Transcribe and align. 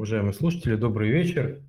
Уважаемые 0.00 0.32
слушатели, 0.32 0.76
добрый 0.76 1.10
вечер. 1.10 1.60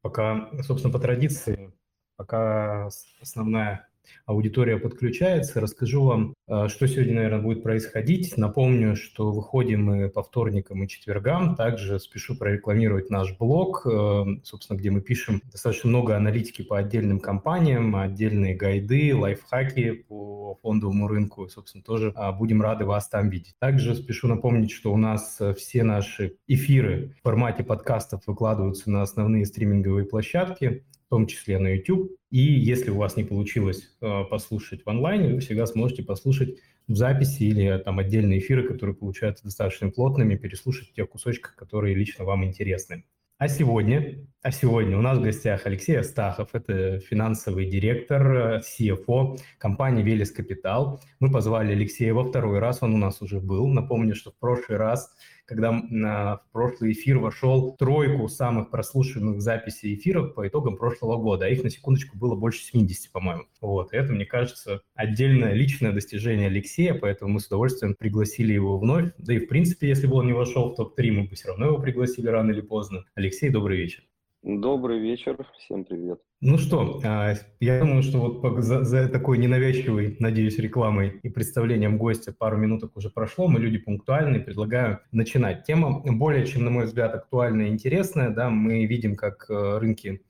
Пока, 0.00 0.50
собственно, 0.62 0.92
по 0.92 0.98
традиции, 0.98 1.72
пока 2.16 2.88
основная 3.20 3.88
аудитория 4.26 4.78
подключается. 4.78 5.60
Расскажу 5.60 6.04
вам, 6.04 6.34
э, 6.48 6.68
что 6.68 6.86
сегодня, 6.86 7.14
наверное, 7.14 7.40
будет 7.40 7.62
происходить. 7.62 8.36
Напомню, 8.36 8.96
что 8.96 9.32
выходим 9.32 9.84
мы 9.84 10.08
по 10.08 10.22
вторникам 10.22 10.82
и 10.82 10.88
четвергам. 10.88 11.56
Также 11.56 11.98
спешу 11.98 12.36
прорекламировать 12.36 13.10
наш 13.10 13.36
блог, 13.36 13.86
э, 13.86 14.24
собственно, 14.44 14.78
где 14.78 14.90
мы 14.90 15.00
пишем 15.00 15.42
достаточно 15.50 15.90
много 15.90 16.16
аналитики 16.16 16.62
по 16.62 16.78
отдельным 16.78 17.20
компаниям, 17.20 17.96
отдельные 17.96 18.54
гайды, 18.54 19.14
лайфхаки 19.14 20.04
по 20.08 20.58
фондовому 20.62 21.08
рынку. 21.08 21.48
Собственно, 21.48 21.82
тоже 21.82 22.12
а, 22.14 22.32
будем 22.32 22.62
рады 22.62 22.84
вас 22.84 23.08
там 23.08 23.28
видеть. 23.28 23.54
Также 23.58 23.94
спешу 23.94 24.28
напомнить, 24.28 24.70
что 24.70 24.92
у 24.92 24.96
нас 24.96 25.36
э, 25.40 25.54
все 25.54 25.82
наши 25.82 26.36
эфиры 26.46 27.14
в 27.18 27.22
формате 27.22 27.64
подкастов 27.64 28.22
выкладываются 28.26 28.90
на 28.90 29.02
основные 29.02 29.46
стриминговые 29.46 30.06
площадки 30.06 30.84
том 31.12 31.26
числе 31.26 31.58
на 31.58 31.68
YouTube. 31.68 32.16
И 32.30 32.38
если 32.40 32.90
у 32.90 32.96
вас 32.96 33.16
не 33.18 33.24
получилось 33.24 33.94
э, 34.00 34.24
послушать 34.30 34.82
в 34.82 34.88
онлайне, 34.88 35.34
вы 35.34 35.40
всегда 35.40 35.66
сможете 35.66 36.02
послушать 36.02 36.56
в 36.88 36.94
записи 36.94 37.42
или 37.42 37.76
там 37.84 37.98
отдельные 37.98 38.38
эфиры, 38.38 38.66
которые 38.66 38.96
получаются 38.96 39.44
достаточно 39.44 39.90
плотными, 39.90 40.36
переслушать 40.36 40.88
в 40.88 40.94
тех 40.94 41.10
кусочках, 41.10 41.54
которые 41.54 41.94
лично 41.94 42.24
вам 42.24 42.46
интересны. 42.46 43.04
А 43.36 43.48
сегодня, 43.48 44.26
а 44.40 44.50
сегодня 44.52 44.96
у 44.96 45.02
нас 45.02 45.18
в 45.18 45.22
гостях 45.22 45.66
Алексей 45.66 45.98
Астахов, 45.98 46.54
это 46.54 47.00
финансовый 47.00 47.66
директор, 47.66 48.62
CFO 48.62 49.38
компании 49.58 50.02
«Велес 50.02 50.30
Капитал». 50.30 51.02
Мы 51.20 51.30
позвали 51.30 51.72
Алексея 51.72 52.14
во 52.14 52.24
второй 52.24 52.58
раз, 52.58 52.82
он 52.82 52.94
у 52.94 52.98
нас 52.98 53.20
уже 53.20 53.38
был. 53.38 53.66
Напомню, 53.68 54.14
что 54.14 54.30
в 54.30 54.38
прошлый 54.38 54.78
раз 54.78 55.14
когда 55.52 55.70
на, 55.90 56.40
прошлый 56.52 56.92
эфир 56.92 57.18
вошел 57.18 57.76
тройку 57.76 58.28
самых 58.28 58.70
прослушиваемых 58.70 59.42
записей 59.42 59.94
эфиров 59.94 60.34
по 60.34 60.48
итогам 60.48 60.76
прошлого 60.76 61.18
года, 61.18 61.44
а 61.44 61.48
их 61.48 61.62
на 61.62 61.68
секундочку 61.68 62.16
было 62.16 62.34
больше 62.34 62.62
70, 62.64 63.12
по-моему. 63.12 63.44
Вот, 63.60 63.92
и 63.92 63.96
это, 63.96 64.12
мне 64.12 64.24
кажется, 64.24 64.80
отдельное 64.94 65.52
личное 65.52 65.92
достижение 65.92 66.46
Алексея, 66.46 66.94
поэтому 66.94 67.34
мы 67.34 67.40
с 67.40 67.46
удовольствием 67.48 67.94
пригласили 67.94 68.54
его 68.54 68.78
вновь. 68.78 69.12
Да 69.18 69.34
и, 69.34 69.40
в 69.40 69.48
принципе, 69.48 69.88
если 69.88 70.06
бы 70.06 70.16
он 70.16 70.26
не 70.26 70.32
вошел 70.32 70.70
в 70.70 70.76
топ-3, 70.76 71.10
мы 71.10 71.24
бы 71.24 71.34
все 71.34 71.48
равно 71.48 71.66
его 71.66 71.78
пригласили 71.78 72.28
рано 72.28 72.50
или 72.50 72.62
поздно. 72.62 73.04
Алексей, 73.14 73.50
добрый 73.50 73.76
вечер. 73.76 74.04
Добрый 74.42 75.00
вечер, 75.00 75.46
всем 75.58 75.84
привет. 75.84 76.20
Ну 76.44 76.58
что, 76.58 77.00
а, 77.04 77.34
я 77.60 77.78
думаю, 77.78 78.02
что 78.02 78.18
вот 78.18 78.64
за, 78.64 79.08
такой 79.08 79.38
ненавязчивой, 79.38 80.16
надеюсь, 80.18 80.58
рекламой 80.58 81.20
и 81.22 81.28
представлением 81.28 81.98
гостя 81.98 82.34
пару 82.36 82.56
минуток 82.56 82.96
уже 82.96 83.10
прошло, 83.10 83.46
мы 83.46 83.60
люди 83.60 83.78
пунктуальные, 83.78 84.40
предлагаю 84.40 84.98
начинать. 85.12 85.62
Тема 85.62 86.00
более 86.00 86.44
чем, 86.44 86.64
на 86.64 86.70
мой 86.70 86.86
взгляд, 86.86 87.14
актуальная 87.14 87.68
и 87.68 87.70
интересная, 87.70 88.30
да, 88.30 88.50
мы 88.50 88.86
видим, 88.86 89.14
как 89.14 89.46
э, 89.50 89.78
рынки 89.78 90.20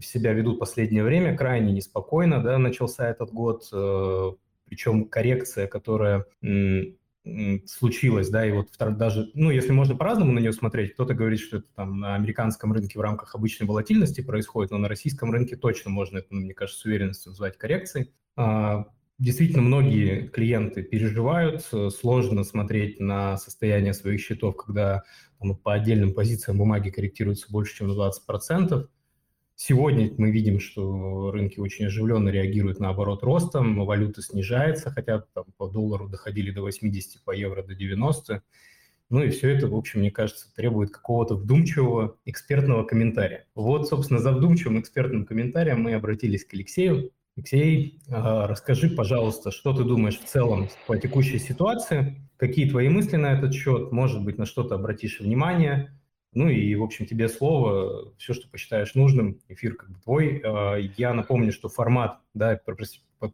себя 0.00 0.32
ведут 0.32 0.58
последнее 0.58 1.04
время, 1.04 1.36
крайне 1.36 1.72
неспокойно, 1.72 2.42
да, 2.42 2.58
начался 2.58 3.08
этот 3.08 3.30
год, 3.30 3.62
э, 3.72 4.32
причем 4.64 5.04
коррекция, 5.04 5.68
которая 5.68 6.26
случилось, 7.66 8.30
да, 8.30 8.46
и 8.46 8.52
вот 8.52 8.68
даже, 8.78 9.30
ну, 9.34 9.50
если 9.50 9.72
можно 9.72 9.94
по-разному 9.96 10.32
на 10.32 10.38
нее 10.38 10.52
смотреть, 10.52 10.94
кто-то 10.94 11.14
говорит, 11.14 11.40
что 11.40 11.58
это 11.58 11.66
там 11.74 12.00
на 12.00 12.14
американском 12.14 12.72
рынке 12.72 12.98
в 12.98 13.02
рамках 13.02 13.34
обычной 13.34 13.66
волатильности 13.66 14.20
происходит, 14.20 14.70
но 14.70 14.78
на 14.78 14.88
российском 14.88 15.30
рынке 15.30 15.56
точно 15.56 15.90
можно 15.90 16.18
это, 16.18 16.28
ну, 16.30 16.40
мне 16.40 16.54
кажется, 16.54 16.80
с 16.80 16.84
уверенностью 16.84 17.30
назвать 17.30 17.58
коррекцией. 17.58 18.12
А, 18.36 18.86
действительно, 19.18 19.62
многие 19.62 20.28
клиенты 20.28 20.82
переживают, 20.82 21.62
сложно 21.94 22.44
смотреть 22.44 23.00
на 23.00 23.36
состояние 23.36 23.94
своих 23.94 24.20
счетов, 24.20 24.56
когда 24.56 25.02
там, 25.38 25.56
по 25.56 25.74
отдельным 25.74 26.14
позициям 26.14 26.58
бумаги 26.58 26.90
корректируются 26.90 27.46
больше, 27.50 27.76
чем 27.76 27.88
на 27.88 27.94
20%. 27.94 28.88
Сегодня 29.60 30.12
мы 30.18 30.30
видим, 30.30 30.60
что 30.60 31.32
рынки 31.32 31.58
очень 31.58 31.86
оживленно 31.86 32.28
реагируют 32.28 32.78
на 32.78 32.90
оборот 32.90 33.24
ростом, 33.24 33.84
валюта 33.84 34.22
снижается, 34.22 34.92
хотя 34.92 35.24
там, 35.34 35.46
по 35.56 35.66
доллару 35.66 36.08
доходили 36.08 36.52
до 36.52 36.62
80, 36.62 37.24
по 37.24 37.32
евро 37.32 37.64
до 37.64 37.74
90. 37.74 38.44
Ну 39.10 39.20
и 39.20 39.30
все 39.30 39.50
это, 39.50 39.66
в 39.66 39.74
общем, 39.74 39.98
мне 39.98 40.12
кажется, 40.12 40.54
требует 40.54 40.92
какого-то 40.92 41.34
вдумчивого 41.34 42.18
экспертного 42.24 42.84
комментария. 42.84 43.46
Вот, 43.56 43.88
собственно, 43.88 44.20
за 44.20 44.30
вдумчивым 44.30 44.78
экспертным 44.78 45.26
комментарием 45.26 45.82
мы 45.82 45.94
обратились 45.94 46.44
к 46.44 46.54
Алексею. 46.54 47.10
Алексей, 47.36 48.00
а, 48.08 48.46
расскажи, 48.46 48.88
пожалуйста, 48.88 49.50
что 49.50 49.72
ты 49.72 49.82
думаешь 49.82 50.20
в 50.20 50.24
целом 50.24 50.68
по 50.86 50.96
текущей 50.96 51.40
ситуации, 51.40 52.22
какие 52.36 52.70
твои 52.70 52.88
мысли 52.88 53.16
на 53.16 53.32
этот 53.32 53.54
счет, 53.54 53.90
может 53.90 54.22
быть, 54.22 54.38
на 54.38 54.46
что-то 54.46 54.76
обратишь 54.76 55.18
внимание, 55.18 55.97
ну 56.32 56.48
и, 56.48 56.74
в 56.74 56.82
общем, 56.82 57.06
тебе 57.06 57.28
слово, 57.28 58.12
все, 58.18 58.34
что 58.34 58.48
посчитаешь 58.48 58.94
нужным, 58.94 59.40
эфир 59.48 59.74
как 59.74 59.90
бы 59.90 59.98
твой. 60.00 60.42
А, 60.44 60.76
я 60.76 61.14
напомню, 61.14 61.52
что 61.52 61.68
формат, 61.68 62.18
да, 62.34 62.60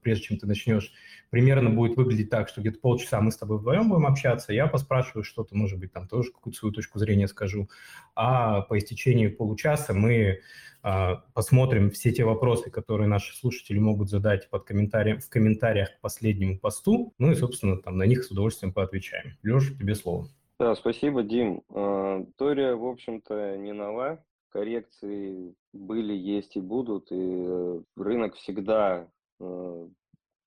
прежде 0.02 0.24
чем 0.24 0.38
ты 0.38 0.46
начнешь, 0.46 0.92
примерно 1.30 1.70
будет 1.70 1.96
выглядеть 1.96 2.30
так, 2.30 2.48
что 2.48 2.60
где-то 2.60 2.78
полчаса 2.78 3.20
мы 3.20 3.32
с 3.32 3.36
тобой 3.36 3.58
вдвоем 3.58 3.88
будем 3.88 4.06
общаться, 4.06 4.52
я 4.52 4.66
поспрашиваю 4.66 5.24
что-то, 5.24 5.56
может 5.56 5.78
быть, 5.78 5.92
там 5.92 6.08
тоже 6.08 6.30
какую-то 6.32 6.58
свою 6.58 6.72
точку 6.72 6.98
зрения 6.98 7.28
скажу, 7.28 7.68
а 8.14 8.62
по 8.62 8.78
истечению 8.78 9.36
получаса 9.36 9.92
мы 9.92 10.40
а, 10.82 11.24
посмотрим 11.34 11.90
все 11.90 12.12
те 12.12 12.24
вопросы, 12.24 12.70
которые 12.70 13.08
наши 13.08 13.34
слушатели 13.36 13.78
могут 13.78 14.08
задать 14.08 14.48
под 14.50 14.64
комментарием, 14.64 15.20
в 15.20 15.28
комментариях 15.28 15.96
к 15.96 16.00
последнему 16.00 16.58
посту, 16.58 17.12
ну 17.18 17.32
и, 17.32 17.34
собственно, 17.34 17.76
там 17.78 17.96
на 17.96 18.04
них 18.04 18.22
с 18.22 18.30
удовольствием 18.30 18.72
поотвечаем. 18.72 19.36
Леша, 19.42 19.74
тебе 19.74 19.94
слово. 19.94 20.28
Да, 20.64 20.74
спасибо, 20.76 21.22
Дим. 21.22 21.58
История, 21.68 22.74
в 22.74 22.86
общем-то, 22.86 23.58
не 23.58 23.74
нова. 23.74 24.24
Коррекции 24.48 25.54
были, 25.74 26.14
есть 26.14 26.56
и 26.56 26.60
будут, 26.62 27.08
и 27.12 27.82
рынок 27.98 28.34
всегда 28.36 29.06
э, 29.40 29.88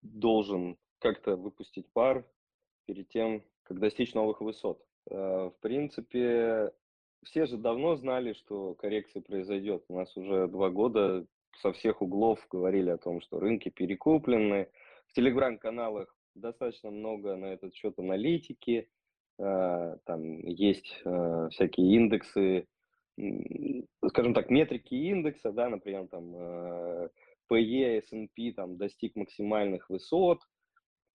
должен 0.01 0.75
как-то 0.97 1.35
выпустить 1.35 1.85
пар 1.93 2.25
перед 2.87 3.07
тем, 3.09 3.43
как 3.61 3.79
достичь 3.79 4.15
новых 4.15 4.41
высот. 4.41 4.83
Э, 5.11 5.51
в 5.55 5.61
принципе, 5.61 6.71
все 7.23 7.45
же 7.45 7.57
давно 7.57 7.95
знали, 7.95 8.33
что 8.33 8.73
коррекция 8.73 9.21
произойдет. 9.21 9.83
У 9.87 9.97
нас 9.97 10.17
уже 10.17 10.47
два 10.47 10.71
года 10.71 11.27
со 11.61 11.73
всех 11.73 12.01
углов 12.01 12.39
говорили 12.49 12.89
о 12.89 12.97
том, 12.97 13.21
что 13.21 13.39
рынки 13.39 13.69
перекуплены. 13.69 14.67
В 15.09 15.13
телеграм-каналах 15.13 16.11
достаточно 16.33 16.89
много 16.89 17.35
на 17.35 17.53
этот 17.53 17.75
счет 17.75 17.99
аналитики. 17.99 18.89
Э, 19.39 19.97
там 20.05 20.39
есть 20.39 21.01
э, 21.05 21.49
всякие 21.51 21.95
индексы, 21.95 22.67
скажем 24.07 24.33
так, 24.33 24.49
метрики 24.49 24.93
индекса, 24.93 25.51
да, 25.51 25.69
например, 25.69 26.07
там 26.07 26.35
э, 26.35 27.09
PE, 27.51 27.99
S&P 27.99 28.53
там 28.53 28.77
достиг 28.77 29.15
максимальных 29.15 29.89
высот, 29.89 30.41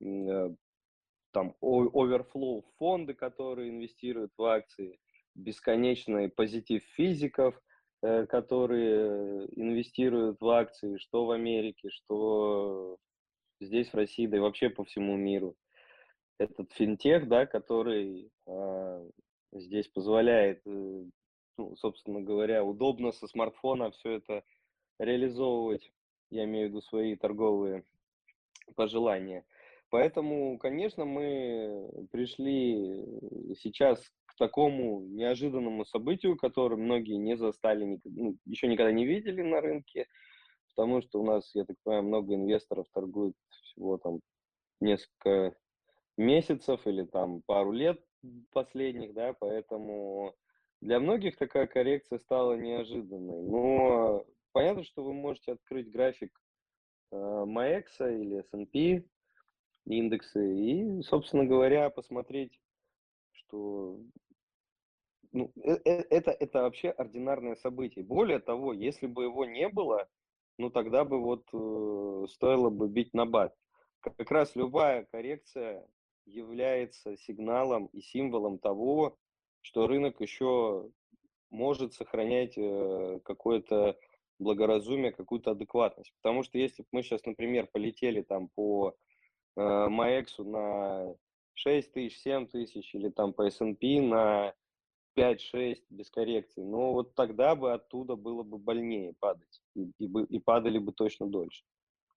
там 0.01 1.55
оверфлоу 1.61 2.65
фонды, 2.79 3.15
которые 3.15 3.71
инвестируют 3.71 4.33
в 4.37 4.43
акции, 4.43 4.99
бесконечный 5.35 6.29
позитив 6.29 6.83
физиков, 6.97 7.59
которые 8.01 9.47
инвестируют 9.55 10.41
в 10.41 10.49
акции, 10.49 10.97
что 10.97 11.25
в 11.27 11.31
Америке, 11.31 11.89
что 11.91 12.99
здесь, 13.61 13.91
в 13.91 13.95
России, 13.95 14.27
да 14.27 14.39
и 14.39 14.41
вообще 14.41 14.71
по 14.71 14.85
всему 14.85 15.17
миру 15.17 15.55
этот 16.43 16.73
финтех, 16.73 17.29
да, 17.29 17.47
который 17.47 18.31
э, 18.47 19.11
здесь 19.53 19.89
позволяет, 19.89 20.61
э, 20.67 21.05
ну, 21.59 21.77
собственно 21.77 22.21
говоря, 22.21 22.65
удобно 22.65 23.13
со 23.13 23.27
смартфона 23.27 23.91
все 23.93 24.17
это 24.17 24.43
реализовывать, 24.99 25.93
я 26.31 26.45
имею 26.45 26.67
в 26.67 26.71
виду 26.71 26.83
свои 26.83 27.17
торговые 27.17 27.85
пожелания. 28.75 29.45
Поэтому, 29.91 30.59
конечно, 30.59 31.05
мы 31.05 32.09
пришли 32.11 33.05
сейчас 33.57 34.01
к 34.25 34.37
такому 34.37 35.03
неожиданному 35.03 35.85
событию, 35.85 36.37
которое 36.37 36.77
многие 36.77 37.17
не 37.17 37.37
застали, 37.37 38.01
ну, 38.05 38.37
еще 38.47 38.69
никогда 38.69 38.91
не 38.91 39.07
видели 39.07 39.43
на 39.43 39.61
рынке, 39.61 40.07
потому 40.69 41.03
что 41.03 41.21
у 41.21 41.25
нас, 41.25 41.55
я 41.55 41.65
так 41.65 41.77
понимаю, 41.85 42.05
много 42.05 42.35
инвесторов 42.35 42.87
торгуют 42.93 43.37
всего 43.51 43.99
там 43.99 44.21
несколько 44.81 45.55
месяцев 46.17 46.87
или 46.87 47.05
там 47.05 47.43
пару 47.43 47.73
лет 47.73 48.03
последних, 48.53 49.15
да, 49.15 49.33
поэтому 49.33 50.35
для 50.81 51.01
многих 51.01 51.37
такая 51.37 51.67
коррекция 51.67 52.19
стала 52.19 52.55
неожиданной. 52.55 53.43
Но 53.43 54.25
понятно, 54.53 54.85
что 54.85 55.05
вы 55.05 55.13
можете 55.13 55.53
открыть 55.53 55.91
график 55.91 56.39
MAEX 57.13 57.85
или 58.01 58.41
S&P 58.41 59.05
индексы 59.87 60.57
и, 60.57 61.03
собственно 61.03 61.45
говоря, 61.45 61.91
посмотреть, 61.91 62.61
что 63.33 64.01
ну, 65.33 65.51
э, 65.65 65.79
э, 65.85 66.05
это, 66.11 66.31
это 66.31 66.63
вообще 66.63 66.91
ординарное 66.91 67.57
событие. 67.57 68.05
Более 68.05 68.39
того, 68.39 68.73
если 68.73 69.07
бы 69.07 69.25
его 69.25 69.45
не 69.45 69.69
было, 69.69 70.09
ну 70.59 70.71
тогда 70.71 71.05
бы 71.05 71.21
вот 71.21 71.49
э, 71.53 72.27
стоило 72.29 72.71
бы 72.71 72.89
бить 72.89 73.15
на 73.15 73.27
бат. 73.27 73.55
Как 74.01 74.31
раз 74.31 74.55
любая 74.57 75.07
коррекция 75.11 75.87
является 76.27 77.17
сигналом 77.17 77.87
и 77.87 78.01
символом 78.01 78.59
того, 78.59 79.19
что 79.61 79.87
рынок 79.87 80.21
еще 80.21 80.91
может 81.51 81.95
сохранять 81.95 82.55
э, 82.57 83.21
какое-то 83.25 83.99
благоразумие, 84.39 85.13
какую-то 85.13 85.53
адекватность. 85.53 86.13
Потому 86.23 86.43
что 86.43 86.59
если 86.59 86.83
бы 86.83 86.89
мы 86.93 87.03
сейчас, 87.03 87.25
например, 87.25 87.69
полетели 87.73 88.23
там 88.23 88.49
по 88.49 88.95
э, 89.57 89.61
MAEX 89.61 90.43
на 90.43 91.15
6 91.55 91.93
тысяч, 91.93 92.19
7 92.21 92.47
тысяч 92.49 92.95
или 92.95 93.09
там 93.11 93.33
по 93.33 93.47
S&P 93.47 94.01
на 94.01 94.55
5-6 95.17 95.77
без 95.91 96.11
коррекции, 96.11 96.63
ну 96.63 96.93
вот 96.93 97.15
тогда 97.15 97.55
бы 97.55 97.73
оттуда 97.73 98.17
было 98.17 98.43
бы 98.43 98.59
больнее 98.59 99.15
падать. 99.21 99.63
И, 99.75 99.91
и, 99.99 100.07
и 100.07 100.39
падали 100.39 100.79
бы 100.79 100.93
точно 100.93 101.27
дольше 101.27 101.65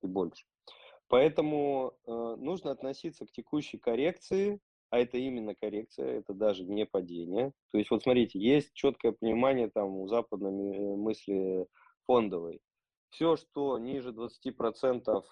и 0.01 0.07
больше. 0.07 0.45
Поэтому 1.07 1.93
э, 2.05 2.35
нужно 2.37 2.71
относиться 2.71 3.25
к 3.25 3.31
текущей 3.31 3.77
коррекции, 3.77 4.59
а 4.89 4.99
это 4.99 5.17
именно 5.17 5.55
коррекция, 5.55 6.19
это 6.19 6.33
даже 6.33 6.63
не 6.65 6.85
падение. 6.85 7.53
То 7.71 7.77
есть 7.77 7.91
вот 7.91 8.03
смотрите, 8.03 8.39
есть 8.39 8.73
четкое 8.73 9.11
понимание 9.11 9.69
там 9.69 9.95
у 9.97 10.07
западной 10.07 10.75
э, 10.75 10.95
мысли 10.95 11.67
фондовой. 12.05 12.61
Все, 13.09 13.35
что 13.35 13.77
ниже 13.77 14.11
20%, 14.11 15.23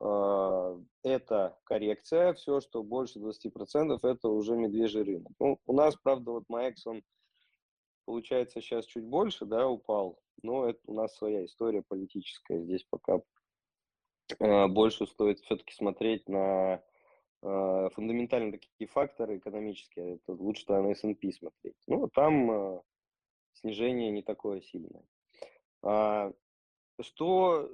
э, 0.00 0.80
это 1.02 1.58
коррекция, 1.64 2.32
все, 2.34 2.60
что 2.60 2.82
больше 2.82 3.18
20%, 3.18 3.98
это 4.02 4.28
уже 4.28 4.56
медвежий 4.56 5.02
рынок. 5.02 5.32
Ну, 5.38 5.58
у 5.66 5.72
нас, 5.72 5.94
правда, 5.96 6.32
вот 6.32 6.44
Маэкс, 6.48 6.86
он 6.86 7.02
получается 8.06 8.60
сейчас 8.60 8.86
чуть 8.86 9.04
больше, 9.04 9.44
да, 9.44 9.68
упал, 9.68 10.18
но 10.42 10.66
это 10.66 10.80
у 10.86 10.94
нас 10.94 11.16
своя 11.16 11.44
история 11.44 11.82
политическая. 11.86 12.62
Здесь 12.62 12.84
пока 12.88 13.20
больше 14.38 15.06
стоит 15.06 15.40
все-таки 15.40 15.74
смотреть 15.74 16.28
на 16.28 16.82
э, 17.42 17.88
фундаментальные 17.94 18.52
такие 18.52 18.88
факторы 18.88 19.38
экономические. 19.38 20.16
Это 20.16 20.32
лучше 20.32 20.64
на 20.68 20.90
S&P 20.90 21.32
смотреть. 21.32 21.76
Ну, 21.86 22.08
там 22.08 22.50
э, 22.50 22.80
снижение 23.54 24.10
не 24.10 24.22
такое 24.22 24.60
сильное. 24.60 25.02
А, 25.82 26.32
что, 27.00 27.70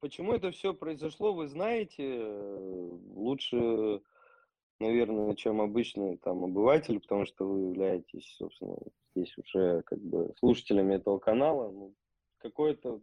почему 0.00 0.32
это 0.32 0.50
все 0.50 0.74
произошло, 0.74 1.32
вы 1.34 1.48
знаете, 1.48 2.24
лучше, 3.14 4.00
наверное, 4.80 5.34
чем 5.34 5.60
обычный 5.60 6.16
там 6.18 6.44
обыватель, 6.44 7.00
потому 7.00 7.26
что 7.26 7.46
вы 7.46 7.68
являетесь, 7.68 8.34
собственно, 8.36 8.76
здесь 9.14 9.36
уже 9.38 9.82
как 9.82 10.00
бы 10.00 10.32
слушателями 10.38 10.94
этого 10.94 11.18
канала. 11.18 11.70
Ну, 11.70 11.94
какое-то 12.38 13.00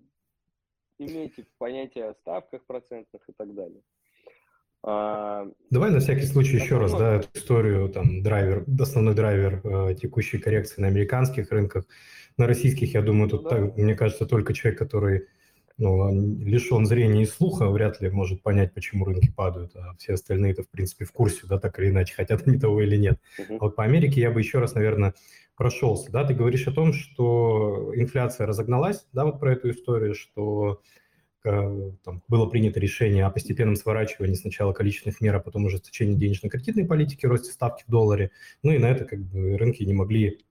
имеете 1.00 1.46
понятие 1.57 2.10
о 2.10 2.13
ставках 2.13 2.66
процентных 2.66 3.22
и 3.28 3.31
так 3.31 3.54
далее. 3.54 3.81
А, 4.84 5.48
Давай 5.69 5.92
на 5.92 6.00
всякий 6.00 6.25
случай 6.25 6.56
еще 6.56 6.78
раз, 6.78 6.94
да, 6.94 7.16
эту 7.16 7.28
историю, 7.34 7.90
там, 7.90 8.24
драйвер, 8.24 8.66
основной 8.80 9.13
драйвер 9.13 9.62
э, 9.63 9.96
текущей 9.96 10.38
коррекции 10.38 10.81
на 10.81 10.88
американских 10.88 11.51
рынках, 11.51 11.86
на 12.38 12.48
российских, 12.48 12.94
я 12.94 13.01
думаю, 13.01 13.30
тут, 13.30 13.44
ну, 13.44 13.50
да. 13.50 13.56
так, 13.57 13.78
мне 13.78 13.96
кажется, 13.96 14.25
только 14.25 14.54
человек, 14.54 14.80
который 14.80 15.28
ну, 15.79 16.11
лишен 16.39 16.85
зрения 16.85 17.23
и 17.23 17.25
слуха, 17.25 17.69
вряд 17.69 17.99
ли 18.01 18.09
может 18.09 18.43
понять, 18.43 18.73
почему 18.73 19.05
рынки 19.05 19.31
падают, 19.31 19.75
а 19.75 19.95
все 19.97 20.13
остальные-то, 20.13 20.63
в 20.63 20.69
принципе, 20.69 21.05
в 21.05 21.11
курсе, 21.11 21.41
да, 21.47 21.57
так 21.57 21.79
или 21.79 21.89
иначе, 21.89 22.13
хотят 22.13 22.47
они 22.47 22.59
того 22.59 22.81
или 22.81 22.97
нет. 22.97 23.19
Uh-huh. 23.39 23.57
А 23.57 23.63
вот 23.63 23.75
по 23.75 23.83
Америке 23.83 24.21
я 24.21 24.29
бы 24.29 24.39
еще 24.39 24.59
раз, 24.59 24.75
наверное, 24.75 25.15
прошелся, 25.55 26.11
да, 26.11 26.23
ты 26.23 26.33
говоришь 26.33 26.67
о 26.67 26.71
том, 26.71 26.93
что 26.93 27.91
инфляция 27.95 28.45
разогналась, 28.45 29.07
да, 29.13 29.25
вот 29.25 29.39
про 29.39 29.53
эту 29.53 29.71
историю, 29.71 30.13
что 30.13 30.81
Э, 31.45 31.91
там, 32.03 32.21
было 32.27 32.47
принято 32.47 32.79
решение 32.79 33.25
о 33.25 33.29
постепенном 33.29 33.75
сворачивании 33.75 34.33
сначала 34.33 34.73
количественных 34.73 35.21
мер, 35.21 35.35
а 35.35 35.39
потом 35.39 35.65
уже 35.65 35.75
ужесточении 35.75 36.15
денежно-кредитной 36.15 36.85
политики, 36.85 37.25
росте 37.25 37.51
ставки 37.51 37.85
в 37.87 37.91
долларе. 37.91 38.31
Ну 38.61 38.71
и 38.71 38.77
на 38.77 38.87
это 38.87 39.05
как 39.05 39.19
бы 39.19 39.57
рынки 39.57 39.83
не 39.83 39.93
могли, 39.93 40.41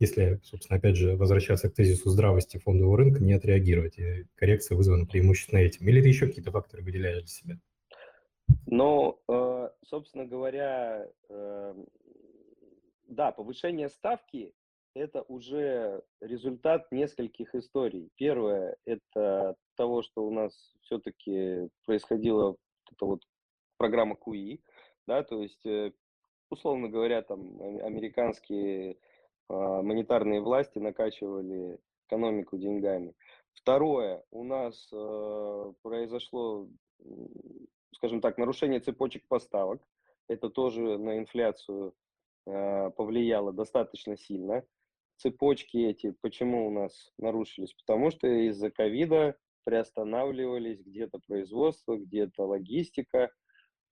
если, 0.00 0.40
собственно, 0.42 0.78
опять 0.78 0.96
же, 0.96 1.14
возвращаться 1.14 1.68
к 1.68 1.74
тезису 1.74 2.08
здравости 2.08 2.56
фондового 2.56 2.96
рынка, 2.96 3.22
не 3.22 3.34
отреагировать. 3.34 3.98
И 3.98 4.24
коррекция 4.34 4.76
вызвана 4.76 5.06
преимущественно 5.06 5.60
этим. 5.60 5.86
Или 5.86 6.00
ты 6.00 6.08
еще 6.08 6.26
какие-то 6.26 6.50
факторы 6.50 6.82
выделяешь 6.82 7.20
для 7.20 7.28
себя? 7.28 7.54
Ну, 8.66 9.20
э, 9.28 9.68
собственно 9.84 10.24
говоря, 10.24 11.06
э, 11.28 11.74
да, 13.08 13.30
повышение 13.30 13.90
ставки 13.90 14.54
это 14.94 15.22
уже 15.22 16.02
результат 16.20 16.90
нескольких 16.90 17.54
историй. 17.54 18.10
Первое– 18.16 18.76
это 18.86 19.54
того, 19.76 20.02
что 20.02 20.26
у 20.26 20.30
нас 20.30 20.74
все-таки 20.80 21.68
происходила 21.84 22.56
эта 22.90 23.04
вот 23.04 23.22
программа 23.76 24.16
КУИ, 24.16 24.62
да, 25.06 25.22
то 25.22 25.42
есть, 25.42 25.64
э, 25.66 25.92
условно 26.50 26.88
говоря, 26.88 27.22
там 27.22 27.60
американские 27.82 28.92
э, 28.92 28.96
монетарные 29.52 30.40
власти 30.40 30.78
накачивали 30.78 31.78
экономику 32.06 32.58
деньгами. 32.58 33.14
Второе, 33.52 34.24
у 34.30 34.44
нас 34.44 34.88
э, 34.92 35.72
произошло, 35.82 36.68
скажем 37.94 38.20
так, 38.20 38.38
нарушение 38.38 38.80
цепочек 38.80 39.26
поставок. 39.28 39.82
Это 40.28 40.48
тоже 40.50 40.98
на 40.98 41.18
инфляцию 41.18 41.94
э, 42.46 42.90
повлияло 42.90 43.52
достаточно 43.52 44.16
сильно 44.16 44.64
цепочки 45.20 45.76
эти, 45.76 46.12
почему 46.22 46.66
у 46.66 46.70
нас 46.70 47.12
нарушились? 47.18 47.74
Потому 47.74 48.10
что 48.10 48.26
из-за 48.26 48.70
ковида 48.70 49.36
приостанавливались 49.64 50.80
где-то 50.80 51.20
производство, 51.26 51.96
где-то 51.96 52.46
логистика, 52.46 53.30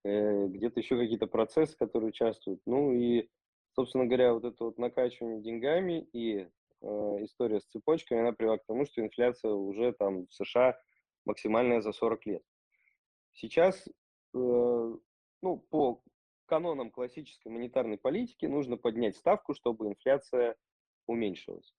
э, 0.04 0.46
где-то 0.46 0.80
еще 0.80 0.96
какие-то 0.96 1.26
процессы, 1.26 1.76
которые 1.76 2.08
участвуют. 2.08 2.60
Ну 2.66 2.92
и, 2.94 3.28
собственно 3.78 4.06
говоря, 4.06 4.34
вот 4.34 4.44
это 4.44 4.64
вот 4.64 4.76
накачивание 4.76 5.40
деньгами 5.40 6.00
и 6.12 6.48
э, 6.80 6.86
история 7.20 7.60
с 7.60 7.66
цепочками, 7.66 8.22
она 8.22 8.32
привела 8.32 8.58
к 8.58 8.66
тому, 8.66 8.84
что 8.84 9.00
инфляция 9.00 9.52
уже 9.52 9.92
там 9.92 10.26
в 10.26 10.34
США 10.34 10.76
максимальная 11.24 11.80
за 11.80 11.92
40 11.92 12.26
лет. 12.26 12.42
Сейчас, 13.34 13.86
э, 13.86 13.90
ну, 14.34 15.58
по 15.70 16.02
канонам 16.46 16.90
классической 16.90 17.52
монетарной 17.52 17.98
политики 17.98 18.46
нужно 18.46 18.76
поднять 18.76 19.16
ставку, 19.16 19.54
чтобы 19.54 19.86
инфляция 19.86 20.56
уменьшилась. 21.06 21.72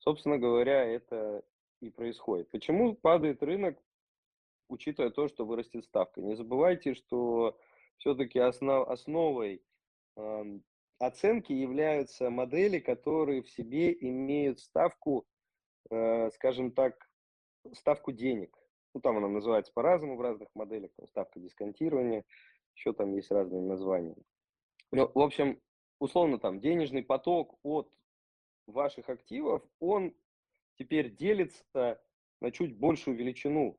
Собственно 0.00 0.36
говоря, 0.36 0.84
это 0.84 1.42
и 1.80 1.88
происходит. 1.88 2.50
Почему 2.50 2.94
падает 2.94 3.42
рынок, 3.42 3.82
учитывая 4.68 5.08
то, 5.08 5.28
что 5.28 5.46
вырастет 5.46 5.86
ставка? 5.86 6.20
Не 6.20 6.34
забывайте, 6.34 6.92
что 6.92 7.58
все-таки 7.96 8.38
основ, 8.38 8.86
основой 8.86 9.62
э, 10.18 10.58
оценки 10.98 11.52
являются 11.52 12.30
модели, 12.30 12.78
которые 12.78 13.42
в 13.42 13.50
себе 13.50 13.92
имеют 13.92 14.60
ставку, 14.60 15.26
э, 15.90 16.30
скажем 16.32 16.72
так, 16.72 17.08
ставку 17.72 18.12
денег. 18.12 18.56
Ну, 18.94 19.00
там 19.00 19.16
она 19.18 19.28
называется 19.28 19.72
по-разному 19.72 20.16
в 20.16 20.20
разных 20.20 20.48
моделях, 20.54 20.90
там, 20.96 21.06
ставка 21.06 21.40
дисконтирования, 21.40 22.24
еще 22.74 22.92
там 22.92 23.14
есть 23.14 23.30
разные 23.30 23.62
названия. 23.62 24.16
Ну, 24.90 25.10
в 25.14 25.20
общем, 25.20 25.60
условно 26.00 26.38
там 26.38 26.60
денежный 26.60 27.02
поток 27.02 27.58
от 27.62 27.92
ваших 28.66 29.08
активов, 29.08 29.62
он 29.78 30.14
теперь 30.78 31.14
делится 31.14 32.00
на 32.40 32.50
чуть 32.50 32.78
большую 32.78 33.16
величину, 33.16 33.78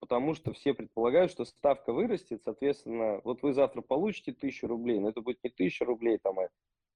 потому 0.00 0.34
что 0.34 0.52
все 0.52 0.74
предполагают, 0.74 1.30
что 1.30 1.44
ставка 1.44 1.92
вырастет, 1.92 2.42
соответственно, 2.42 3.20
вот 3.22 3.42
вы 3.42 3.52
завтра 3.52 3.82
получите 3.82 4.32
1000 4.32 4.66
рублей, 4.66 4.98
но 4.98 5.10
это 5.10 5.20
будет 5.20 5.38
не 5.44 5.50
1000 5.50 5.84
рублей, 5.84 6.18
там, 6.18 6.40
а 6.40 6.48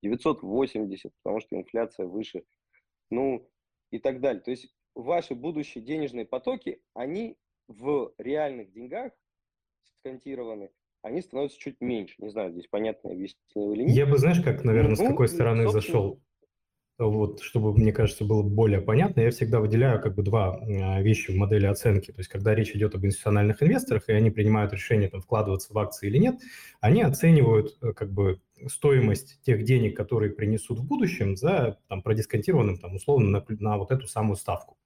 980, 0.02 1.12
потому 1.22 1.40
что 1.40 1.56
инфляция 1.56 2.06
выше, 2.06 2.44
ну 3.10 3.48
и 3.90 3.98
так 3.98 4.20
далее. 4.20 4.42
То 4.42 4.50
есть 4.50 4.74
ваши 4.94 5.34
будущие 5.34 5.84
денежные 5.84 6.26
потоки, 6.26 6.80
они 6.94 7.36
в 7.68 8.12
реальных 8.18 8.72
деньгах 8.72 9.12
сконтированы, 9.98 10.70
они 11.02 11.20
становятся 11.20 11.58
чуть 11.58 11.80
меньше. 11.80 12.14
Не 12.18 12.30
знаю, 12.30 12.52
здесь 12.52 12.66
понятно 12.68 13.10
объяснил 13.10 13.72
или 13.72 13.84
нет. 13.84 13.96
Я 13.96 14.06
бы, 14.06 14.18
знаешь, 14.18 14.40
как, 14.42 14.64
наверное, 14.64 14.96
ну, 14.96 14.96
с 14.96 15.08
какой 15.08 15.28
стороны 15.28 15.68
зашел 15.68 16.20
вот, 16.98 17.40
чтобы, 17.42 17.76
мне 17.76 17.92
кажется, 17.92 18.24
было 18.24 18.42
более 18.42 18.80
понятно, 18.80 19.20
я 19.20 19.30
всегда 19.30 19.60
выделяю 19.60 20.00
как 20.00 20.14
бы 20.14 20.22
два 20.22 20.60
а, 20.60 21.02
вещи 21.02 21.32
в 21.32 21.36
модели 21.36 21.66
оценки. 21.66 22.12
То 22.12 22.20
есть, 22.20 22.30
когда 22.30 22.54
речь 22.54 22.70
идет 22.70 22.94
об 22.94 23.04
институциональных 23.04 23.62
инвесторах, 23.62 24.08
и 24.08 24.12
они 24.12 24.30
принимают 24.30 24.72
решение, 24.72 25.08
там, 25.08 25.20
вкладываться 25.20 25.72
в 25.72 25.78
акции 25.78 26.06
или 26.06 26.18
нет, 26.18 26.36
они 26.80 27.02
оценивают 27.02 27.76
э, 27.82 27.92
как 27.92 28.12
бы 28.12 28.40
стоимость 28.68 29.40
тех 29.42 29.64
денег, 29.64 29.96
которые 29.96 30.32
принесут 30.32 30.78
в 30.78 30.86
будущем, 30.86 31.36
за 31.36 31.78
там, 31.88 32.02
продисконтированным, 32.02 32.78
там, 32.78 32.94
условно, 32.94 33.28
на, 33.28 33.44
на 33.58 33.76
вот 33.76 33.90
эту 33.90 34.06
самую 34.06 34.36
ставку. 34.36 34.76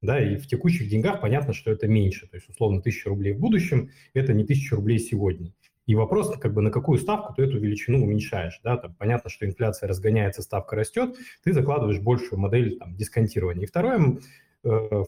Да, 0.00 0.20
и 0.20 0.36
в 0.36 0.46
текущих 0.46 0.88
деньгах 0.88 1.20
понятно, 1.20 1.52
что 1.52 1.72
это 1.72 1.88
меньше. 1.88 2.28
То 2.28 2.36
есть, 2.36 2.48
условно, 2.48 2.78
1000 2.78 3.08
рублей 3.08 3.32
в 3.32 3.40
будущем– 3.40 3.90
это 4.14 4.32
не 4.32 4.44
1000 4.44 4.76
рублей 4.76 5.00
сегодня. 5.00 5.52
И 5.88 5.94
вопрос, 5.94 6.30
как 6.38 6.52
бы 6.52 6.60
на 6.60 6.70
какую 6.70 6.98
ставку 6.98 7.32
ты 7.32 7.44
эту 7.44 7.58
величину 7.58 8.04
уменьшаешь. 8.04 8.60
Да? 8.62 8.76
Там, 8.76 8.94
понятно, 8.94 9.30
что 9.30 9.46
инфляция 9.46 9.88
разгоняется, 9.88 10.42
ставка 10.42 10.76
растет, 10.76 11.16
ты 11.42 11.54
закладываешь 11.54 11.98
большую 11.98 12.38
модель 12.38 12.76
там, 12.78 12.94
дисконтирования. 12.94 13.64
И 13.64 13.66
второе, 13.66 14.18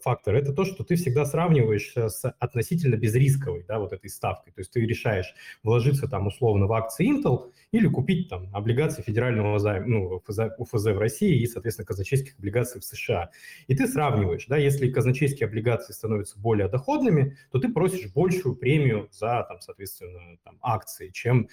фактор– 0.02 0.34
это 0.36 0.52
то, 0.52 0.64
что 0.64 0.84
ты 0.84 0.96
всегда 0.96 1.24
сравниваешься 1.24 2.08
с 2.08 2.28
относительно 2.38 2.96
безрисковой, 2.96 3.64
да, 3.66 3.78
вот 3.78 3.92
этой 3.92 4.08
ставкой. 4.08 4.52
То 4.52 4.60
есть 4.60 4.72
ты 4.72 4.80
решаешь 4.80 5.34
вложиться 5.62 6.08
там 6.08 6.26
условно 6.26 6.66
в 6.66 6.72
акции 6.72 7.10
Intel 7.10 7.52
или 7.72 7.88
купить 7.88 8.28
там 8.28 8.48
облигации 8.54 9.02
федерального 9.02 9.58
займа, 9.58 9.86
ну, 9.86 10.22
ФЗ, 10.26 10.40
УФЗ 10.58 10.84
в 10.86 10.98
России 10.98 11.40
и, 11.40 11.46
соответственно, 11.46 11.86
казначейских 11.86 12.38
облигаций 12.38 12.80
в 12.80 12.84
США. 12.84 13.30
И 13.66 13.74
ты 13.74 13.86
сравниваешь, 13.86 14.46
да, 14.46 14.56
если 14.56 14.90
казначейские 14.90 15.46
облигации 15.46 15.92
становятся 15.92 16.38
более 16.38 16.68
доходными, 16.68 17.36
то 17.50 17.58
ты 17.58 17.68
просишь 17.68 18.12
большую 18.12 18.56
премию 18.56 19.08
за, 19.12 19.44
там, 19.48 19.60
соответственно, 19.60 20.38
там, 20.44 20.58
акции, 20.62 21.10
чем 21.10 21.48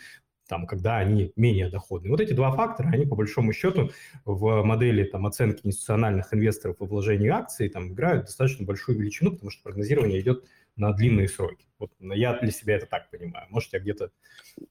там, 0.48 0.66
когда 0.66 0.98
они 0.98 1.32
менее 1.36 1.70
доходные. 1.70 2.12
Вот 2.12 2.22
эти 2.22 2.34
два 2.34 2.52
фактора, 2.52 2.90
они 2.90 3.06
по 3.06 3.16
большому 3.16 3.54
счету 3.54 3.92
в 4.26 4.64
модели 4.64 5.04
там, 5.04 5.26
оценки 5.26 5.66
институциональных 5.66 6.34
инвесторов 6.34 6.78
во 6.80 6.88
вложении 6.88 7.30
акций 7.30 7.70
там, 7.70 7.94
играют 7.94 8.26
достаточно 8.26 8.66
большую 8.66 8.98
величину, 8.98 9.32
потому 9.32 9.52
что 9.52 9.64
прогнозирование 9.64 10.20
идет 10.20 10.46
на 10.76 10.94
длинные 10.94 11.28
сроки. 11.28 11.66
Вот 11.80 11.92
я 12.00 12.38
для 12.40 12.52
себя 12.52 12.76
это 12.78 12.86
так 12.86 13.10
понимаю. 13.10 13.48
Может, 13.50 13.74
я 13.74 13.80
где-то 13.80 14.12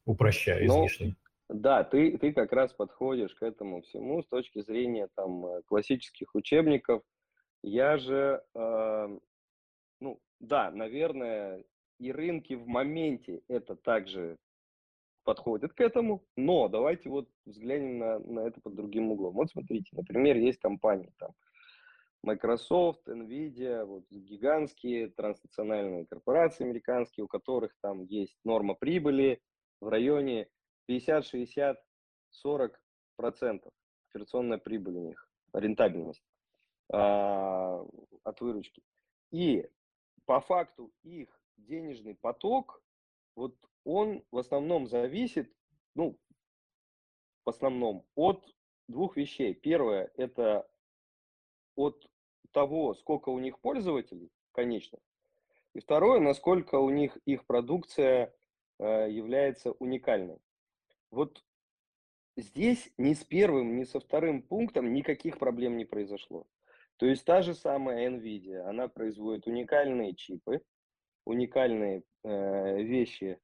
упрощаю 0.04 0.66
Но, 0.66 0.86
излишне. 0.86 1.16
Да, 1.48 1.84
ты, 1.84 2.18
ты 2.18 2.32
как 2.32 2.52
раз 2.52 2.72
подходишь 2.72 3.34
к 3.34 3.42
этому 3.42 3.82
всему 3.82 4.22
с 4.22 4.26
точки 4.26 4.62
зрения 4.62 5.08
там, 5.14 5.46
э, 5.46 5.62
классических 5.66 6.34
учебников. 6.34 7.02
Я 7.62 7.98
же, 7.98 8.42
э, 8.54 9.18
ну 10.00 10.20
да, 10.40 10.70
наверное, 10.72 11.64
и 11.98 12.10
рынки 12.10 12.54
в 12.54 12.66
моменте 12.66 13.42
это 13.48 13.76
также 13.76 14.36
подходят 15.26 15.72
к 15.72 15.80
этому, 15.80 16.24
но 16.36 16.68
давайте 16.68 17.10
вот 17.10 17.28
взглянем 17.44 17.98
на, 17.98 18.18
на 18.20 18.40
это 18.46 18.60
под 18.60 18.76
другим 18.76 19.10
углом. 19.10 19.34
Вот 19.34 19.50
смотрите, 19.50 19.90
например, 19.92 20.36
есть 20.36 20.60
компании 20.60 21.12
там 21.18 21.32
Microsoft, 22.22 23.08
Nvidia, 23.08 23.84
вот 23.84 24.04
гигантские 24.08 25.10
транснациональные 25.10 26.06
корпорации 26.06 26.64
американские, 26.64 27.24
у 27.24 27.28
которых 27.28 27.72
там 27.82 28.04
есть 28.04 28.38
норма 28.44 28.74
прибыли 28.74 29.42
в 29.80 29.88
районе 29.88 30.48
50, 30.86 31.26
60, 31.26 31.84
40 32.30 32.80
процентов 33.16 33.72
операционная 34.10 34.58
прибыль 34.58 34.96
у 34.96 35.08
них, 35.08 35.28
рентабельность 35.52 36.24
а, 36.92 37.84
от 38.22 38.40
выручки. 38.40 38.82
И 39.32 39.68
по 40.24 40.40
факту 40.40 40.92
их 41.02 41.28
денежный 41.56 42.14
поток 42.14 42.80
вот 43.34 43.56
он 43.86 44.24
в 44.32 44.38
основном 44.38 44.88
зависит, 44.88 45.50
ну, 45.94 46.18
в 47.44 47.50
основном 47.50 48.04
от 48.16 48.44
двух 48.88 49.16
вещей. 49.16 49.54
Первое– 49.54 50.10
это 50.16 50.68
от 51.76 52.10
того, 52.50 52.94
сколько 52.94 53.28
у 53.28 53.38
них 53.38 53.60
пользователей, 53.60 54.30
конечно. 54.52 54.98
И 55.72 55.78
второе, 55.78 56.18
насколько 56.18 56.76
у 56.76 56.90
них 56.90 57.16
их 57.26 57.46
продукция 57.46 58.34
э, 58.78 59.10
является 59.10 59.70
уникальной. 59.72 60.38
Вот 61.12 61.44
здесь 62.36 62.92
ни 62.98 63.14
с 63.14 63.22
первым, 63.22 63.76
ни 63.76 63.84
со 63.84 64.00
вторым 64.00 64.42
пунктом 64.42 64.92
никаких 64.92 65.38
проблем 65.38 65.76
не 65.76 65.84
произошло. 65.84 66.46
То 66.96 67.06
есть 67.06 67.24
та 67.24 67.42
же 67.42 67.54
самая 67.54 68.10
NVIDIA, 68.10 68.62
она 68.62 68.88
производит 68.88 69.46
уникальные 69.46 70.14
чипы, 70.16 70.62
уникальные 71.24 72.02
э, 72.24 72.82
вещи 72.82 73.38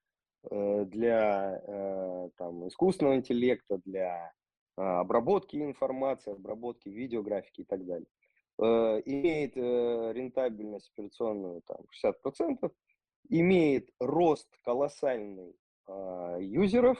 для 0.50 1.62
э, 1.64 2.30
там, 2.36 2.66
искусственного 2.68 3.16
интеллекта, 3.16 3.80
для 3.84 4.32
а, 4.76 5.00
обработки 5.00 5.56
информации, 5.56 6.32
обработки 6.32 6.88
видеографики 6.88 7.60
и 7.60 7.64
так 7.64 7.84
далее. 7.84 8.08
Э, 8.58 9.00
имеет 9.04 9.56
рентабельность 9.56 10.90
операционную 10.92 11.62
там, 11.62 11.78
60%, 12.04 12.72
имеет 13.28 13.90
рост 14.00 14.48
колоссальный 14.62 15.54
а, 15.86 16.38
юзеров, 16.38 16.98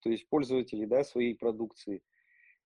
то 0.00 0.10
есть 0.10 0.28
пользователей 0.28 0.86
да, 0.86 1.04
своей 1.04 1.34
продукции. 1.34 2.02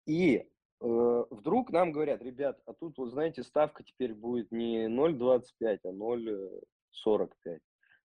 И 0.07 0.49
вдруг 0.79 1.73
нам 1.73 1.91
говорят, 1.91 2.21
ребят, 2.21 2.61
а 2.67 2.75
тут, 2.75 2.99
вот 2.99 3.09
знаете, 3.09 3.43
ставка 3.43 3.83
теперь 3.83 4.13
будет 4.13 4.53
не 4.53 4.89
0,25, 4.89 5.79
а 5.85 5.89
0,45. 5.89 7.59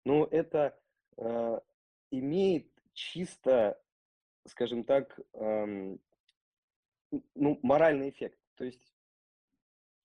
Ну, 0.05 0.25
это 0.27 0.79
имеет 2.11 2.71
чисто, 2.93 3.81
скажем 4.47 4.85
так, 4.85 5.19
эм, 5.35 6.01
ну, 7.35 7.59
моральный 7.63 8.11
эффект. 8.11 8.39
То 8.57 8.65
есть 8.65 8.93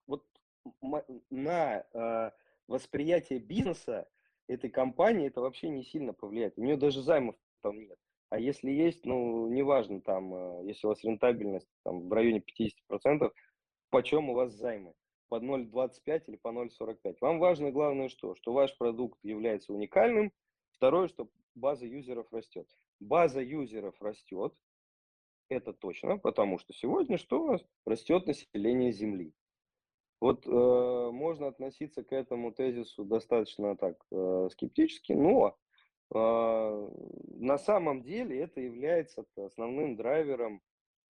вот 0.08 0.26
на 1.30 1.86
э, 1.94 2.32
восприятие 2.68 3.40
бизнеса 3.40 4.08
этой 4.48 4.70
компании 4.70 5.28
это 5.28 5.42
вообще 5.42 5.70
не 5.70 5.84
сильно 5.84 6.14
повлияет. 6.14 6.58
У 6.58 6.64
нее 6.64 6.78
даже 6.78 7.02
займов 7.02 7.36
там 7.62 7.80
нет. 7.80 7.98
А 8.30 8.40
если 8.40 8.72
есть, 8.72 9.06
ну, 9.06 9.48
неважно, 9.48 10.02
там, 10.02 10.34
э, 10.34 10.66
если 10.66 10.88
у 10.88 10.90
вас 10.90 11.04
рентабельность 11.04 11.70
там, 11.84 12.10
в 12.10 12.14
районе 12.14 12.42
50%, 12.42 13.32
почем 13.90 14.30
у 14.30 14.34
вас 14.34 14.54
займы? 14.54 14.94
По 15.30 15.40
0,25 15.40 16.24
или 16.28 16.36
по 16.38 16.50
0,45. 16.50 17.18
Вам 17.22 17.40
важно 17.40 17.72
главное 17.72 18.10
что? 18.10 18.36
Что 18.36 18.54
ваш 18.54 18.76
продукт 18.78 19.20
является 19.24 19.74
уникальным. 19.74 20.32
Второе, 20.74 21.08
что 21.08 21.30
база 21.56 21.86
юзеров 21.86 22.32
растет. 22.32 22.68
База 23.00 23.42
юзеров 23.42 23.96
растет, 24.01 24.53
это 25.50 25.74
точно, 25.74 26.18
потому 26.18 26.58
что 26.58 26.74
сегодня 26.74 27.18
что? 27.18 27.58
Растет 27.86 28.27
население 28.27 28.92
Земли. 28.92 29.34
Вот 30.20 30.48
э, 30.48 31.10
можно 31.12 31.48
относиться 31.48 32.03
к 32.03 32.13
этому 32.13 32.53
тезису 32.53 33.03
достаточно 33.03 33.75
так 33.75 33.98
э, 34.12 34.48
скептически, 34.51 35.12
но 35.12 35.58
э, 36.15 36.89
на 37.39 37.58
самом 37.58 38.03
деле 38.03 38.39
это 38.39 38.62
является 38.62 39.25
основным 39.36 39.98
драйвером 39.98 40.62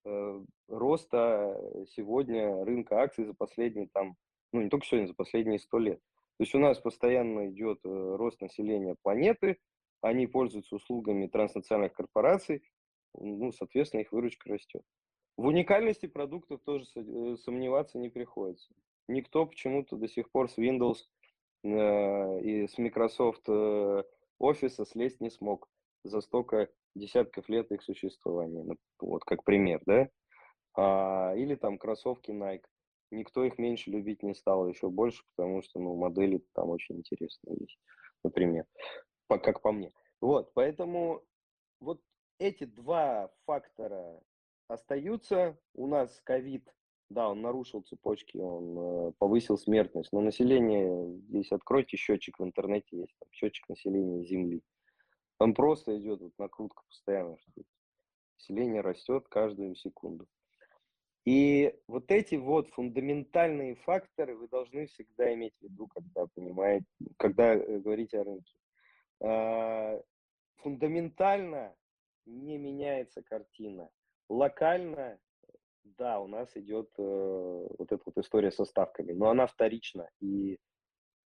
э, 0.05 0.41
роста 0.67 1.85
сегодня 1.89 2.65
рынка 2.65 3.01
акций 3.01 3.25
за 3.25 3.35
последние 3.35 3.87
там, 3.93 4.15
ну 4.51 4.63
не 4.63 4.69
только 4.69 4.87
сегодня, 4.87 5.07
за 5.07 5.13
последние 5.13 5.59
сто 5.59 5.77
лет. 5.77 6.01
То 6.37 6.43
есть 6.43 6.55
у 6.55 6.59
нас 6.59 6.79
постоянно 6.79 7.49
идет 7.49 7.79
э, 7.85 7.89
рост 7.89 8.41
населения 8.41 8.95
планеты, 9.01 9.57
они 10.01 10.27
пользуются 10.27 10.75
услугами 10.75 11.27
транснациональных 11.27 11.93
корпораций, 11.93 12.63
ну, 13.13 13.51
соответственно, 13.51 14.01
их 14.01 14.11
выручка 14.11 14.49
растет. 14.49 14.81
В 15.37 15.45
уникальности 15.45 16.05
продуктов 16.05 16.61
тоже 16.63 16.85
э, 16.95 17.35
сомневаться 17.37 17.97
не 17.97 18.09
приходится. 18.09 18.73
Никто 19.07 19.45
почему-то 19.45 19.95
до 19.95 20.07
сих 20.07 20.31
пор 20.31 20.49
с 20.49 20.57
Windows 20.57 20.97
э, 21.63 22.41
и 22.41 22.67
с 22.67 22.77
Microsoft 22.77 23.43
э, 23.47 24.03
Office 24.41 24.85
слезть 24.85 25.21
не 25.21 25.29
смог 25.29 25.69
за 26.03 26.21
столько 26.21 26.69
десятков 26.95 27.49
лет 27.49 27.71
их 27.71 27.81
существования. 27.81 28.63
Ну, 28.63 28.77
вот 28.99 29.23
как 29.23 29.43
пример, 29.43 29.81
да? 29.85 30.09
А, 30.75 31.33
или 31.35 31.55
там 31.55 31.77
кроссовки 31.77 32.31
Nike. 32.31 32.65
Никто 33.13 33.43
их 33.43 33.57
меньше 33.57 33.91
любить 33.91 34.23
не 34.23 34.33
стал, 34.33 34.67
еще 34.67 34.89
больше, 34.89 35.23
потому 35.35 35.61
что 35.61 35.79
ну, 35.79 35.95
модели 35.95 36.43
там 36.53 36.69
очень 36.69 36.97
интересные 36.97 37.57
есть, 37.59 37.79
например 38.23 38.65
по, 39.27 39.39
как 39.39 39.61
по 39.61 39.71
мне. 39.71 39.91
Вот, 40.21 40.53
поэтому 40.53 41.23
вот 41.79 42.01
эти 42.39 42.65
два 42.65 43.31
фактора 43.45 44.21
остаются. 44.67 45.57
У 45.73 45.87
нас 45.87 46.21
ковид, 46.21 46.67
да, 47.09 47.29
он 47.29 47.41
нарушил 47.41 47.81
цепочки, 47.81 48.37
он 48.37 48.77
э, 48.77 49.11
повысил 49.17 49.57
смертность, 49.57 50.11
но 50.11 50.21
население, 50.21 51.17
здесь 51.27 51.51
откройте 51.51 51.97
счетчик 51.97 52.39
в 52.39 52.43
интернете, 52.43 52.97
есть 52.97 53.15
там 53.19 53.29
счетчик 53.31 53.67
населения 53.69 54.23
Земли. 54.23 54.61
Он 55.39 55.53
просто 55.53 55.97
идет 55.97 56.21
вот 56.21 56.33
накрутка 56.37 56.83
постоянно, 56.87 57.37
что 57.39 57.63
население 58.37 58.81
растет 58.81 59.27
каждую 59.27 59.75
секунду. 59.75 60.27
И 61.25 61.73
вот 61.87 62.11
эти 62.11 62.35
вот 62.35 62.69
фундаментальные 62.71 63.75
факторы 63.75 64.35
вы 64.35 64.47
должны 64.49 64.87
всегда 64.87 65.33
иметь 65.33 65.53
в 65.59 65.63
виду, 65.63 65.87
когда 65.87 66.27
понимаете, 66.27 66.85
когда 67.17 67.53
э, 67.53 67.79
говорите 67.79 68.19
о 68.19 68.23
рынке. 68.25 68.53
А, 69.21 70.01
фундаментально 70.57 71.75
не 72.25 72.57
меняется 72.57 73.21
картина. 73.23 73.89
Локально, 74.27 75.17
да, 75.83 76.19
у 76.19 76.27
нас 76.27 76.49
идет 76.55 76.89
э, 76.97 77.67
вот 77.77 77.91
эта 77.91 78.01
вот 78.05 78.17
история 78.17 78.51
со 78.51 78.65
ставками, 78.65 79.13
но 79.13 79.29
она 79.29 79.47
вторична, 79.47 80.09
и 80.19 80.59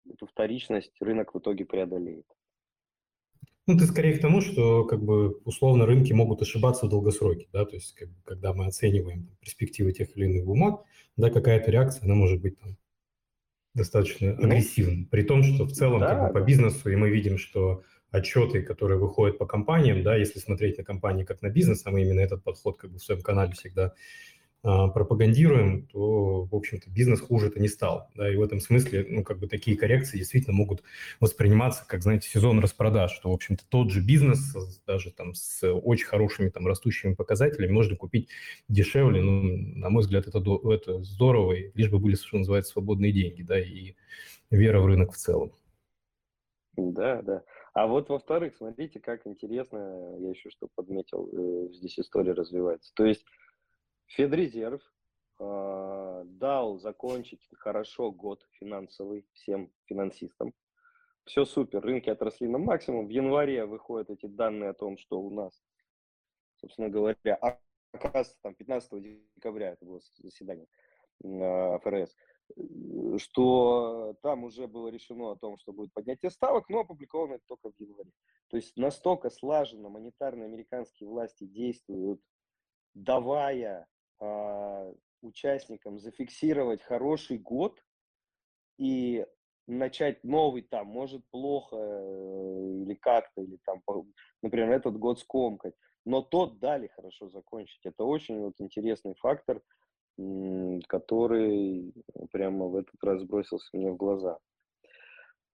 эту 0.10 0.28
вторичность 0.28 0.94
рынок 1.02 1.34
в 1.34 1.40
итоге 1.40 1.66
преодолеет. 1.66 2.28
Ну, 3.68 3.78
ты 3.78 3.86
скорее 3.86 4.18
к 4.18 4.22
тому, 4.22 4.42
что 4.42 4.84
как 4.86 5.04
бы 5.04 5.40
условно 5.44 5.88
рынки 5.88 6.14
могут 6.14 6.42
ошибаться 6.42 6.86
в 6.86 6.90
долгосроке, 6.90 7.48
да, 7.52 7.66
то 7.66 7.76
есть 7.76 7.96
как 7.96 8.10
бы, 8.10 8.16
когда 8.24 8.54
мы 8.54 8.68
оцениваем 8.68 9.26
там, 9.26 9.36
перспективы 9.38 9.92
тех 9.92 10.16
или 10.16 10.26
иных 10.26 10.46
бумаг, 10.46 10.84
да, 11.18 11.32
какая-то 11.32 11.72
реакция, 11.72 12.04
она 12.04 12.14
может 12.14 12.42
быть 12.42 12.60
там 12.60 12.78
достаточно 13.74 14.36
ну, 14.36 14.48
агрессивным. 14.48 15.08
При 15.08 15.24
том, 15.24 15.44
что 15.44 15.66
в 15.66 15.72
целом 15.72 16.00
да, 16.00 16.16
как 16.16 16.28
бы, 16.28 16.40
по 16.40 16.46
бизнесу, 16.46 16.90
и 16.90 16.96
мы 16.96 17.10
видим, 17.10 17.40
что 17.40 17.84
отчеты, 18.12 18.62
которые 18.62 19.00
выходят 19.00 19.40
по 19.40 19.48
компаниям, 19.48 20.04
да, 20.04 20.16
если 20.16 20.40
смотреть 20.40 20.78
на 20.78 20.84
компании 20.84 21.24
как 21.24 21.42
на 21.42 21.50
бизнес, 21.50 21.82
а 21.86 21.92
мы 21.92 22.04
именно 22.04 22.20
этот 22.20 22.44
подход 22.44 22.78
как 22.78 22.92
бы 22.92 23.00
в 23.00 23.04
своем 23.04 23.22
канале 23.22 23.54
всегда 23.54 23.94
пропагандируем, 24.66 25.86
то 25.88 26.46
в 26.46 26.56
общем-то, 26.56 26.90
бизнес 26.90 27.22
хуже-то 27.22 27.60
не 27.60 27.68
стал. 27.68 28.10
Да, 28.16 28.32
и 28.32 28.36
в 28.36 28.42
этом 28.42 28.60
смысле, 28.60 29.06
ну, 29.08 29.24
как 29.24 29.38
бы 29.38 29.48
такие 29.48 29.78
коррекции 29.78 30.18
действительно 30.18 30.56
могут 30.56 30.82
восприниматься, 31.20 31.86
как, 31.88 32.02
знаете, 32.02 32.28
сезон 32.28 32.60
распродаж, 32.60 33.12
что, 33.12 33.30
в 33.30 33.34
общем-то, 33.34 33.64
тот 33.70 33.92
же 33.92 34.02
бизнес, 34.02 34.56
даже 34.88 35.12
там 35.12 35.36
с 35.36 35.72
очень 35.72 36.08
хорошими 36.08 36.50
там 36.50 36.66
растущими 36.66 37.14
показателями 37.14 37.72
можно 37.72 37.96
купить 37.96 38.30
дешевле. 38.68 39.22
Ну, 39.22 39.80
на 39.80 39.90
мой 39.90 40.02
взгляд, 40.02 40.26
это, 40.26 40.40
это 40.40 41.04
здорово, 41.04 41.54
и 41.54 41.72
лишь 41.76 41.92
бы 41.92 42.00
были, 42.00 42.16
что 42.16 42.38
называется, 42.38 42.72
свободные 42.72 43.12
деньги, 43.12 43.44
да, 43.44 43.60
и 43.60 43.94
вера 44.50 44.80
в 44.80 44.88
рынок 44.88 45.14
в 45.14 45.18
целом. 45.18 45.52
Да, 46.76 47.22
да. 47.22 47.44
А 47.74 47.88
вот 47.88 48.10
во-вторых, 48.10 48.56
смотрите, 48.56 49.00
как 49.00 49.28
интересно, 49.28 50.16
я 50.20 50.30
еще 50.30 50.50
что 50.50 50.68
подметил, 50.74 51.30
э, 51.32 51.74
здесь 51.74 52.00
история 52.00 52.34
развивается. 52.34 52.92
То 52.96 53.06
есть 53.06 53.26
Федрезерв 54.08 54.82
э, 55.40 56.24
дал 56.26 56.78
закончить 56.80 57.48
хорошо 57.54 58.12
год 58.12 58.46
финансовый 58.60 59.26
всем 59.34 59.72
финансистам. 59.86 60.54
Все 61.26 61.46
супер, 61.46 61.82
рынки 61.82 62.10
отросли 62.10 62.48
на 62.48 62.58
максимум. 62.58 63.08
В 63.08 63.10
январе 63.10 63.66
выходят 63.66 64.10
эти 64.10 64.28
данные 64.28 64.70
о 64.70 64.74
том, 64.74 64.98
что 64.98 65.20
у 65.20 65.32
нас, 65.32 65.64
собственно 66.58 66.90
говоря, 66.90 67.36
а, 67.42 67.60
там 68.42 68.54
15 68.54 69.02
декабря 69.36 69.72
это 69.72 69.86
было 69.86 70.00
заседание 70.22 70.68
э, 71.24 71.80
ФРС, 71.80 72.16
Э, 72.56 73.18
что 73.18 74.16
там 74.22 74.44
уже 74.44 74.68
было 74.68 74.90
решено 74.90 75.32
о 75.32 75.36
том, 75.36 75.58
что 75.58 75.74
будет 75.74 75.94
поднятие 75.94 76.32
ставок, 76.32 76.70
но 76.70 76.82
опубликовано 76.82 77.36
это 77.36 77.44
только 77.48 77.72
в 77.72 77.80
январе. 77.80 78.12
То 78.50 78.58
есть 78.58 78.76
настолько 78.78 79.30
слаженно 79.30 79.90
монетарные 79.90 80.46
американские 80.46 81.10
власти 81.10 81.46
действуют, 81.46 82.22
давая 82.94 83.88
участникам 85.22 86.00
зафиксировать 86.00 86.82
хороший 86.82 87.38
год 87.38 87.84
и 88.78 89.26
начать 89.68 90.24
новый 90.24 90.62
там, 90.62 90.88
может 90.88 91.28
плохо 91.32 91.76
э, 91.76 92.82
или 92.84 92.94
как-то, 92.96 93.42
или 93.42 93.58
там, 93.66 93.82
например, 94.42 94.72
этот 94.72 94.98
год 94.98 95.20
скомкать, 95.20 95.74
но 96.06 96.22
тот 96.22 96.60
дали 96.60 96.88
хорошо 96.88 97.30
закончить. 97.30 97.84
Это 97.84 98.04
очень 98.04 98.40
вот 98.40 98.54
интересный 98.60 99.16
фактор, 99.16 99.62
который 100.88 101.94
прямо 102.32 102.68
в 102.68 102.76
этот 102.76 103.04
раз 103.04 103.24
бросился 103.24 103.68
мне 103.74 103.92
в 103.92 103.98
глаза. 103.98 104.38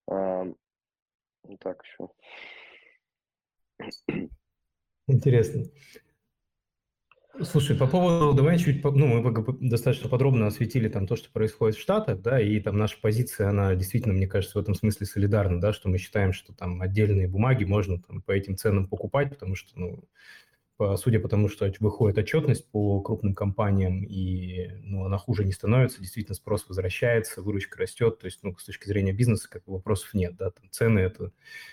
А, 0.10 0.46
так 1.60 1.84
еще. 1.84 2.10
Интересно. 5.08 5.63
Слушай, 7.39 7.77
по 7.77 7.88
поводу, 7.88 8.33
давай 8.33 8.57
чуть, 8.59 8.83
ну, 8.83 9.07
мы 9.21 9.57
достаточно 9.61 10.09
подробно 10.09 10.47
осветили 10.47 10.89
там 10.89 11.07
то, 11.07 11.15
что 11.15 11.31
происходит 11.31 11.77
в 11.77 11.81
Штатах, 11.81 12.21
да, 12.21 12.39
и 12.41 12.59
там 12.59 12.77
наша 12.77 12.97
позиция, 13.01 13.47
она 13.50 13.73
действительно, 13.73 14.13
мне 14.13 14.27
кажется, 14.27 14.57
в 14.57 14.61
этом 14.61 14.75
смысле 14.75 15.05
солидарна, 15.07 15.61
да, 15.61 15.71
что 15.71 15.88
мы 15.88 15.97
считаем, 15.97 16.33
что 16.33 16.53
там 16.53 16.81
отдельные 16.81 17.29
бумаги 17.29 17.63
можно 17.63 18.01
там 18.01 18.21
по 18.21 18.33
этим 18.33 18.57
ценам 18.57 18.88
покупать, 18.88 19.29
потому 19.29 19.55
что, 19.55 19.71
ну, 19.79 20.03
судя 20.97 21.19
по 21.19 21.27
тому, 21.27 21.50
что 21.50 21.71
выходит 21.79 22.17
отчетность 22.17 22.69
по 22.71 23.01
крупным 23.01 23.33
компаниям, 23.33 24.03
и 24.03 24.69
ну, 24.83 25.05
она 25.05 25.17
хуже 25.17 25.45
не 25.45 25.51
становится, 25.51 26.00
действительно 26.00 26.35
спрос 26.35 26.65
возвращается, 26.67 27.41
выручка 27.41 27.79
растет, 27.79 28.19
то 28.19 28.25
есть 28.25 28.39
ну, 28.43 28.55
с 28.57 28.65
точки 28.65 28.88
зрения 28.88 29.13
бизнеса 29.13 29.50
как 29.50 29.63
вопросов 29.67 30.13
нет. 30.13 30.35
Да? 30.38 30.51
Там 30.51 30.65
цены– 30.71 31.00
это 31.00 31.31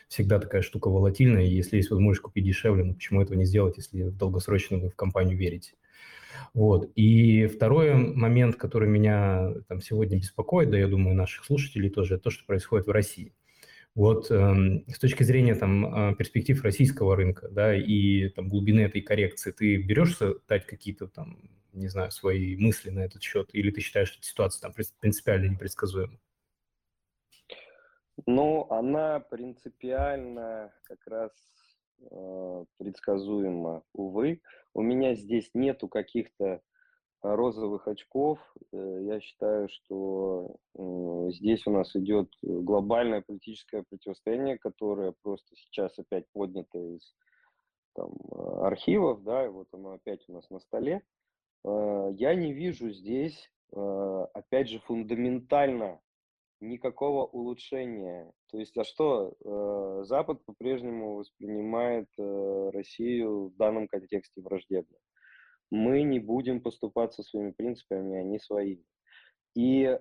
всегда 0.08 0.38
такая 0.38 0.62
штука 0.62 0.88
волатильная, 0.88 1.44
и 1.44 1.54
если 1.54 1.76
есть 1.76 1.90
возможность 1.90 2.22
купить 2.22 2.44
дешевле, 2.44 2.84
ну 2.84 2.94
почему 2.94 3.22
этого 3.22 3.36
не 3.36 3.44
сделать, 3.44 3.76
если 3.76 4.10
долгосрочно 4.10 4.78
вы 4.78 4.90
в 4.90 4.96
компанию 4.96 5.36
верите? 5.36 5.72
Вот. 6.54 6.90
И 6.94 7.46
второй 7.46 7.94
момент, 7.94 8.56
который 8.56 8.88
меня 8.88 9.52
там 9.68 9.80
сегодня 9.80 10.18
беспокоит, 10.18 10.70
да, 10.70 10.78
я 10.78 10.88
думаю, 10.88 11.16
наших 11.16 11.44
слушателей 11.44 11.90
тоже, 11.90 12.14
это 12.14 12.24
то, 12.24 12.30
что 12.30 12.44
происходит 12.46 12.86
в 12.86 12.90
России. 12.90 13.32
Вот 13.98 14.30
э, 14.30 14.54
с 14.86 14.98
точки 15.00 15.24
зрения 15.24 15.56
там 15.56 15.84
а, 15.84 16.14
перспектив 16.14 16.62
российского 16.62 17.16
рынка, 17.16 17.48
да, 17.48 17.74
и 17.74 18.28
там 18.28 18.48
глубины 18.48 18.82
этой 18.82 19.00
коррекции, 19.00 19.50
ты 19.50 19.76
берешься 19.76 20.36
дать 20.46 20.66
какие-то 20.66 21.08
там, 21.08 21.50
не 21.72 21.88
знаю, 21.88 22.12
свои 22.12 22.56
мысли 22.56 22.90
на 22.90 23.00
этот 23.00 23.24
счет, 23.24 23.50
или 23.52 23.72
ты 23.72 23.80
считаешь, 23.80 24.10
что 24.10 24.22
ситуация 24.22 24.60
там 24.60 24.72
принципиально 25.00 25.48
непредсказуема? 25.48 26.16
Ну, 28.24 28.68
она 28.70 29.18
принципиально 29.18 30.72
как 30.84 31.04
раз 31.08 31.32
э, 32.08 32.64
предсказуема, 32.76 33.82
увы. 33.94 34.42
У 34.74 34.82
меня 34.82 35.16
здесь 35.16 35.50
нету 35.54 35.88
каких-то 35.88 36.62
розовых 37.22 37.88
очков. 37.88 38.38
Э, 38.72 38.98
я 39.02 39.20
считаю, 39.20 39.68
что 39.68 40.56
здесь 41.30 41.66
у 41.66 41.70
нас 41.70 41.94
идет 41.96 42.30
глобальное 42.42 43.22
политическое 43.22 43.84
противостояние, 43.88 44.58
которое 44.58 45.12
просто 45.22 45.56
сейчас 45.56 45.98
опять 45.98 46.26
поднято 46.32 46.78
из 46.78 47.14
там, 47.94 48.12
архивов, 48.62 49.22
да, 49.24 49.46
и 49.46 49.48
вот 49.48 49.68
оно 49.72 49.92
опять 49.92 50.28
у 50.28 50.32
нас 50.32 50.48
на 50.50 50.60
столе. 50.60 51.02
Э, 51.64 52.10
я 52.14 52.34
не 52.34 52.52
вижу 52.52 52.90
здесь, 52.90 53.50
э, 53.72 54.26
опять 54.34 54.68
же, 54.68 54.78
фундаментально 54.80 56.00
никакого 56.60 57.24
улучшения. 57.24 58.32
То 58.50 58.58
есть, 58.58 58.76
а 58.76 58.82
что 58.82 59.36
Запад 60.06 60.44
по-прежнему 60.44 61.14
воспринимает 61.14 62.08
Россию 62.16 63.50
в 63.50 63.56
данном 63.56 63.86
контексте 63.86 64.40
враждебно? 64.40 64.96
Мы 65.70 66.02
не 66.02 66.18
будем 66.18 66.60
поступаться 66.60 67.22
своими 67.22 67.50
принципами, 67.50 68.18
они 68.18 68.38
свои. 68.38 68.78
И 69.54 69.98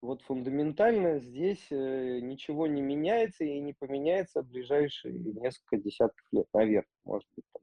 вот 0.00 0.22
фундаментально 0.22 1.18
здесь 1.20 1.66
э, 1.70 2.20
ничего 2.20 2.66
не 2.66 2.82
меняется 2.82 3.44
и 3.44 3.60
не 3.60 3.72
поменяется 3.72 4.42
в 4.42 4.48
ближайшие 4.48 5.18
несколько 5.18 5.78
десятков 5.78 6.26
лет, 6.32 6.46
наверное, 6.52 6.88
может 7.04 7.28
быть, 7.36 7.44
там, 7.52 7.62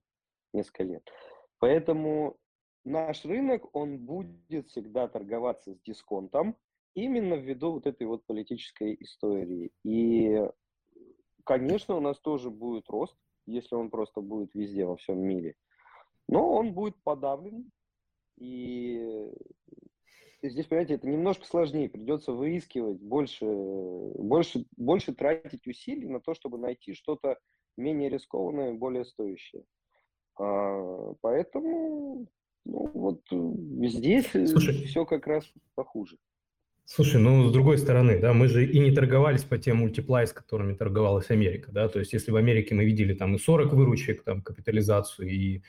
несколько 0.54 0.84
лет. 0.84 1.04
Поэтому 1.60 2.38
наш 2.84 3.26
рынок, 3.26 3.76
он 3.76 4.00
будет 4.00 4.68
всегда 4.70 5.08
торговаться 5.08 5.74
с 5.74 5.82
дисконтом, 5.82 6.58
именно 6.96 7.36
ввиду 7.36 7.74
вот 7.74 7.86
этой 7.86 8.08
вот 8.08 8.26
политической 8.26 8.98
истории. 9.00 9.72
И, 9.84 10.42
конечно, 11.46 11.96
у 11.96 12.00
нас 12.00 12.20
тоже 12.20 12.50
будет 12.50 12.90
рост, 12.90 13.16
если 13.46 13.76
он 13.76 13.90
просто 13.90 14.22
будет 14.22 14.54
везде, 14.56 14.86
во 14.86 14.96
всем 14.96 15.20
мире– 15.20 15.56
но 16.32 16.54
он 16.54 16.74
будет 16.74 16.96
подавлен. 17.04 17.70
И 18.39 19.30
здесь, 20.41 20.65
понимаете, 20.65 20.96
это 20.96 21.08
немножко 21.08 21.46
сложнее. 21.46 21.89
Придется 21.89 22.32
выискивать 22.32 23.00
больше, 23.00 23.46
больше, 23.46 24.65
больше 24.78 25.13
тратить 25.13 25.67
усилий 25.67 26.08
на 26.08 26.20
то, 26.20 26.34
чтобы 26.34 26.58
найти 26.58 26.96
что-то 26.96 27.38
менее 27.78 28.10
рискованное, 28.10 28.74
более 28.74 29.06
стоящее. 29.06 29.63
А, 30.39 31.13
поэтому 31.22 32.28
ну, 32.65 32.91
вот 32.94 33.22
здесь 33.89 34.32
Слушай, 34.32 34.86
все 34.86 35.06
как 35.06 35.28
раз 35.28 35.46
похуже. 35.76 36.17
Слушай, 36.86 37.22
ну, 37.22 37.48
с 37.48 37.54
другой 37.54 37.78
стороны, 37.78 38.20
да, 38.20 38.34
мы 38.34 38.48
же 38.48 38.65
и 38.65 38.80
не 38.80 38.91
торговались 38.91 39.44
по 39.44 39.58
тем 39.58 39.78
мультиплай, 39.78 40.28
с 40.28 40.34
которыми 40.34 40.74
торговалась 40.74 41.30
Америка, 41.30 41.72
да, 41.72 41.88
то 41.88 42.00
есть 42.00 42.12
если 42.12 42.32
в 42.32 42.36
Америке 42.36 42.76
мы 42.76 42.84
видели 42.84 43.13
там 43.13 43.36
и 43.36 43.39
40 43.39 43.72
выручек, 43.74 44.24
там, 44.24 44.41
капитализацию, 44.41 45.30
и 45.30 45.62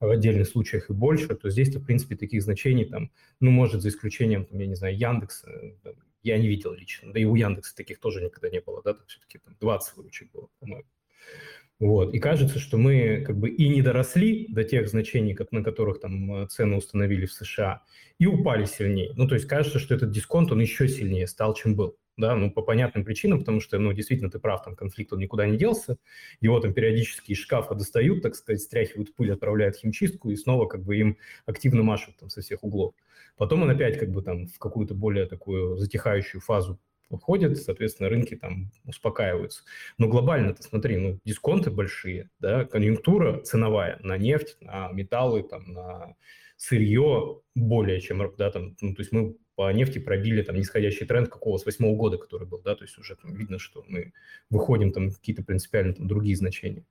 в 0.00 0.10
отдельных 0.10 0.48
случаях 0.48 0.90
и 0.90 0.92
больше, 0.92 1.28
то 1.28 1.50
здесь, 1.50 1.74
в 1.74 1.84
принципе, 1.84 2.16
таких 2.16 2.42
значений 2.42 2.86
там, 2.86 3.10
ну, 3.38 3.50
может, 3.50 3.82
за 3.82 3.90
исключением, 3.90 4.46
там, 4.46 4.58
я 4.58 4.66
не 4.66 4.74
знаю, 4.74 4.96
Яндекса, 4.96 5.50
я 6.22 6.38
не 6.38 6.48
видел 6.48 6.72
лично, 6.72 7.12
да 7.12 7.20
и 7.20 7.24
у 7.24 7.34
Яндекса 7.34 7.76
таких 7.76 8.00
тоже 8.00 8.22
никогда 8.22 8.48
не 8.48 8.60
было, 8.60 8.82
да, 8.82 8.94
там 8.94 9.06
все-таки 9.06 9.38
там 9.38 9.56
20 9.60 9.96
выручек 9.96 10.32
было, 10.32 10.48
по-моему. 10.58 10.86
Вот. 11.78 12.12
И 12.12 12.18
кажется, 12.18 12.58
что 12.58 12.76
мы 12.76 13.24
как 13.26 13.38
бы 13.38 13.48
и 13.48 13.68
не 13.70 13.80
доросли 13.80 14.46
до 14.50 14.64
тех 14.64 14.86
значений, 14.88 15.36
на 15.50 15.64
которых 15.64 15.98
там 15.98 16.46
цены 16.48 16.76
установили 16.76 17.24
в 17.24 17.32
США, 17.32 17.82
и 18.18 18.26
упали 18.26 18.66
сильнее. 18.66 19.12
Ну, 19.16 19.26
то 19.26 19.34
есть 19.34 19.46
кажется, 19.46 19.78
что 19.78 19.94
этот 19.94 20.10
дисконт, 20.10 20.52
он 20.52 20.60
еще 20.60 20.88
сильнее 20.88 21.26
стал, 21.26 21.54
чем 21.54 21.74
был 21.74 21.96
да, 22.20 22.36
ну, 22.36 22.50
по 22.50 22.62
понятным 22.62 23.04
причинам, 23.04 23.40
потому 23.40 23.60
что, 23.60 23.78
ну, 23.78 23.92
действительно, 23.92 24.30
ты 24.30 24.38
прав, 24.38 24.62
там 24.62 24.76
конфликт, 24.76 25.12
он 25.12 25.18
никуда 25.18 25.46
не 25.46 25.56
делся, 25.56 25.96
его 26.40 26.60
там 26.60 26.72
периодически 26.72 27.32
из 27.32 27.38
шкафа 27.38 27.74
достают, 27.74 28.22
так 28.22 28.34
сказать, 28.34 28.60
стряхивают 28.60 29.14
пыль, 29.14 29.32
отправляют 29.32 29.76
в 29.76 29.80
химчистку, 29.80 30.30
и 30.30 30.36
снова 30.36 30.66
как 30.66 30.84
бы 30.84 30.96
им 30.96 31.18
активно 31.46 31.82
машут 31.82 32.16
там 32.18 32.30
со 32.30 32.40
всех 32.40 32.62
углов. 32.62 32.94
Потом 33.36 33.62
он 33.62 33.70
опять 33.70 33.98
как 33.98 34.10
бы 34.10 34.22
там 34.22 34.46
в 34.46 34.58
какую-то 34.58 34.94
более 34.94 35.26
такую 35.26 35.76
затихающую 35.76 36.40
фазу 36.40 36.78
входит, 37.10 37.58
соответственно, 37.58 38.08
рынки 38.08 38.36
там 38.36 38.70
успокаиваются. 38.84 39.64
Но 39.98 40.08
глобально-то, 40.08 40.62
смотри, 40.62 40.96
ну, 40.96 41.18
дисконты 41.24 41.70
большие, 41.70 42.30
да, 42.38 42.64
конъюнктура 42.64 43.40
ценовая 43.40 43.98
на 44.02 44.16
нефть, 44.16 44.56
на 44.60 44.92
металлы, 44.92 45.42
там, 45.42 45.72
на 45.72 46.14
сырье 46.60 47.40
более 47.54 48.00
чем, 48.02 48.34
да, 48.36 48.50
там, 48.50 48.76
ну, 48.82 48.94
то 48.94 49.00
есть 49.00 49.12
мы 49.12 49.34
по 49.54 49.72
нефти 49.72 49.98
пробили 49.98 50.42
там 50.42 50.56
нисходящий 50.56 51.06
тренд 51.06 51.30
какого 51.30 51.56
с 51.56 51.64
восьмого 51.64 51.96
года, 51.96 52.18
который 52.18 52.46
был, 52.46 52.60
да, 52.60 52.74
то 52.74 52.84
есть 52.84 52.98
уже 52.98 53.16
там 53.16 53.34
видно, 53.34 53.58
что 53.58 53.82
мы 53.88 54.12
выходим 54.50 54.92
там 54.92 55.10
какие-то 55.10 55.42
принципиально 55.42 55.94
там 55.94 56.06
другие 56.06 56.36
значения. 56.36 56.84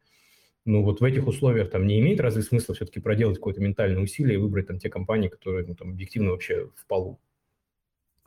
Ну 0.66 0.84
вот 0.84 1.02
в 1.02 1.04
этих 1.04 1.28
условиях 1.28 1.70
там 1.70 1.86
не 1.86 2.00
имеет 2.00 2.20
разве 2.20 2.42
смысла 2.42 2.74
все-таки 2.74 3.00
проделать 3.00 3.38
какое-то 3.38 3.62
ментальное 3.62 4.02
усилие 4.02 4.36
и 4.36 4.42
выбрать 4.42 4.68
там 4.68 4.80
те 4.80 4.90
компании, 4.90 5.30
которые 5.30 5.68
ну, 5.68 5.76
там 5.76 5.92
объективно 5.92 6.32
вообще 6.32 6.72
в 6.76 6.88
полу? 6.88 7.20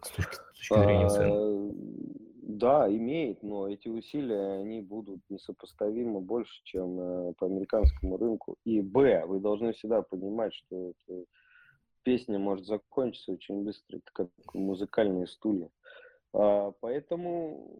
с 0.00 0.10
точки, 0.10 0.34
с 0.34 0.68
точки 0.68 0.84
зрения 0.84 1.08
цен? 1.08 2.21
Да, 2.44 2.88
имеет, 2.92 3.40
но 3.44 3.68
эти 3.68 3.86
усилия, 3.86 4.60
они 4.60 4.80
будут 4.80 5.20
несопоставимо 5.28 6.20
больше, 6.20 6.60
чем 6.64 7.00
э, 7.00 7.34
по 7.34 7.46
американскому 7.46 8.16
рынку. 8.16 8.56
И 8.64 8.80
Б, 8.80 9.24
вы 9.26 9.38
должны 9.38 9.72
всегда 9.72 10.02
понимать, 10.02 10.52
что 10.52 10.90
это, 10.90 11.24
песня 12.02 12.40
может 12.40 12.66
закончиться 12.66 13.30
очень 13.30 13.62
быстро, 13.62 13.98
это 13.98 14.10
как 14.12 14.28
музыкальные 14.54 15.28
стулья. 15.28 15.70
А, 16.32 16.72
поэтому 16.80 17.78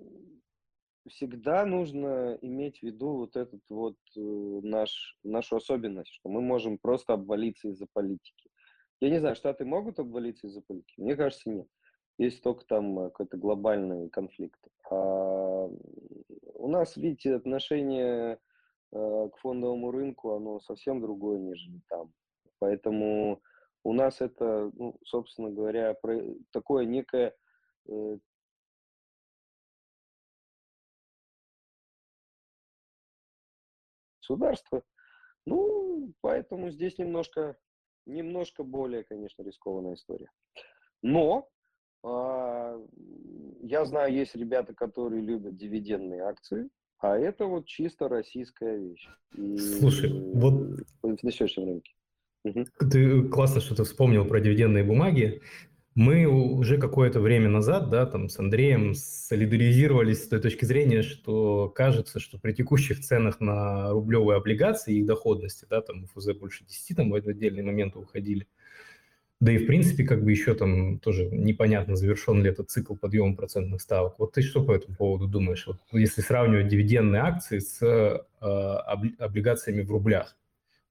всегда 1.09 1.67
нужно 1.67 2.39
иметь 2.41 2.79
в 2.79 2.83
виду 2.85 3.17
вот 3.17 3.37
этот 3.37 3.63
вот 3.69 3.97
э, 4.17 4.21
наш, 4.21 5.19
нашу 5.25 5.57
особенность, 5.57 6.13
что 6.13 6.29
мы 6.29 6.41
можем 6.41 6.79
просто 6.79 7.15
обвалиться 7.15 7.67
из-за 7.67 7.87
политики. 7.93 8.49
Я 9.01 9.11
не 9.11 9.19
знаю, 9.19 9.35
Штаты 9.35 9.65
могут 9.65 9.99
обвалиться 9.99 10.47
из-за 10.47 10.63
политики? 10.63 11.01
Мне 11.01 11.17
кажется, 11.17 11.51
нет. 11.51 11.67
Есть 12.19 12.43
только 12.43 12.65
там 12.67 12.99
э, 12.99 13.05
какой-то 13.11 13.37
глобальный 13.37 14.09
конфликт. 14.11 14.61
А 14.91 15.69
у 16.55 16.69
нас, 16.69 16.97
видите, 16.97 17.35
отношение 17.35 18.39
э, 18.93 19.29
к 19.33 19.37
фондовому 19.39 19.91
рынку, 19.91 20.35
оно 20.35 20.61
совсем 20.61 21.01
другое, 21.01 21.39
нежели 21.39 21.81
там. 21.89 22.13
Поэтому 22.59 23.41
у 23.85 23.93
нас 23.93 24.21
это, 24.21 24.71
ну, 24.75 24.97
собственно 25.05 25.51
говоря, 25.51 25.97
такое 26.53 26.85
некое 26.85 27.35
государства. 34.21 34.83
Ну, 35.45 36.13
поэтому 36.21 36.71
здесь 36.71 36.99
немножко, 36.99 37.57
немножко 38.07 38.63
более, 38.63 39.03
конечно, 39.05 39.43
рискованная 39.43 39.95
история. 39.95 40.31
Но 41.03 41.49
я 42.05 43.85
знаю, 43.85 44.13
есть 44.13 44.35
ребята, 44.35 44.75
которые 44.75 45.23
любят 45.23 45.57
дивидендные 45.57 46.23
акции, 46.23 46.69
а 46.99 47.17
это 47.17 47.47
вот 47.47 47.67
чисто 47.67 48.09
российская 48.09 48.79
вещь. 48.79 49.09
И 49.37 49.57
Слушай, 49.57 50.13
вот 50.13 50.55
в 51.03 51.19
сегодняшнем 51.21 51.65
рынке. 51.67 51.93
Угу. 52.45 52.65
Ты 52.91 53.23
классно, 53.29 53.61
что 53.61 53.75
ты 53.75 53.85
вспомнил 53.85 54.25
про 54.25 54.41
дивидендные 54.41 54.85
бумаги. 54.85 55.43
Мы 55.95 56.27
уже 56.27 56.79
какое-то 56.79 57.21
время 57.21 57.51
назад, 57.51 57.91
да, 57.91 58.07
там 58.07 58.31
с 58.31 58.39
Андреем 58.39 58.95
солидаризировались 58.95 60.25
с 60.25 60.29
той 60.29 60.41
точки 60.41 60.65
зрения, 60.65 61.03
что 61.03 61.69
кажется, 61.69 62.19
что 62.19 62.39
при 62.39 62.53
текущих 62.53 63.01
ценах 63.01 63.41
на 63.41 63.91
рублевые 63.91 64.39
облигации 64.39 64.95
и 64.95 65.01
их 65.01 65.07
доходности, 65.07 65.67
да, 65.69 65.83
там 65.83 66.07
ФЗ 66.07 66.33
больше 66.33 66.65
10, 66.65 66.97
там 66.97 67.11
в 67.11 67.15
отдельные 67.15 67.63
моменты 67.63 67.99
уходили, 67.99 68.47
да 69.43 69.51
и 69.51 69.59
в 69.59 69.67
принципе 69.67 70.05
как 70.05 70.23
бы 70.23 70.31
еще 70.31 70.55
там 70.55 71.01
тоже 71.01 71.27
непонятно, 71.27 71.97
завершен 71.97 72.45
ли 72.45 72.51
этот 72.51 72.71
цикл 72.71 72.95
подъема 72.95 73.35
процентных 73.35 73.83
ставок. 73.83 74.21
Вот 74.21 74.35
ты 74.35 74.43
что 74.43 74.65
по 74.65 74.71
этому 74.71 74.97
поводу 74.97 75.27
думаешь? 75.27 75.67
Вот 75.67 75.79
если 75.91 76.21
сравнивать 76.21 76.69
дивидендные 76.69 77.23
акции 77.23 77.59
с 77.59 77.83
э, 77.83 78.21
облигациями 79.19 79.83
в 79.83 79.91
рублях, 79.91 80.37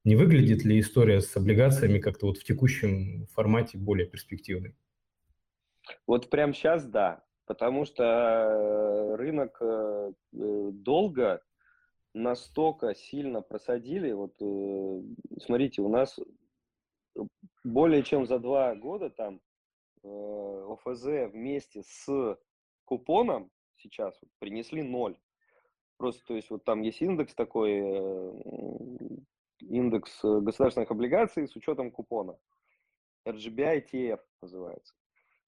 не 0.04 0.18
выглядит 0.18 0.66
ли 0.66 0.82
история 0.82 1.22
с 1.22 1.34
облигациями 1.38 2.00
как-то 2.00 2.26
вот 2.26 2.40
в 2.40 2.44
текущем 2.44 3.26
формате 3.34 3.78
более 3.78 4.06
перспективной? 4.06 4.76
Вот 6.06 6.30
прямо 6.30 6.54
сейчас 6.54 6.86
да, 6.86 7.24
потому 7.46 7.86
что 7.86 8.04
э, 8.04 9.16
рынок 9.16 9.60
э, 9.62 10.12
э, 10.34 10.70
долго 10.74 11.42
настолько 12.14 12.96
сильно 12.96 13.42
просадили. 13.42 14.12
Вот 14.12 14.34
смотрите, 15.42 15.82
у 15.82 15.88
нас 15.88 16.20
более 17.64 18.04
чем 18.04 18.26
за 18.26 18.40
два 18.40 18.76
года 18.76 19.10
там 19.10 19.42
ОФЗ 20.04 21.32
вместе 21.32 21.84
с 21.84 22.38
купоном 22.86 23.52
сейчас 23.78 24.20
принесли 24.40 24.84
ноль. 24.84 25.18
Просто, 25.98 26.26
то 26.26 26.36
есть, 26.36 26.50
вот 26.50 26.64
там 26.64 26.82
есть 26.82 27.02
индекс 27.02 27.36
такой, 27.36 27.80
индекс 29.60 30.20
государственных 30.24 30.90
облигаций 30.90 31.48
с 31.48 31.56
учетом 31.56 31.92
купона. 31.92 32.38
RGBI 33.28 33.86
TF 33.92 34.20
называется. 34.42 34.96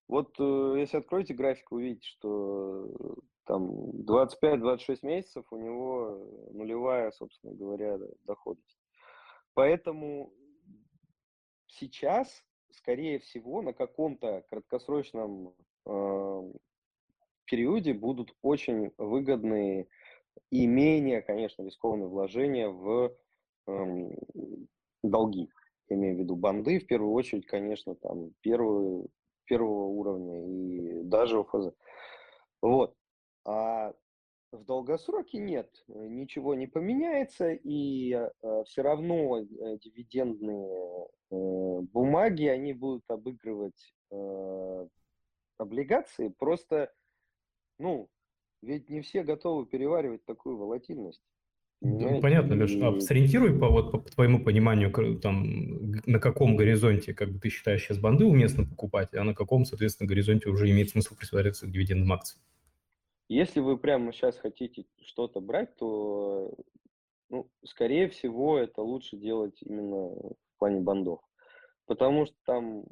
Вот 0.08 0.36
э, 0.40 0.76
если 0.78 0.98
откроете 0.98 1.34
график, 1.34 1.72
увидите, 1.72 2.08
что 2.08 2.86
э, 2.86 3.22
там 3.46 3.72
25-26 4.02 5.00
месяцев 5.02 5.46
у 5.52 5.58
него 5.58 6.50
нулевая, 6.52 7.12
собственно 7.12 7.56
говоря, 7.56 7.98
доходность. 8.24 8.78
Поэтому 9.54 10.32
сейчас, 11.80 12.44
скорее 12.72 13.20
всего, 13.20 13.62
на 13.62 13.74
каком-то 13.74 14.44
краткосрочном 14.50 15.54
э, 15.86 16.52
периоде 17.46 17.94
будут 17.94 18.36
очень 18.42 18.92
выгодные 18.98 19.88
и 20.50 20.66
менее, 20.66 21.22
конечно, 21.22 21.64
рискованные 21.64 22.08
вложения 22.08 22.70
в 22.70 23.16
э, 23.68 24.10
долги. 25.04 25.50
Я 25.90 25.96
имею 25.98 26.16
в 26.16 26.20
виду 26.20 26.36
банды, 26.36 26.80
в 26.80 26.88
первую 26.88 27.14
очередь, 27.14 27.46
конечно, 27.46 27.96
там 27.96 28.32
первую 28.42 29.10
первого 29.46 29.86
уровня 29.88 30.48
и 30.48 31.04
даже 31.04 31.40
ОФЗ. 31.40 31.74
Вот. 32.62 32.96
А 33.46 33.94
в 34.54 34.66
долгосроке 34.66 35.40
нет, 35.40 35.70
ничего 35.88 36.56
не 36.56 36.68
поменяется, 36.68 37.52
и 37.52 38.14
э, 38.14 38.64
все 38.66 38.82
равно 38.82 39.40
э, 39.40 39.44
дивидендные 39.80 41.08
э, 41.32 41.82
бумаги, 41.92 42.46
они 42.46 42.74
будут 42.74 43.04
обыгрывать 43.08 43.94
э, 44.12 44.88
облигации, 45.58 46.34
просто, 46.38 46.92
ну, 47.80 48.10
ведь 48.62 48.90
не 48.90 49.02
все 49.02 49.24
готовы 49.24 49.66
переваривать 49.66 50.24
такую 50.26 50.58
волатильность. 50.58 51.22
Да, 51.82 52.20
понятно, 52.22 52.54
Леш. 52.54 52.78
А 52.82 52.98
сориентируй 53.02 53.60
по, 53.60 53.68
вот, 53.68 53.92
по 53.92 54.00
твоему 54.00 54.42
пониманию, 54.42 55.20
там, 55.20 55.92
на 56.06 56.20
каком 56.20 56.56
горизонте 56.56 57.14
как 57.14 57.30
бы, 57.30 57.40
ты 57.40 57.50
считаешь 57.50 57.84
сейчас 57.84 57.98
банды 57.98 58.24
уместно 58.24 58.64
покупать, 58.66 59.14
а 59.14 59.24
на 59.26 59.36
каком, 59.36 59.66
соответственно, 59.66 60.08
горизонте 60.08 60.50
уже 60.50 60.70
имеет 60.72 60.92
смысл 60.92 61.16
присмотреться 61.16 61.66
к 61.68 61.72
дивидендным 61.72 62.14
акциям? 62.14 62.42
Если 63.30 63.60
вы 63.60 63.78
прямо 63.78 64.12
сейчас 64.12 64.38
хотите 64.38 64.86
что-то 65.02 65.40
брать, 65.40 65.76
то, 65.78 66.54
ну, 67.30 67.50
скорее 67.66 68.10
всего, 68.10 68.58
это 68.58 68.82
лучше 68.82 69.18
делать 69.18 69.62
именно 69.62 70.10
в 70.10 70.58
плане 70.60 70.82
бандов. 70.82 71.22
Потому 71.86 72.26
что 72.26 72.36
там, 72.46 72.86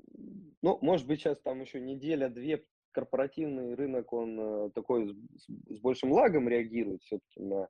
ну, 0.62 0.78
может 0.82 1.08
быть, 1.08 1.20
сейчас 1.20 1.40
там 1.42 1.62
еще 1.62 1.80
неделя-две 1.80 2.66
корпоративный 2.92 3.74
рынок, 3.76 4.12
он 4.14 4.40
э, 4.40 4.70
такой 4.72 5.16
с, 5.38 5.76
с 5.76 5.80
большим 5.80 6.12
лагом 6.12 6.50
реагирует 6.50 7.02
все-таки 7.04 7.42
на 7.42 7.70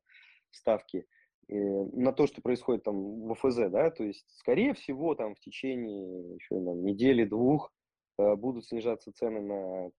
ставки 0.50 1.06
э, 1.48 1.54
на 1.56 2.12
то, 2.12 2.26
что 2.26 2.42
происходит 2.42 2.84
там 2.84 3.28
в 3.28 3.36
ФЗ, 3.36 3.70
да, 3.70 3.92
то 3.92 4.04
есть, 4.04 4.26
скорее 4.38 4.74
всего, 4.74 5.16
там 5.16 5.36
в 5.36 5.40
течение 5.40 6.36
еще 6.36 6.56
недели-двух 6.56 7.72
э, 8.18 8.36
будут 8.36 8.66
снижаться 8.66 9.12
цены 9.14 9.42
на 9.42 9.92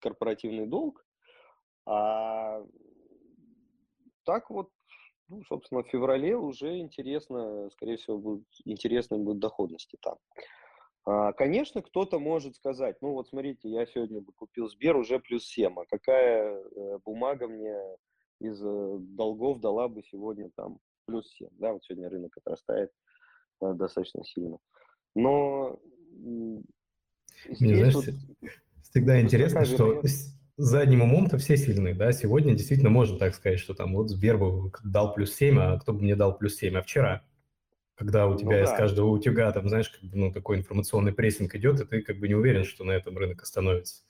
корпоративный 0.00 0.66
долг, 0.66 1.04
а 1.86 2.62
так 4.24 4.50
вот, 4.50 4.70
ну, 5.28 5.42
собственно, 5.44 5.82
в 5.82 5.88
феврале 5.88 6.36
уже 6.36 6.78
интересно, 6.78 7.70
скорее 7.70 7.96
всего, 7.96 8.18
будут 8.18 8.46
интересные 8.64 9.20
будут 9.20 9.40
доходности 9.40 9.96
там. 10.00 10.16
А, 11.04 11.32
конечно, 11.32 11.82
кто-то 11.82 12.18
может 12.18 12.56
сказать, 12.56 12.96
ну 13.00 13.12
вот 13.12 13.28
смотрите, 13.28 13.68
я 13.68 13.86
сегодня 13.86 14.20
бы 14.20 14.32
купил 14.32 14.68
Сбер 14.68 14.96
уже 14.96 15.18
плюс 15.18 15.46
7, 15.46 15.74
а 15.80 15.84
какая 15.86 16.54
э, 16.54 16.98
бумага 17.04 17.48
мне 17.48 17.76
из 18.38 18.62
э, 18.62 18.96
долгов 18.98 19.60
дала 19.60 19.88
бы 19.88 20.02
сегодня 20.02 20.50
там 20.54 20.78
плюс 21.06 21.28
7. 21.32 21.48
Да, 21.52 21.72
вот 21.72 21.84
сегодня 21.84 22.10
рынок 22.10 22.36
отрастает 22.36 22.90
э, 23.62 23.72
достаточно 23.72 24.22
сильно. 24.24 24.58
Но 25.14 25.80
Мне, 26.12 26.62
знаешь, 27.58 27.94
вот 27.94 28.04
всегда 28.90 29.20
интересно, 29.22 29.64
что 29.64 30.02
задним 30.60 31.02
умом-то 31.02 31.38
все 31.38 31.56
сильные, 31.56 31.94
да, 31.94 32.12
сегодня 32.12 32.54
действительно 32.54 32.90
можно 32.90 33.18
так 33.18 33.34
сказать, 33.34 33.58
что 33.58 33.72
там 33.72 33.94
вот 33.94 34.10
Сбер 34.10 34.36
бы 34.36 34.70
дал 34.84 35.14
плюс 35.14 35.34
7, 35.34 35.58
а 35.58 35.78
кто 35.80 35.92
бы 35.92 36.02
мне 36.02 36.16
дал 36.16 36.36
плюс 36.36 36.56
7, 36.56 36.76
а 36.76 36.82
вчера, 36.82 37.22
когда 37.94 38.26
у 38.26 38.36
тебя 38.36 38.58
ну, 38.58 38.64
из 38.64 38.70
да. 38.70 38.76
каждого 38.76 39.08
утюга, 39.08 39.50
там, 39.52 39.68
знаешь, 39.68 39.88
как 39.88 40.02
бы, 40.02 40.16
ну, 40.16 40.32
такой 40.32 40.58
информационный 40.58 41.12
прессинг 41.12 41.54
идет, 41.54 41.80
и 41.80 41.86
ты 41.86 42.02
как 42.02 42.18
бы 42.18 42.28
не 42.28 42.34
уверен, 42.34 42.64
что 42.64 42.84
на 42.84 42.92
этом 42.92 43.16
рынок 43.16 43.42
остановится. 43.42 44.02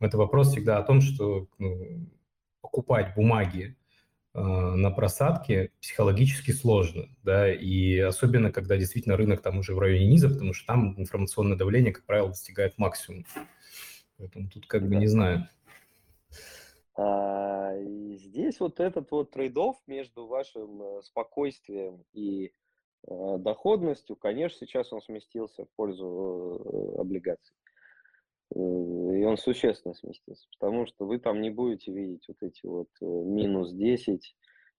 Это 0.00 0.18
вопрос 0.18 0.50
всегда 0.50 0.78
о 0.78 0.82
том, 0.82 1.00
что 1.00 1.46
ну, 1.58 2.08
покупать 2.60 3.14
бумаги 3.14 3.76
э, 4.34 4.40
на 4.40 4.90
просадке 4.90 5.70
психологически 5.80 6.50
сложно, 6.50 7.04
да, 7.22 7.52
и 7.52 7.98
особенно, 7.98 8.50
когда 8.50 8.76
действительно 8.76 9.16
рынок 9.16 9.40
там 9.40 9.58
уже 9.58 9.72
в 9.72 9.78
районе 9.78 10.08
низа, 10.08 10.28
потому 10.28 10.52
что 10.52 10.66
там 10.66 11.00
информационное 11.00 11.56
давление, 11.56 11.92
как 11.92 12.04
правило, 12.04 12.30
достигает 12.30 12.76
максимума. 12.76 13.24
Поэтому 14.18 14.48
тут 14.48 14.66
как 14.66 14.88
бы 14.88 14.96
не 14.96 15.06
знаю. 15.06 15.48
А, 16.94 17.74
здесь 18.16 18.60
вот 18.60 18.80
этот 18.80 19.10
вот 19.10 19.30
трейдов 19.30 19.76
между 19.86 20.26
вашим 20.26 20.82
э, 20.82 21.02
спокойствием 21.02 22.04
и 22.12 22.46
э, 22.46 23.38
доходностью, 23.38 24.16
конечно, 24.16 24.66
сейчас 24.66 24.92
он 24.92 25.00
сместился 25.00 25.64
в 25.64 25.70
пользу 25.74 26.60
э, 26.96 27.00
облигаций. 27.00 27.56
И 28.54 29.24
он 29.24 29.38
существенно 29.38 29.94
сместится, 29.94 30.46
потому 30.58 30.84
что 30.84 31.06
вы 31.06 31.18
там 31.18 31.40
не 31.40 31.48
будете 31.48 31.90
видеть 31.90 32.26
вот 32.28 32.42
эти 32.42 32.66
вот 32.66 32.88
э, 33.00 33.06
минус 33.06 33.72
10, 33.72 34.36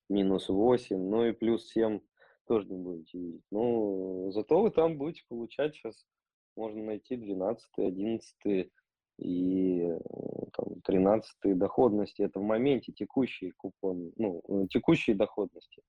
минус 0.10 0.49
8, 0.49 0.95
ну 0.95 1.26
и 1.26 1.32
плюс 1.32 1.67
7 1.71 1.99
тоже 2.45 2.67
не 2.67 2.78
будете 2.78 3.17
видеть. 3.17 3.45
Ну, 3.49 4.30
зато 4.32 4.62
вы 4.62 4.69
там 4.69 4.99
будете 4.99 5.23
получать 5.28 5.73
сейчас, 5.73 6.06
можно 6.56 6.84
найти 6.84 7.15
12, 7.15 7.67
11 7.78 8.71
и 9.17 9.82
э, 9.82 9.99
там, 10.54 10.82
13 10.82 11.58
доходности. 11.58 12.21
Это 12.21 12.39
в 12.39 12.43
моменте 12.43 12.91
текущие 12.91 13.54
купоны, 13.58 14.12
ну, 14.17 14.41
э, 14.47 14.67
текущие 14.69 15.15
доходности. 15.15 15.82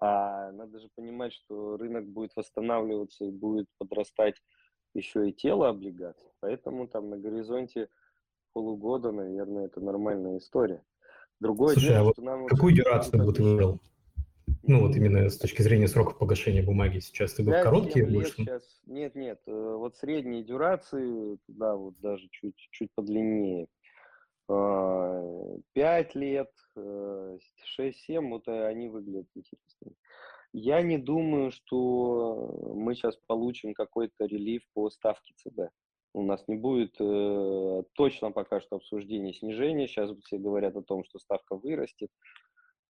А 0.00 0.52
надо 0.52 0.78
же 0.78 0.88
понимать, 0.94 1.32
что 1.32 1.76
рынок 1.76 2.06
будет 2.06 2.30
восстанавливаться 2.36 3.24
и 3.24 3.30
будет 3.30 3.66
подрастать 3.78 4.36
еще 4.94 5.28
и 5.28 5.32
тело 5.32 5.68
облигаций. 5.68 6.28
Поэтому 6.40 6.86
там 6.86 7.10
на 7.10 7.18
горизонте 7.18 7.88
полугода, 8.52 9.12
наверное, 9.12 9.66
это 9.66 9.80
нормальная 9.80 10.38
история. 10.38 10.82
Другое 11.40 11.74
Слушай, 11.74 11.88
дело, 11.88 12.10
а 12.10 12.12
что 12.12 12.22
нам... 12.22 12.46
Какую 12.46 12.74
дюрацию 12.74 13.24
вот 13.24 13.38
выбрал? 13.38 13.80
Ну, 14.68 14.86
вот 14.86 14.94
именно 14.96 15.30
с 15.30 15.38
точки 15.38 15.62
зрения 15.62 15.88
сроков 15.88 16.18
погашения 16.18 16.62
бумаги 16.62 16.98
сейчас. 16.98 17.32
Ты 17.32 17.42
бы 17.42 17.52
короткие 17.52 18.04
больше? 18.04 18.34
Сейчас... 18.36 18.82
Нет, 18.84 19.14
нет, 19.14 19.40
э, 19.46 19.50
вот 19.50 19.96
средние 19.96 20.44
дюрации, 20.44 21.38
да, 21.48 21.74
вот 21.74 21.98
даже 22.00 22.28
чуть, 22.30 22.68
чуть 22.70 22.90
подлиннее. 22.94 23.66
5 24.46 24.50
а, 24.50 26.18
лет, 26.18 26.50
6-7, 26.76 27.92
э, 28.08 28.20
вот 28.20 28.46
они 28.48 28.88
выглядят 28.88 29.26
интересными. 29.34 29.96
Я 30.52 30.82
не 30.82 30.98
думаю, 30.98 31.50
что 31.50 32.74
мы 32.74 32.94
сейчас 32.94 33.16
получим 33.26 33.72
какой-то 33.72 34.26
релив 34.26 34.62
по 34.74 34.90
ставке 34.90 35.32
ЦБ. 35.36 35.70
У 36.12 36.22
нас 36.22 36.44
не 36.46 36.56
будет 36.56 36.94
э, 37.00 37.82
точно 37.94 38.32
пока 38.32 38.60
что 38.60 38.76
обсуждения 38.76 39.32
снижения. 39.32 39.86
Сейчас 39.86 40.10
все 40.24 40.36
говорят 40.36 40.76
о 40.76 40.82
том, 40.82 41.04
что 41.04 41.18
ставка 41.18 41.56
вырастет. 41.56 42.10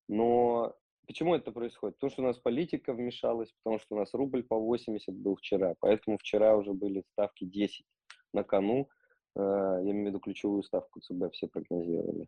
Но 0.07 0.73
почему 1.05 1.35
это 1.35 1.51
происходит? 1.51 1.97
Потому 1.97 2.11
что 2.11 2.21
у 2.21 2.25
нас 2.25 2.37
политика 2.37 2.93
вмешалась, 2.93 3.51
потому 3.63 3.79
что 3.79 3.95
у 3.95 3.99
нас 3.99 4.13
рубль 4.13 4.43
по 4.43 4.59
80 4.59 5.15
был 5.15 5.35
вчера. 5.35 5.75
Поэтому 5.79 6.17
вчера 6.17 6.55
уже 6.55 6.73
были 6.73 7.03
ставки 7.11 7.45
10 7.45 7.85
на 8.33 8.43
кону. 8.43 8.89
Э, 9.35 9.79
я 9.83 9.91
имею 9.91 10.05
в 10.05 10.07
виду 10.09 10.19
ключевую 10.19 10.63
ставку 10.63 10.99
ЦБ, 10.99 11.31
все 11.33 11.47
прогнозировали. 11.47 12.27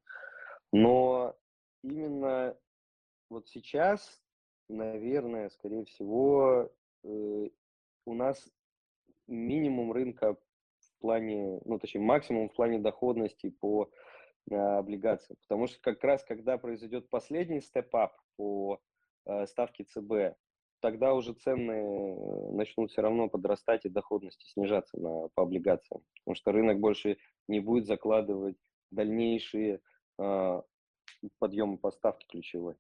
Но 0.71 1.35
именно 1.83 2.57
вот 3.29 3.47
сейчас 3.47 4.21
наверное, 4.69 5.49
скорее 5.49 5.85
всего, 5.85 6.71
э, 7.03 7.49
у 8.05 8.13
нас 8.13 8.47
минимум 9.27 9.91
рынка 9.91 10.35
в 10.35 10.99
плане, 10.99 11.59
ну, 11.65 11.79
точнее, 11.79 12.01
максимум 12.01 12.49
в 12.49 12.53
плане 12.53 12.79
доходности 12.79 13.49
по 13.49 13.89
облигациям. 14.49 15.38
Потому 15.41 15.67
что 15.67 15.79
как 15.81 16.03
раз, 16.03 16.23
когда 16.23 16.57
произойдет 16.57 17.10
последний 17.10 17.62
степ-ап 17.62 18.13
по 18.38 18.79
э, 19.25 19.45
ставке 19.47 19.83
ЦБ, 19.83 20.38
тогда 20.79 21.13
уже 21.13 21.33
цены 21.33 21.71
э, 21.71 22.51
начнут 22.51 22.91
все 22.91 23.01
равно 23.01 23.29
подрастать 23.29 23.86
и 23.86 23.89
доходности 23.89 24.45
снижаться 24.51 24.99
на, 24.99 25.27
по 25.29 25.43
облигациям. 25.43 26.01
Потому 26.19 26.36
что 26.36 26.51
рынок 26.51 26.79
больше 26.79 27.17
не 27.47 27.60
будет 27.60 27.88
закладывать 27.88 28.57
дальнейшие 28.91 29.81
э, 30.19 30.62
подъемы 31.39 31.77
по 31.77 31.91
ставке 31.91 32.27
ключевой. 32.27 32.75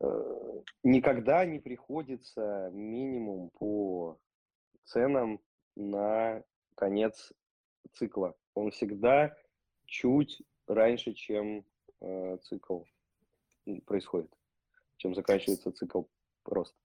Э, 0.00 0.62
никогда 0.82 1.44
не 1.46 1.58
приходится 1.58 2.70
минимум 2.72 3.50
по 3.50 4.18
ценам 4.84 5.40
на 5.74 6.42
конец 6.74 7.32
цикла. 7.92 8.34
Он 8.54 8.70
всегда 8.70 9.36
чуть 9.86 10.42
раньше, 10.66 11.12
чем 11.14 11.64
э, 12.00 12.38
цикл 12.42 12.80
происходит, 13.84 14.30
чем 14.96 15.14
заканчивается 15.14 15.72
цикл 15.72 16.02
роста. 16.44 16.76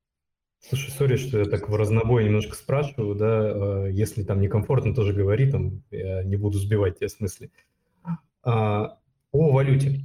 Слушай, 0.60 0.92
сори, 0.92 1.16
что 1.16 1.40
я 1.40 1.46
так 1.46 1.70
в 1.70 1.76
разнобой 1.76 2.24
немножко 2.24 2.56
спрашиваю, 2.56 3.16
да, 3.16 3.88
э, 3.88 3.92
если 3.92 4.24
там 4.24 4.42
некомфортно, 4.42 4.94
тоже 4.94 5.14
говори, 5.14 5.52
там, 5.52 5.84
я 5.90 6.24
не 6.24 6.36
буду 6.36 6.60
сбивать 6.60 7.00
тебя 7.00 7.10
с 7.10 7.20
мысли. 7.20 7.52
А, 8.44 9.00
о 9.32 9.52
валюте. 9.52 10.02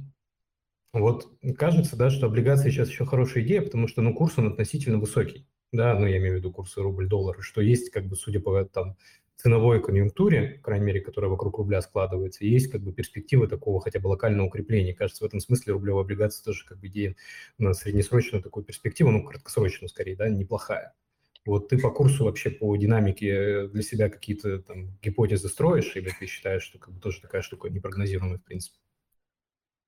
Вот 0.93 1.27
кажется, 1.57 1.95
да, 1.95 2.09
что 2.09 2.25
облигации 2.25 2.71
сейчас 2.71 2.89
еще 2.89 3.05
хорошая 3.05 3.43
идея, 3.43 3.61
потому 3.61 3.87
что, 3.87 4.01
ну, 4.01 4.15
курс 4.15 4.37
он 4.37 4.47
относительно 4.47 4.97
высокий, 4.97 5.47
да, 5.71 5.93
ну, 5.97 6.07
я 6.07 6.17
имею 6.17 6.33
в 6.33 6.37
виду 6.37 6.51
курсы 6.51 6.81
рубль-доллар, 6.81 7.37
что 7.41 7.61
есть, 7.61 7.91
как 7.91 8.07
бы, 8.07 8.15
судя 8.15 8.39
по 8.39 8.63
там 8.65 8.97
ценовой 9.37 9.81
конъюнктуре, 9.81 10.55
по 10.57 10.65
крайней 10.65 10.85
мере, 10.85 11.01
которая 11.01 11.29
вокруг 11.29 11.57
рубля 11.57 11.81
складывается, 11.81 12.43
есть 12.43 12.71
как 12.71 12.81
бы 12.81 12.91
перспективы 12.91 13.47
такого 13.47 13.79
хотя 13.79 13.99
бы 13.99 14.07
локального 14.07 14.47
укрепления. 14.47 14.93
Кажется, 14.93 15.23
в 15.23 15.27
этом 15.27 15.39
смысле 15.39 15.73
рублевая 15.73 16.03
облигация 16.03 16.43
тоже 16.43 16.65
как 16.65 16.79
бы 16.79 16.87
идея 16.87 17.15
на 17.57 17.73
среднесрочную 17.73 18.43
такую 18.43 18.65
перспективу, 18.65 19.11
ну, 19.11 19.23
краткосрочную 19.23 19.89
скорее, 19.89 20.15
да, 20.15 20.27
неплохая. 20.27 20.93
Вот 21.45 21.69
ты 21.69 21.79
по 21.79 21.91
курсу 21.91 22.25
вообще 22.25 22.49
по 22.49 22.75
динамике 22.75 23.67
для 23.67 23.81
себя 23.81 24.09
какие-то 24.09 24.59
там 24.59 24.97
гипотезы 25.01 25.47
строишь, 25.47 25.95
или 25.95 26.09
ты 26.19 26.25
считаешь, 26.25 26.63
что 26.63 26.79
как 26.79 26.93
бы 26.93 26.99
тоже 26.99 27.21
такая 27.21 27.41
штука 27.41 27.69
непрогнозируемая 27.69 28.39
в 28.39 28.43
принципе? 28.43 28.77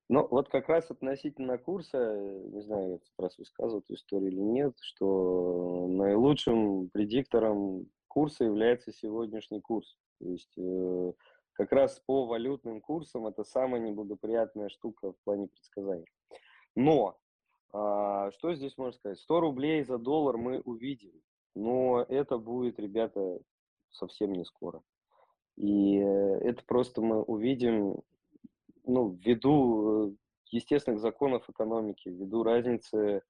Ну, 0.08 0.26
вот 0.28 0.48
как 0.48 0.68
раз 0.68 0.90
относительно 0.90 1.58
курса, 1.58 2.16
не 2.52 2.62
знаю, 2.62 2.88
я 2.88 2.94
этот 2.96 3.12
раз 3.18 3.38
высказывал 3.38 3.80
эту 3.80 3.94
историю 3.94 4.32
или 4.32 4.40
нет, 4.40 4.74
что 4.80 5.86
наилучшим 5.88 6.88
предиктором 6.90 7.86
курса 8.10 8.44
является 8.44 8.92
сегодняшний 8.92 9.60
курс. 9.60 9.96
То 10.18 10.28
есть 10.28 10.52
э, 10.58 11.12
как 11.52 11.72
раз 11.72 12.00
по 12.00 12.26
валютным 12.26 12.80
курсам 12.80 13.26
это 13.26 13.44
самая 13.44 13.80
неблагоприятная 13.80 14.68
штука 14.68 15.12
в 15.12 15.16
плане 15.24 15.46
предсказаний. 15.46 16.06
Но 16.74 17.16
э, 17.72 18.30
что 18.34 18.54
здесь 18.54 18.76
можно 18.76 18.92
сказать? 18.92 19.18
100 19.18 19.40
рублей 19.40 19.84
за 19.84 19.96
доллар 19.96 20.36
мы 20.36 20.60
увидим, 20.60 21.12
но 21.54 22.04
это 22.08 22.36
будет, 22.36 22.80
ребята, 22.80 23.38
совсем 23.90 24.32
не 24.32 24.44
скоро. 24.44 24.82
И 25.56 25.98
э, 25.98 26.38
это 26.42 26.64
просто 26.64 27.00
мы 27.00 27.22
увидим 27.22 28.02
ну, 28.84 29.10
ввиду 29.10 30.10
э, 30.10 30.16
естественных 30.50 31.00
законов 31.00 31.48
экономики, 31.48 32.08
ввиду 32.08 32.42
разницы 32.42 33.22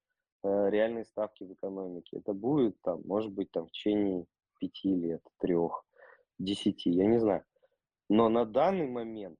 э, 0.43 0.69
реальной 0.69 1.05
ставки 1.05 1.43
в 1.43 1.53
экономике. 1.53 2.17
Это 2.17 2.33
будет 2.33 2.81
там, 2.81 3.01
может 3.05 3.31
быть, 3.31 3.51
там 3.51 3.67
в 3.67 3.71
течение 3.71 4.25
пяти 4.61 4.95
лет, 4.95 5.21
трех, 5.39 5.83
десяти, 6.37 6.91
я 6.91 7.07
не 7.07 7.19
знаю. 7.19 7.43
Но 8.09 8.29
на 8.29 8.45
данный 8.45 8.87
момент, 8.87 9.39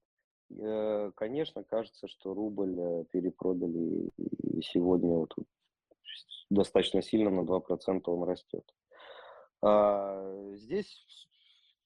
э, 0.50 1.12
конечно, 1.16 1.64
кажется, 1.64 2.08
что 2.08 2.34
рубль 2.34 2.76
э, 2.80 3.06
перепродали, 3.12 4.10
сегодня 4.64 5.18
вот 5.18 5.36
достаточно 6.50 7.02
сильно 7.02 7.30
на 7.30 7.42
2% 7.42 8.02
он 8.06 8.24
растет. 8.24 8.64
А, 9.62 10.54
здесь, 10.56 11.06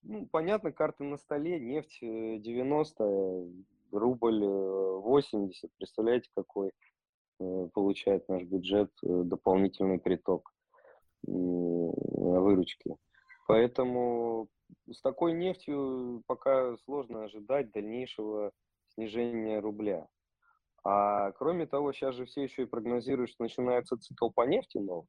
ну, 0.03 0.27
понятно, 0.31 0.71
карты 0.71 1.03
на 1.03 1.17
столе, 1.17 1.59
нефть 1.59 1.99
90, 2.01 3.03
э, 3.03 3.47
рубль 3.91 4.45
80, 4.45 5.63
э, 5.63 5.73
представляете, 5.77 6.29
какой 6.35 6.71
получает 7.73 8.29
наш 8.29 8.43
бюджет 8.43 8.91
дополнительный 9.01 9.99
приток 9.99 10.53
выручки. 11.23 12.95
Поэтому 13.45 14.47
с 14.91 15.01
такой 15.01 15.33
нефтью 15.33 16.23
пока 16.27 16.75
сложно 16.85 17.25
ожидать 17.25 17.71
дальнейшего 17.71 18.51
снижения 18.93 19.59
рубля. 19.59 20.07
А 20.83 21.31
кроме 21.33 21.65
того, 21.65 21.93
сейчас 21.93 22.15
же 22.15 22.25
все 22.25 22.43
еще 22.43 22.63
и 22.63 22.67
прогнозируют, 22.67 23.31
что 23.31 23.43
начинается 23.43 23.97
цикл 23.97 24.29
по 24.29 24.45
нефти 24.45 24.77
новый. 24.77 25.07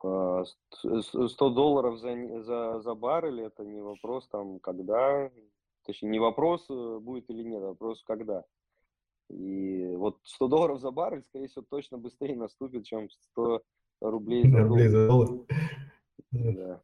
100 0.00 1.50
долларов 1.50 1.98
за, 1.98 2.42
за, 2.42 2.80
за 2.80 2.94
баррель 2.94 3.40
это 3.40 3.64
не 3.64 3.80
вопрос 3.80 4.28
там 4.28 4.60
когда, 4.60 5.28
Точнее, 5.88 6.10
не 6.10 6.18
вопрос, 6.18 6.66
э, 6.68 6.98
будет 7.00 7.30
или 7.30 7.42
нет, 7.42 7.62
а 7.62 7.68
вопрос, 7.68 8.02
когда. 8.04 8.44
И 9.30 9.86
вот 9.96 10.18
100 10.22 10.48
долларов 10.48 10.80
за 10.80 10.90
баррель, 10.90 11.24
скорее 11.24 11.48
всего, 11.48 11.64
точно 11.66 11.96
быстрее 11.96 12.36
наступит, 12.36 12.84
чем 12.84 13.08
100 13.08 13.62
рублей 14.02 14.46
за 14.50 14.58
рублей 14.58 14.88
За 14.88 15.06
доллар. 15.08 15.28
Да. 16.30 16.82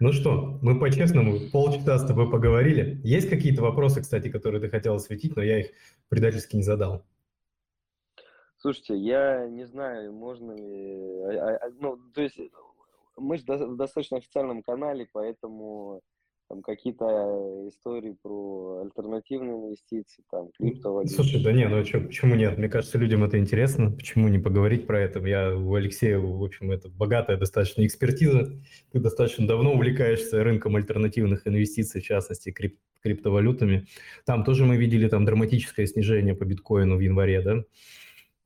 Ну 0.00 0.12
что, 0.12 0.58
мы 0.60 0.78
по-честному 0.78 1.50
полчаса 1.50 1.98
с 1.98 2.06
тобой 2.06 2.30
поговорили. 2.30 3.00
Есть 3.04 3.30
какие-то 3.30 3.62
вопросы, 3.62 4.00
кстати, 4.00 4.28
которые 4.28 4.60
ты 4.60 4.68
хотел 4.68 4.96
осветить, 4.96 5.36
но 5.36 5.42
я 5.42 5.60
их 5.60 5.70
предательски 6.08 6.56
не 6.56 6.62
задал. 6.62 7.04
Слушайте, 8.58 8.96
я 8.96 9.46
не 9.46 9.64
знаю, 9.64 10.12
можно 10.12 10.52
ли... 10.52 11.38
А, 11.38 11.56
а, 11.56 11.70
ну, 11.78 11.98
то 12.14 12.22
есть 12.22 12.38
мы 13.16 13.36
же 13.36 13.44
в 13.44 13.76
достаточно 13.76 14.16
официальном 14.16 14.62
канале, 14.62 15.06
поэтому 15.12 16.00
там 16.54 16.62
какие-то 16.62 17.68
истории 17.68 18.16
про 18.22 18.82
альтернативные 18.82 19.56
инвестиции, 19.56 20.22
там 20.30 20.50
криптовалюты. 20.56 21.12
Слушай, 21.12 21.42
да 21.42 21.52
не, 21.52 21.68
ну 21.68 21.80
а 21.80 21.84
что, 21.84 22.00
почему 22.00 22.36
нет? 22.36 22.56
Мне 22.58 22.68
кажется, 22.68 22.96
людям 22.98 23.24
это 23.24 23.38
интересно. 23.38 23.90
Почему 23.90 24.28
не 24.28 24.38
поговорить 24.38 24.86
про 24.86 25.00
это? 25.00 25.18
Я 25.26 25.56
у 25.56 25.74
Алексея, 25.74 26.18
в 26.18 26.42
общем, 26.42 26.70
это 26.70 26.88
богатая 26.88 27.36
достаточно 27.36 27.84
экспертиза. 27.84 28.52
Ты 28.92 29.00
достаточно 29.00 29.46
давно 29.46 29.72
увлекаешься 29.72 30.44
рынком 30.44 30.76
альтернативных 30.76 31.46
инвестиций, 31.48 32.00
в 32.00 32.04
частности, 32.04 32.52
крип 32.52 32.78
криптовалютами. 33.02 33.86
Там 34.24 34.44
тоже 34.44 34.64
мы 34.64 34.78
видели 34.78 35.08
там 35.10 35.26
драматическое 35.26 35.84
снижение 35.84 36.34
по 36.34 36.44
биткоину 36.46 36.96
в 36.96 37.00
январе, 37.00 37.42
да? 37.42 37.64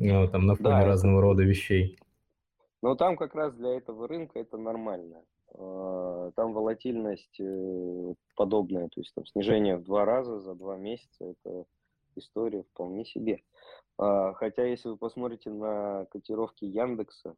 А, 0.01 0.27
там 0.27 0.47
на 0.47 0.57
фоне 0.57 0.68
да, 0.71 0.85
разного 0.85 1.18
это... 1.18 1.23
рода 1.23 1.42
вещей. 1.44 1.97
Но 2.83 2.97
там 2.97 3.16
как 3.16 3.37
раз 3.37 3.55
для 3.55 3.77
этого 3.77 4.09
рынка 4.09 4.40
это 4.40 4.57
нормально. 4.57 5.23
А, 5.55 6.31
там 6.37 6.53
волатильность 6.53 7.41
э, 7.41 8.15
подобная, 8.37 8.89
то 8.89 9.01
есть 9.01 9.15
там 9.15 9.27
снижение 9.27 9.77
в 9.77 9.85
два 9.85 10.05
раза 10.05 10.41
за 10.41 10.55
два 10.55 10.77
месяца, 10.77 11.25
это 11.25 11.65
история 12.17 12.65
вполне 12.65 13.05
себе. 13.05 13.43
А, 13.97 14.35
хотя 14.35 14.65
если 14.65 14.89
вы 14.91 14.97
посмотрите 14.97 15.51
на 15.51 16.07
котировки 16.11 16.65
Яндекса, 16.65 17.35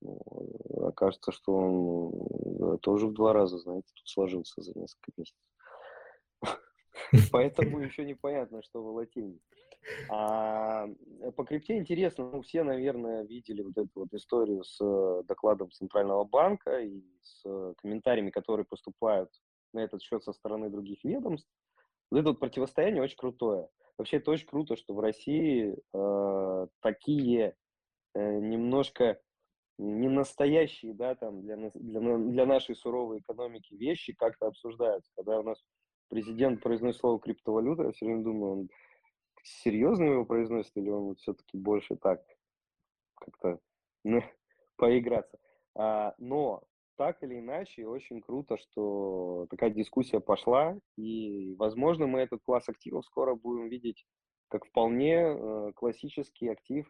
ну, 0.00 0.20
окажется, 0.88 1.32
что 1.32 1.54
он 1.54 2.78
тоже 2.80 3.06
в 3.06 3.14
два 3.14 3.32
раза, 3.32 3.58
знаете, 3.58 3.88
тут 3.94 4.08
сложился 4.08 4.60
за 4.60 4.78
несколько 4.78 5.12
месяцев. 5.16 5.40
Поэтому 7.32 7.80
еще 7.80 8.04
непонятно, 8.04 8.62
что 8.62 8.82
волатильнее. 8.82 9.40
А 10.08 10.86
по 11.36 11.44
крипте 11.44 11.76
интересно, 11.76 12.30
ну, 12.30 12.42
все, 12.42 12.62
наверное, 12.62 13.24
видели 13.24 13.62
вот 13.62 13.76
эту 13.76 13.90
вот 13.94 14.12
историю 14.14 14.64
с 14.64 14.78
э, 14.80 15.22
докладом 15.24 15.70
Центрального 15.70 16.24
банка 16.24 16.78
и 16.80 17.02
с 17.22 17.44
комментариями, 17.82 18.30
которые 18.30 18.64
поступают 18.64 19.30
на 19.74 19.80
этот 19.80 20.02
счет 20.02 20.24
со 20.24 20.32
стороны 20.32 20.70
других 20.70 21.04
ведомств. 21.04 21.50
Вот 22.10 22.20
это 22.20 22.30
вот 22.30 22.40
противостояние 22.40 23.02
очень 23.02 23.16
крутое. 23.16 23.68
Вообще 23.98 24.16
это 24.16 24.30
очень 24.30 24.46
круто, 24.46 24.76
что 24.76 24.94
в 24.94 25.00
России 25.00 25.76
э, 25.92 26.66
такие 26.80 27.54
э, 28.14 28.38
немножко 28.38 29.20
не 29.78 30.08
настоящие, 30.08 30.94
да, 30.94 31.14
там 31.14 31.42
для, 31.42 31.56
для, 31.56 32.18
для 32.18 32.46
нашей 32.46 32.76
суровой 32.76 33.18
экономики 33.18 33.74
вещи 33.74 34.12
как-то 34.12 34.46
обсуждаются. 34.46 35.10
Когда 35.16 35.40
у 35.40 35.42
нас 35.42 35.62
президент 36.14 36.62
произносит 36.62 37.00
слово 37.00 37.18
криптовалюта, 37.18 37.82
я 37.82 37.90
все 37.90 38.06
время 38.06 38.22
думаю, 38.22 38.52
он 38.52 38.68
серьезно 39.42 40.04
его 40.04 40.24
произносит, 40.24 40.70
или 40.76 40.88
он 40.88 41.16
все-таки 41.16 41.58
больше 41.58 41.96
так 41.96 42.22
как-то 43.16 43.58
ну, 44.04 44.22
поиграться. 44.76 45.40
А, 45.74 46.14
но 46.18 46.62
так 46.96 47.20
или 47.24 47.40
иначе, 47.40 47.88
очень 47.88 48.20
круто, 48.20 48.56
что 48.58 49.48
такая 49.50 49.70
дискуссия 49.70 50.20
пошла, 50.20 50.78
и, 50.96 51.56
возможно, 51.56 52.06
мы 52.06 52.20
этот 52.20 52.42
класс 52.44 52.68
активов 52.68 53.04
скоро 53.06 53.34
будем 53.34 53.66
видеть 53.66 54.06
как 54.46 54.66
вполне 54.66 55.16
э, 55.16 55.72
классический 55.74 56.46
актив 56.46 56.88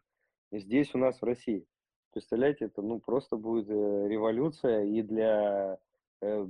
здесь 0.53 0.95
у 0.95 0.99
нас 0.99 1.23
в 1.23 1.25
России. 1.25 1.67
Представляете, 2.13 2.67
это 2.67 2.83
ну 2.83 3.01
просто 3.01 3.39
будет 3.39 3.71
э, 3.71 4.07
революция 4.07 4.85
и 4.85 5.01
для 5.01 5.79
э, 6.21 6.47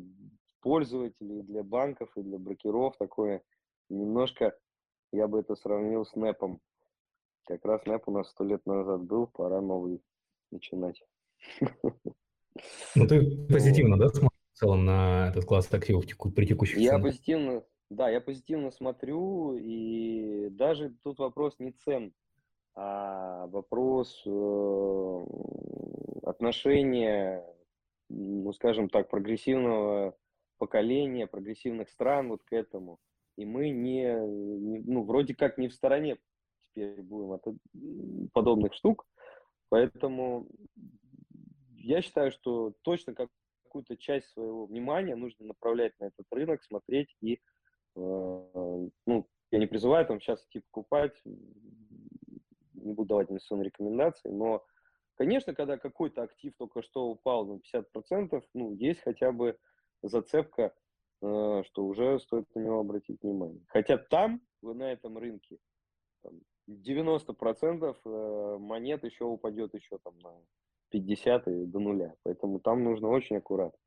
пользователей, 0.64 1.40
и 1.40 1.42
для 1.42 1.62
банков, 1.62 2.10
и 2.16 2.22
для 2.22 2.38
брокеров 2.38 2.96
такое 2.96 3.42
немножко 3.90 4.56
я 5.12 5.28
бы 5.28 5.40
это 5.40 5.54
сравнил 5.54 6.06
с 6.06 6.14
НЭПом. 6.14 6.60
Как 7.46 7.64
раз 7.66 7.84
НЭП 7.84 8.08
у 8.08 8.12
нас 8.12 8.30
сто 8.30 8.44
лет 8.44 8.64
назад 8.64 9.02
был, 9.04 9.26
пора 9.26 9.60
новый 9.60 10.02
начинать. 10.50 11.04
Ну, 12.94 13.06
ты 13.06 13.46
позитивно, 13.52 13.98
да, 13.98 14.08
смотришь 14.08 14.40
в 14.54 14.58
целом 14.58 14.86
на 14.86 15.28
этот 15.28 15.44
класс 15.44 15.72
активов 15.72 16.06
при 16.34 16.46
текущих 16.46 16.78
Я 16.78 16.98
позитивно, 16.98 17.62
да, 17.90 18.08
я 18.08 18.22
позитивно 18.22 18.70
смотрю, 18.70 19.56
и 19.58 20.48
даже 20.48 20.94
тут 21.02 21.18
вопрос 21.18 21.56
не 21.58 21.72
цен, 21.72 22.14
а 22.74 23.46
вопрос 23.48 24.22
э, 24.24 25.24
отношения, 26.22 27.44
ну, 28.08 28.52
скажем 28.54 28.88
так, 28.88 29.10
прогрессивного 29.10 30.16
поколения, 30.58 31.26
прогрессивных 31.26 31.88
стран 31.90 32.28
вот 32.28 32.42
к 32.44 32.52
этому. 32.52 32.98
И 33.36 33.44
мы 33.44 33.70
не, 33.70 34.04
не 34.04 34.78
ну, 34.80 35.02
вроде 35.04 35.34
как 35.34 35.58
не 35.58 35.68
в 35.68 35.74
стороне 35.74 36.18
теперь 36.60 37.02
будем 37.02 37.32
от 37.32 37.44
подобных 38.32 38.74
штук, 38.74 39.06
поэтому 39.68 40.48
я 41.76 42.00
считаю, 42.02 42.30
что 42.30 42.74
точно 42.82 43.14
как 43.14 43.28
какую-то 43.64 43.96
часть 43.96 44.28
своего 44.28 44.66
внимания 44.66 45.16
нужно 45.16 45.46
направлять 45.46 45.98
на 45.98 46.06
этот 46.06 46.26
рынок, 46.30 46.62
смотреть 46.62 47.16
и, 47.20 47.34
э, 47.34 47.38
ну, 47.96 49.28
я 49.50 49.58
не 49.58 49.66
призываю 49.66 50.06
там 50.06 50.20
сейчас 50.20 50.44
идти 50.46 50.60
покупать, 50.60 51.20
не 52.74 52.92
буду 52.92 53.08
давать 53.08 53.30
инвестиционные 53.30 53.66
рекомендации, 53.66 54.28
но, 54.28 54.64
конечно, 55.16 55.54
когда 55.54 55.76
какой-то 55.76 56.22
актив 56.22 56.54
только 56.56 56.82
что 56.82 57.08
упал 57.08 57.46
на 57.46 57.58
50%, 57.58 58.44
ну, 58.54 58.74
есть 58.74 59.00
хотя 59.00 59.32
бы 59.32 59.58
зацепка 60.08 60.72
Э, 61.24 61.62
что 61.66 61.86
уже 61.86 62.18
стоит 62.20 62.44
на 62.54 62.60
него 62.60 62.80
обратить 62.80 63.22
внимание. 63.22 63.62
Хотя 63.68 63.96
там, 63.96 64.42
на 64.60 64.92
этом 64.92 65.16
рынке, 65.16 65.56
там, 66.22 66.34
90% 66.68 67.96
э, 68.04 68.56
монет 68.58 69.04
еще 69.04 69.24
упадет 69.24 69.72
еще 69.74 69.98
там 70.04 70.18
на 70.18 70.32
50 70.90 71.48
и 71.48 71.64
до 71.64 71.78
нуля. 71.78 72.14
Поэтому 72.24 72.60
там 72.60 72.84
нужно 72.84 73.08
очень 73.08 73.36
аккуратно. 73.36 73.78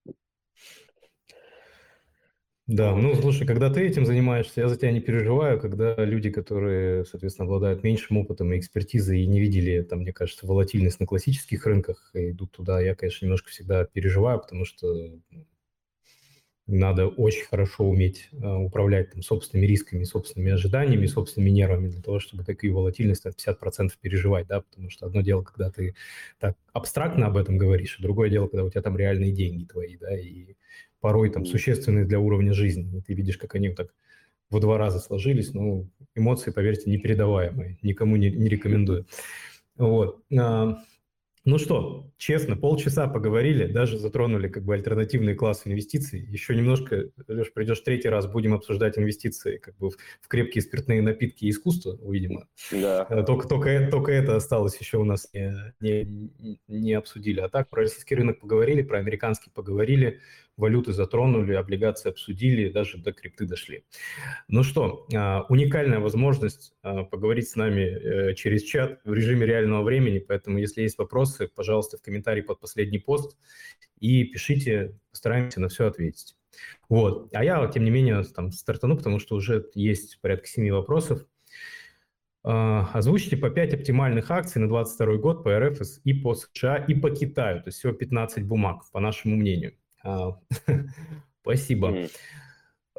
Да, 2.65 2.95
ну 2.95 3.13
слушай, 3.13 3.45
когда 3.45 3.71
ты 3.71 3.87
этим 3.87 4.05
занимаешься, 4.05 4.61
я 4.61 4.67
за 4.67 4.77
тебя 4.77 4.91
не 4.91 4.99
переживаю, 4.99 5.61
когда 5.61 5.93
люди, 6.03 6.31
которые, 6.31 7.05
соответственно, 7.05 7.45
обладают 7.45 7.83
меньшим 7.83 8.17
опытом 8.17 8.51
и 8.51 8.57
экспертизой 8.57 9.21
и 9.21 9.27
не 9.27 9.39
видели, 9.39 9.83
там, 9.83 9.99
мне 9.99 10.11
кажется, 10.11 10.45
волатильность 10.47 10.99
на 10.99 11.05
классических 11.05 11.65
рынках, 11.65 12.09
идут 12.13 12.51
туда, 12.51 12.81
я, 12.81 12.93
конечно, 12.95 13.25
немножко 13.25 13.51
всегда 13.51 13.85
переживаю, 13.85 14.41
потому 14.41 14.65
что 14.65 14.87
надо 16.67 17.07
очень 17.07 17.45
хорошо 17.45 17.85
уметь 17.85 18.29
э, 18.33 18.45
управлять 18.45 19.11
там, 19.11 19.23
собственными 19.23 19.65
рисками, 19.65 20.03
собственными 20.03 20.51
ожиданиями, 20.51 21.05
собственными 21.05 21.49
нервами 21.49 21.87
для 21.87 22.01
того, 22.01 22.19
чтобы 22.19 22.43
такие 22.43 22.73
волатильности 22.73 23.29
от 23.29 23.35
50% 23.35 23.91
переживать, 24.01 24.47
да, 24.47 24.61
потому 24.61 24.89
что 24.89 25.05
одно 25.05 25.21
дело, 25.21 25.43
когда 25.43 25.71
ты 25.71 25.95
так 26.39 26.57
абстрактно 26.73 27.27
об 27.27 27.37
этом 27.37 27.57
говоришь, 27.57 27.95
а 27.97 28.03
другое 28.03 28.29
дело, 28.29 28.47
когда 28.47 28.65
у 28.65 28.69
тебя 28.69 28.81
там 28.81 28.97
реальные 28.97 29.31
деньги 29.31 29.63
твои, 29.63 29.97
да, 29.97 30.17
и 30.17 30.55
порой 30.99 31.29
там 31.29 31.45
существенные 31.45 32.05
для 32.05 32.19
уровня 32.19 32.53
жизни, 32.53 32.97
и 32.97 33.01
ты 33.01 33.13
видишь, 33.13 33.37
как 33.37 33.55
они 33.55 33.69
вот 33.69 33.77
так 33.77 33.93
в 34.49 34.59
два 34.59 34.77
раза 34.77 34.99
сложились, 34.99 35.53
ну, 35.53 35.89
эмоции, 36.15 36.51
поверьте, 36.51 36.89
непередаваемые, 36.89 37.77
никому 37.81 38.17
не, 38.17 38.29
не 38.29 38.49
рекомендую. 38.49 39.05
Вот. 39.77 40.21
Ну 41.47 41.59
что, 41.59 42.11
честно, 42.17 42.57
полчаса 42.57 43.07
поговорили, 43.07 43.67
даже 43.67 43.97
затронули 43.97 44.49
как 44.49 44.65
бы 44.65 44.73
альтернативные 44.73 45.33
классы 45.33 45.69
инвестиций. 45.69 46.19
Еще 46.19 46.53
немножко, 46.53 47.05
Леш, 47.29 47.53
придешь 47.53 47.79
третий 47.79 48.09
раз, 48.09 48.27
будем 48.27 48.53
обсуждать 48.53 48.97
инвестиции 48.97 49.55
как 49.55 49.77
бы 49.77 49.91
в, 49.91 49.95
в 50.19 50.27
крепкие 50.27 50.61
спиртные 50.61 51.01
напитки 51.01 51.45
и 51.45 51.51
искусство, 51.51 51.97
видимо. 52.05 52.49
Да. 52.69 53.07
Э, 53.09 53.23
только, 53.23 53.47
только, 53.47 53.87
только 53.89 54.11
это 54.11 54.35
осталось 54.35 54.75
еще 54.77 54.97
у 54.97 55.05
нас 55.05 55.29
не, 55.79 56.03
не, 56.03 56.59
не 56.67 56.93
обсудили. 56.93 57.39
А 57.39 57.47
так 57.47 57.69
про 57.69 57.83
российский 57.83 58.15
рынок 58.15 58.41
поговорили, 58.41 58.81
про 58.81 58.99
американский 58.99 59.49
поговорили 59.49 60.19
валюты 60.57 60.91
затронули, 60.91 61.53
облигации 61.53 62.09
обсудили, 62.09 62.69
даже 62.69 62.97
до 62.97 63.13
крипты 63.13 63.45
дошли. 63.45 63.85
Ну 64.47 64.63
что, 64.63 65.05
а, 65.13 65.45
уникальная 65.49 65.99
возможность 65.99 66.73
а, 66.81 67.03
поговорить 67.03 67.47
с 67.49 67.55
нами 67.55 67.81
э, 67.81 68.33
через 68.33 68.63
чат 68.63 68.99
в 69.05 69.13
режиме 69.13 69.45
реального 69.45 69.83
времени, 69.83 70.19
поэтому 70.19 70.57
если 70.57 70.81
есть 70.81 70.97
вопросы, 70.97 71.47
пожалуйста, 71.47 71.97
в 71.97 72.01
комментарии 72.01 72.41
под 72.41 72.59
последний 72.59 72.99
пост 72.99 73.37
и 73.99 74.23
пишите, 74.23 74.99
постараемся 75.11 75.61
на 75.61 75.69
все 75.69 75.85
ответить. 75.85 76.35
Вот. 76.89 77.29
А 77.33 77.43
я, 77.43 77.65
тем 77.67 77.83
не 77.83 77.91
менее, 77.91 78.23
там 78.23 78.51
стартану, 78.51 78.97
потому 78.97 79.19
что 79.19 79.35
уже 79.35 79.69
есть 79.75 80.19
порядка 80.21 80.47
семи 80.47 80.71
вопросов. 80.71 81.25
А, 82.43 82.89
озвучите 82.93 83.37
по 83.37 83.49
5 83.49 83.73
оптимальных 83.73 84.31
акций 84.31 84.59
на 84.59 84.67
2022 84.67 85.17
год 85.17 85.43
по 85.43 85.59
РФ 85.59 85.81
и 86.03 86.13
по 86.13 86.33
США, 86.33 86.77
и 86.77 86.95
по 86.95 87.09
Китаю. 87.11 87.61
То 87.61 87.67
есть 87.67 87.79
всего 87.79 87.93
15 87.93 88.45
бумаг, 88.45 88.83
по 88.91 88.99
нашему 88.99 89.35
мнению. 89.35 89.73
А, 90.07 90.39
спасибо. 91.41 92.07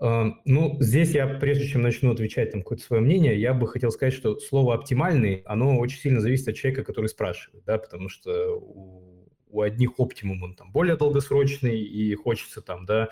А, 0.01 0.27
ну, 0.45 0.77
здесь 0.81 1.13
я, 1.13 1.27
прежде 1.27 1.67
чем 1.67 1.81
начну 1.81 2.13
отвечать 2.13 2.53
там 2.53 2.61
какое-то 2.61 2.85
свое 2.85 3.03
мнение, 3.03 3.41
я 3.41 3.55
бы 3.55 3.67
хотел 3.67 3.91
сказать, 3.91 4.13
что 4.13 4.39
слово 4.39 4.75
«оптимальный», 4.75 5.43
оно 5.47 5.79
очень 5.79 5.99
сильно 5.99 6.21
зависит 6.21 6.49
от 6.49 6.57
человека, 6.57 6.85
который 6.85 7.07
спрашивает, 7.07 7.65
да, 7.65 7.79
потому 7.79 8.11
что 8.11 8.59
у, 8.59 9.33
у 9.49 9.63
одних 9.63 9.99
оптимум 9.99 10.43
он 10.43 10.55
там 10.55 10.71
более 10.71 10.97
долгосрочный 10.97 11.81
и 11.81 12.15
хочется 12.15 12.61
там, 12.61 12.85
да, 12.85 13.09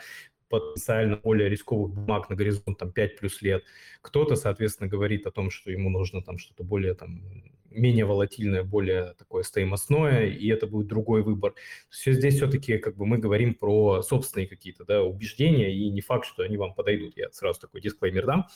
потенциально 0.51 1.17
более 1.17 1.49
рисковых 1.49 1.93
бумаг 1.95 2.29
на 2.29 2.37
горизонт 2.37 2.79
там 2.79 2.93
5 2.93 3.19
плюс 3.19 3.41
лет. 3.41 3.65
Кто-то, 4.03 4.37
соответственно, 4.37 4.91
говорит 4.91 5.27
о 5.27 5.31
том, 5.31 5.51
что 5.51 5.71
ему 5.71 5.89
нужно 5.89 6.23
там 6.23 6.39
что-то 6.39 6.65
более 6.65 6.95
там 6.95 7.23
менее 7.77 8.05
волатильное, 8.05 8.63
более 8.63 9.15
такое 9.19 9.43
стоимостное, 9.43 10.27
и 10.27 10.49
это 10.49 10.67
будет 10.67 10.87
другой 10.87 11.23
выбор. 11.23 11.55
Все 11.89 12.13
здесь 12.13 12.37
все-таки 12.37 12.79
как 12.79 12.97
бы 12.97 13.07
мы 13.07 13.19
говорим 13.19 13.55
про 13.55 14.03
собственные 14.03 14.49
какие-то 14.49 14.85
да, 14.85 15.03
убеждения, 15.03 15.75
и 15.75 15.89
не 15.91 16.01
факт, 16.01 16.27
что 16.27 16.43
они 16.43 16.57
вам 16.57 16.75
подойдут. 16.75 17.17
Я 17.17 17.31
сразу 17.33 17.61
такой 17.61 17.81
дисклеймер 17.81 18.27
дам. 18.27 18.47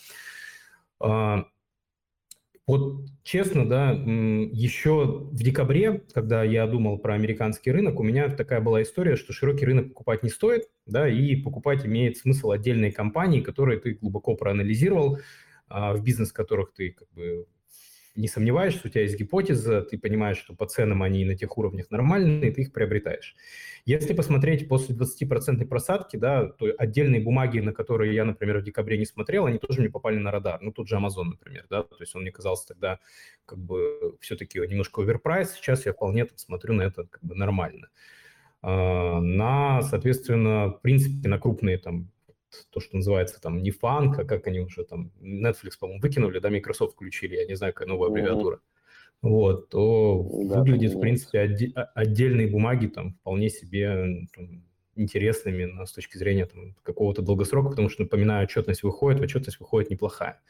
А, 1.00 1.44
вот 2.66 3.06
честно, 3.24 3.68
да, 3.68 3.90
еще 3.90 5.28
в 5.32 5.42
декабре, 5.42 6.04
когда 6.12 6.44
я 6.44 6.68
думал 6.68 6.98
про 6.98 7.14
американский 7.14 7.72
рынок, 7.72 7.98
у 7.98 8.04
меня 8.04 8.28
такая 8.28 8.60
была 8.60 8.82
история, 8.82 9.16
что 9.16 9.32
широкий 9.32 9.64
рынок 9.64 9.88
покупать 9.88 10.22
не 10.22 10.28
стоит, 10.28 10.68
да, 10.86 11.08
и 11.08 11.34
покупать 11.34 11.84
имеет 11.84 12.18
смысл 12.18 12.52
отдельные 12.52 12.92
компании, 12.92 13.40
которые 13.40 13.80
ты 13.80 13.94
глубоко 13.94 14.36
проанализировал, 14.36 15.18
а, 15.66 15.94
в 15.94 16.04
бизнес 16.04 16.32
которых 16.32 16.72
ты 16.72 16.90
как 16.92 17.08
бы 17.12 17.46
не 18.20 18.28
сомневаешься, 18.28 18.82
у 18.84 18.88
тебя 18.88 19.02
есть 19.02 19.18
гипотеза, 19.18 19.82
ты 19.82 19.98
понимаешь, 19.98 20.38
что 20.38 20.54
по 20.54 20.66
ценам 20.66 21.02
они 21.02 21.24
на 21.24 21.34
тех 21.34 21.56
уровнях 21.56 21.90
нормальные, 21.90 22.52
ты 22.52 22.62
их 22.62 22.72
приобретаешь. 22.72 23.34
Если 23.86 24.12
посмотреть 24.12 24.68
после 24.68 24.94
20% 24.94 25.64
просадки, 25.66 26.16
да, 26.16 26.46
то 26.46 26.66
отдельные 26.78 27.20
бумаги, 27.20 27.60
на 27.60 27.72
которые 27.72 28.14
я, 28.14 28.24
например, 28.24 28.58
в 28.58 28.62
декабре 28.62 28.98
не 28.98 29.06
смотрел, 29.06 29.46
они 29.46 29.58
тоже 29.58 29.80
мне 29.80 29.90
попали 29.90 30.18
на 30.18 30.30
радар. 30.30 30.60
Ну, 30.60 30.72
тут 30.72 30.88
же 30.88 30.96
Amazon, 30.96 31.24
например, 31.24 31.66
да, 31.70 31.82
то 31.82 31.96
есть 31.98 32.14
он 32.14 32.22
мне 32.22 32.30
казался 32.30 32.68
тогда 32.68 33.00
как 33.46 33.58
бы 33.58 34.16
все-таки 34.20 34.58
немножко 34.58 35.02
оверпрайс, 35.02 35.52
сейчас 35.52 35.86
я 35.86 35.92
вполне 35.92 36.26
смотрю 36.36 36.74
на 36.74 36.82
это 36.82 37.04
как 37.04 37.24
бы 37.24 37.34
нормально. 37.34 37.88
А, 38.62 39.20
на, 39.20 39.82
соответственно, 39.82 40.68
в 40.68 40.82
принципе, 40.82 41.28
на 41.28 41.38
крупные 41.38 41.78
там 41.78 42.10
то, 42.70 42.80
что 42.80 42.96
называется 42.96 43.40
там 43.40 43.62
не 43.62 43.70
фанк, 43.70 44.18
а 44.18 44.24
как 44.24 44.46
они 44.46 44.60
уже 44.60 44.84
там, 44.84 45.12
Netflix, 45.20 45.72
по-моему, 45.78 46.00
выкинули, 46.00 46.38
да, 46.38 46.50
Microsoft 46.50 46.94
включили, 46.94 47.36
я 47.36 47.46
не 47.46 47.54
знаю, 47.54 47.72
какая 47.72 47.88
новая 47.88 48.08
аббревиатура. 48.08 48.56
Mm-hmm. 48.56 48.70
Вот, 49.22 49.68
то 49.68 50.26
да, 50.44 50.60
выглядит, 50.60 50.94
в 50.94 51.00
принципе, 51.00 51.44
отде- 51.44 51.72
отдельные 51.94 52.46
бумаги 52.46 52.86
там 52.86 53.14
вполне 53.14 53.50
себе 53.50 54.26
там, 54.34 54.64
интересными 54.96 55.64
но 55.64 55.86
с 55.86 55.92
точки 55.92 56.16
зрения 56.16 56.46
там, 56.46 56.74
какого-то 56.82 57.22
долгосрока, 57.22 57.70
потому 57.70 57.90
что, 57.90 58.02
напоминаю, 58.02 58.44
отчетность 58.44 58.82
выходит, 58.82 59.20
отчетность 59.20 59.60
выходит 59.60 59.90
неплохая. 59.90 60.40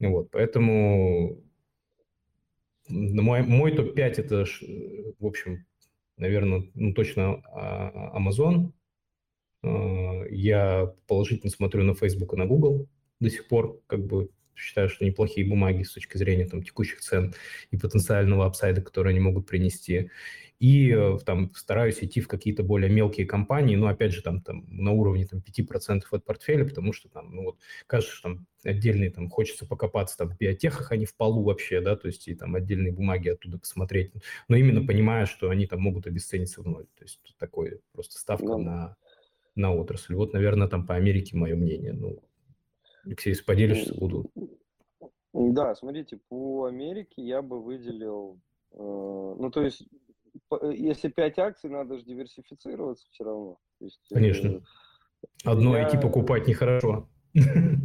Вот, 0.00 0.30
поэтому 0.30 1.42
мой, 2.88 3.42
мой 3.42 3.72
топ-5 3.72 4.00
это, 4.00 4.44
в 5.18 5.26
общем, 5.26 5.64
наверное, 6.16 6.70
ну, 6.74 6.92
точно 6.92 7.42
а, 7.52 8.18
Amazon, 8.18 8.66
Э, 8.66 8.77
я 9.62 10.92
положительно 11.06 11.50
смотрю 11.50 11.84
на 11.84 11.94
Facebook 11.94 12.32
и 12.34 12.36
на 12.36 12.46
Google 12.46 12.88
до 13.20 13.30
сих 13.30 13.48
пор, 13.48 13.80
как 13.86 14.06
бы 14.06 14.30
считаю, 14.58 14.88
что 14.88 15.04
неплохие 15.04 15.46
бумаги 15.46 15.82
с 15.82 15.92
точки 15.92 16.16
зрения 16.16 16.46
там, 16.46 16.62
текущих 16.62 17.00
цен 17.00 17.34
и 17.70 17.76
потенциального 17.76 18.46
апсайда, 18.46 18.82
который 18.82 19.10
они 19.10 19.20
могут 19.20 19.46
принести. 19.46 20.10
И 20.58 20.90
э, 20.90 21.18
там 21.24 21.54
стараюсь 21.54 22.02
идти 22.02 22.20
в 22.20 22.26
какие-то 22.26 22.64
более 22.64 22.90
мелкие 22.90 23.26
компании, 23.26 23.76
но 23.76 23.86
опять 23.86 24.12
же 24.12 24.22
там, 24.22 24.40
там 24.40 24.64
на 24.66 24.90
уровне 24.90 25.24
там, 25.24 25.38
5% 25.38 26.02
от 26.10 26.24
портфеля, 26.24 26.64
потому 26.64 26.92
что 26.92 27.08
там, 27.08 27.32
ну 27.32 27.44
вот, 27.44 27.58
кажется, 27.86 28.12
что 28.12 28.30
там 28.30 28.46
отдельные 28.64 29.12
там 29.12 29.30
хочется 29.30 29.66
покопаться 29.66 30.16
там 30.16 30.30
в 30.30 30.36
биотехах, 30.36 30.90
они 30.90 31.06
в 31.06 31.14
полу 31.14 31.44
вообще, 31.44 31.80
да, 31.80 31.94
то 31.94 32.08
есть 32.08 32.26
и 32.26 32.34
там 32.34 32.56
отдельные 32.56 32.92
бумаги 32.92 33.28
оттуда 33.28 33.58
посмотреть, 33.58 34.12
но 34.48 34.56
именно 34.56 34.84
понимая, 34.84 35.26
что 35.26 35.48
они 35.48 35.68
там 35.68 35.80
могут 35.80 36.08
обесцениться 36.08 36.60
в 36.60 36.66
ноль. 36.66 36.86
То 36.98 37.04
есть 37.04 37.20
такой 37.38 37.80
просто 37.92 38.18
ставка 38.18 38.44
ну, 38.44 38.58
на 38.58 38.96
на 39.58 39.74
отрасль. 39.74 40.14
Вот, 40.14 40.32
наверное, 40.32 40.68
там 40.68 40.86
по 40.86 40.94
Америке 40.94 41.36
мое 41.36 41.54
мнение. 41.56 41.92
Ну, 41.92 42.22
Алексей, 43.04 43.30
если 43.30 43.44
поделишься, 43.44 43.94
буду. 43.94 44.30
Да, 45.32 45.74
смотрите, 45.74 46.18
по 46.28 46.64
Америке 46.64 47.22
я 47.22 47.42
бы 47.42 47.62
выделил, 47.62 48.40
э, 48.72 48.76
ну, 48.78 49.50
то 49.50 49.62
есть, 49.62 49.86
по, 50.48 50.70
если 50.70 51.08
5 51.08 51.38
акций, 51.38 51.70
надо 51.70 51.98
же 51.98 52.04
диверсифицироваться 52.04 53.06
все 53.10 53.24
равно. 53.24 53.58
Есть, 53.80 54.00
э, 54.10 54.14
Конечно. 54.14 54.48
Э, 54.48 54.60
Одно 55.44 55.76
я... 55.76 55.88
IT 55.88 56.00
покупать 56.00 56.46
нехорошо. 56.46 57.08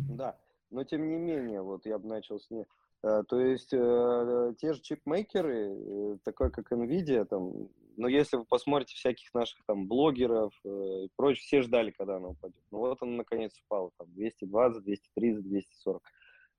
Да, 0.09 0.37
но 0.69 0.83
тем 0.83 1.07
не 1.09 1.17
менее, 1.17 1.61
вот 1.61 1.85
я 1.85 1.97
бы 1.97 2.07
начал 2.07 2.39
с 2.39 2.49
них. 2.49 2.65
Э, 3.03 3.23
то 3.27 3.39
есть 3.39 3.73
э, 3.73 4.53
те 4.59 4.73
же 4.73 4.81
чипмейкеры, 4.81 5.75
э, 5.75 6.17
такой 6.23 6.49
как 6.51 6.71
Nvidia, 6.71 7.25
там, 7.25 7.67
но 7.97 8.07
если 8.07 8.37
вы 8.37 8.45
посмотрите 8.45 8.95
всяких 8.95 9.33
наших 9.33 9.59
там 9.65 9.87
блогеров 9.87 10.53
и 10.65 11.09
прочее, 11.15 11.41
все 11.41 11.61
ждали, 11.61 11.91
когда 11.91 12.17
она 12.17 12.29
упадет. 12.29 12.63
Ну 12.71 12.79
вот 12.79 12.97
она 13.01 13.17
наконец 13.17 13.53
упала, 13.65 13.91
там 13.97 14.07
220, 14.13 14.83
230, 14.83 15.43
240. 15.43 16.01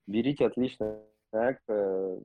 Берите 0.06 0.46
отличная 0.46 1.02
акция, 1.32 2.20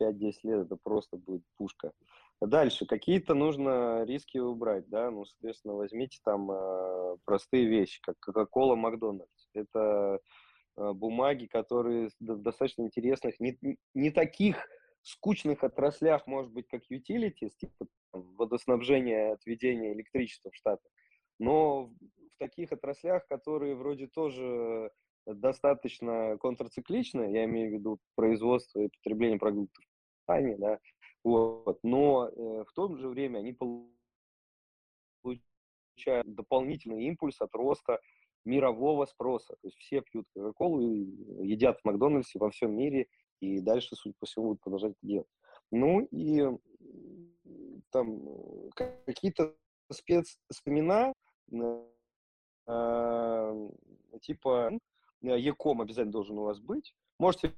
5-10 0.00 0.32
лет, 0.44 0.66
это 0.66 0.76
просто 0.82 1.16
будет 1.16 1.42
пушка. 1.56 1.92
Дальше, 2.40 2.86
какие-то 2.86 3.34
нужно 3.34 4.04
риски 4.04 4.38
убрать, 4.38 4.88
да, 4.88 5.10
ну, 5.10 5.24
соответственно, 5.24 5.74
возьмите 5.74 6.18
там 6.22 6.50
простые 7.24 7.66
вещи, 7.66 8.00
как 8.02 8.16
Coca-Cola, 8.24 8.76
Макдональдс. 8.76 9.48
Это 9.54 10.20
Э, 10.76 10.92
бумаги, 10.92 11.46
которые 11.46 12.10
достаточно 12.20 12.82
интересных, 12.82 13.40
не, 13.40 13.58
не 13.94 14.10
таких 14.10 14.68
скучных 15.06 15.62
отраслях, 15.62 16.26
может 16.26 16.50
быть, 16.50 16.66
как 16.68 16.82
utilities, 16.90 17.50
типа 17.56 17.86
там, 18.12 18.34
водоснабжение, 18.36 19.32
отведение 19.32 19.92
электричества 19.92 20.50
в 20.50 20.56
Штатах, 20.56 20.90
но 21.38 21.86
в 21.86 22.38
таких 22.38 22.72
отраслях, 22.72 23.26
которые 23.28 23.76
вроде 23.76 24.08
тоже 24.08 24.90
достаточно 25.26 26.36
контрцикличны, 26.38 27.32
я 27.32 27.44
имею 27.44 27.70
в 27.70 27.74
виду 27.74 27.98
производство 28.16 28.80
и 28.80 28.88
потребление 28.88 29.38
продуктов 29.38 29.84
питания, 30.22 30.56
да, 30.58 30.80
вот, 31.22 31.78
но 31.84 32.28
э, 32.28 32.64
в 32.68 32.72
то 32.72 32.96
же 32.96 33.08
время 33.08 33.38
они 33.38 33.52
получают 35.22 36.34
дополнительный 36.34 37.04
импульс 37.04 37.40
от 37.40 37.54
роста 37.54 38.00
мирового 38.44 39.06
спроса. 39.06 39.54
То 39.60 39.68
есть 39.68 39.76
все 39.78 40.02
пьют 40.02 40.26
Кока-Колу, 40.34 40.80
едят 41.42 41.80
в 41.80 41.84
Макдональдсе 41.84 42.38
во 42.38 42.50
всем 42.50 42.76
мире, 42.76 43.08
и 43.40 43.60
дальше, 43.60 43.96
судя 43.96 44.14
по 44.18 44.26
всему, 44.26 44.46
будут 44.46 44.62
продолжать 44.62 44.92
это 44.92 45.06
делать. 45.06 45.28
Ну 45.70 46.06
и 46.10 46.42
там 47.90 48.22
какие-то 48.74 49.54
спецспомена, 49.90 51.12
э, 52.66 53.68
типа 54.20 54.70
Яком 55.22 55.80
обязательно 55.80 56.12
должен 56.12 56.38
у 56.38 56.44
вас 56.44 56.60
быть. 56.60 56.94
Можете 57.18 57.52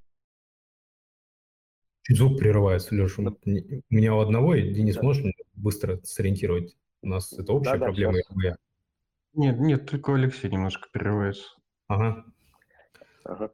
Чуть 2.03 2.17
звук 2.17 2.39
прерывается, 2.39 2.95
Леша. 2.95 3.23
Да. 3.23 3.31
У 3.31 3.95
меня 3.95 4.15
у 4.15 4.21
одного, 4.21 4.55
и 4.55 4.73
Денис, 4.73 4.97
да. 4.97 5.03
можешь 5.03 5.25
быстро 5.55 6.01
сориентировать? 6.05 6.77
У 7.03 7.09
нас 7.09 7.33
это 7.35 7.53
общая 7.53 7.77
да, 7.77 7.85
проблема, 7.87 8.15
да, 8.15 8.49
я 8.49 8.57
нет, 9.35 9.61
нет, 9.61 9.89
только 9.89 10.15
Алексей 10.15 10.51
немножко 10.51 10.89
прерывается. 10.91 11.45
Ага. 11.87 12.25
Ага. 13.25 13.53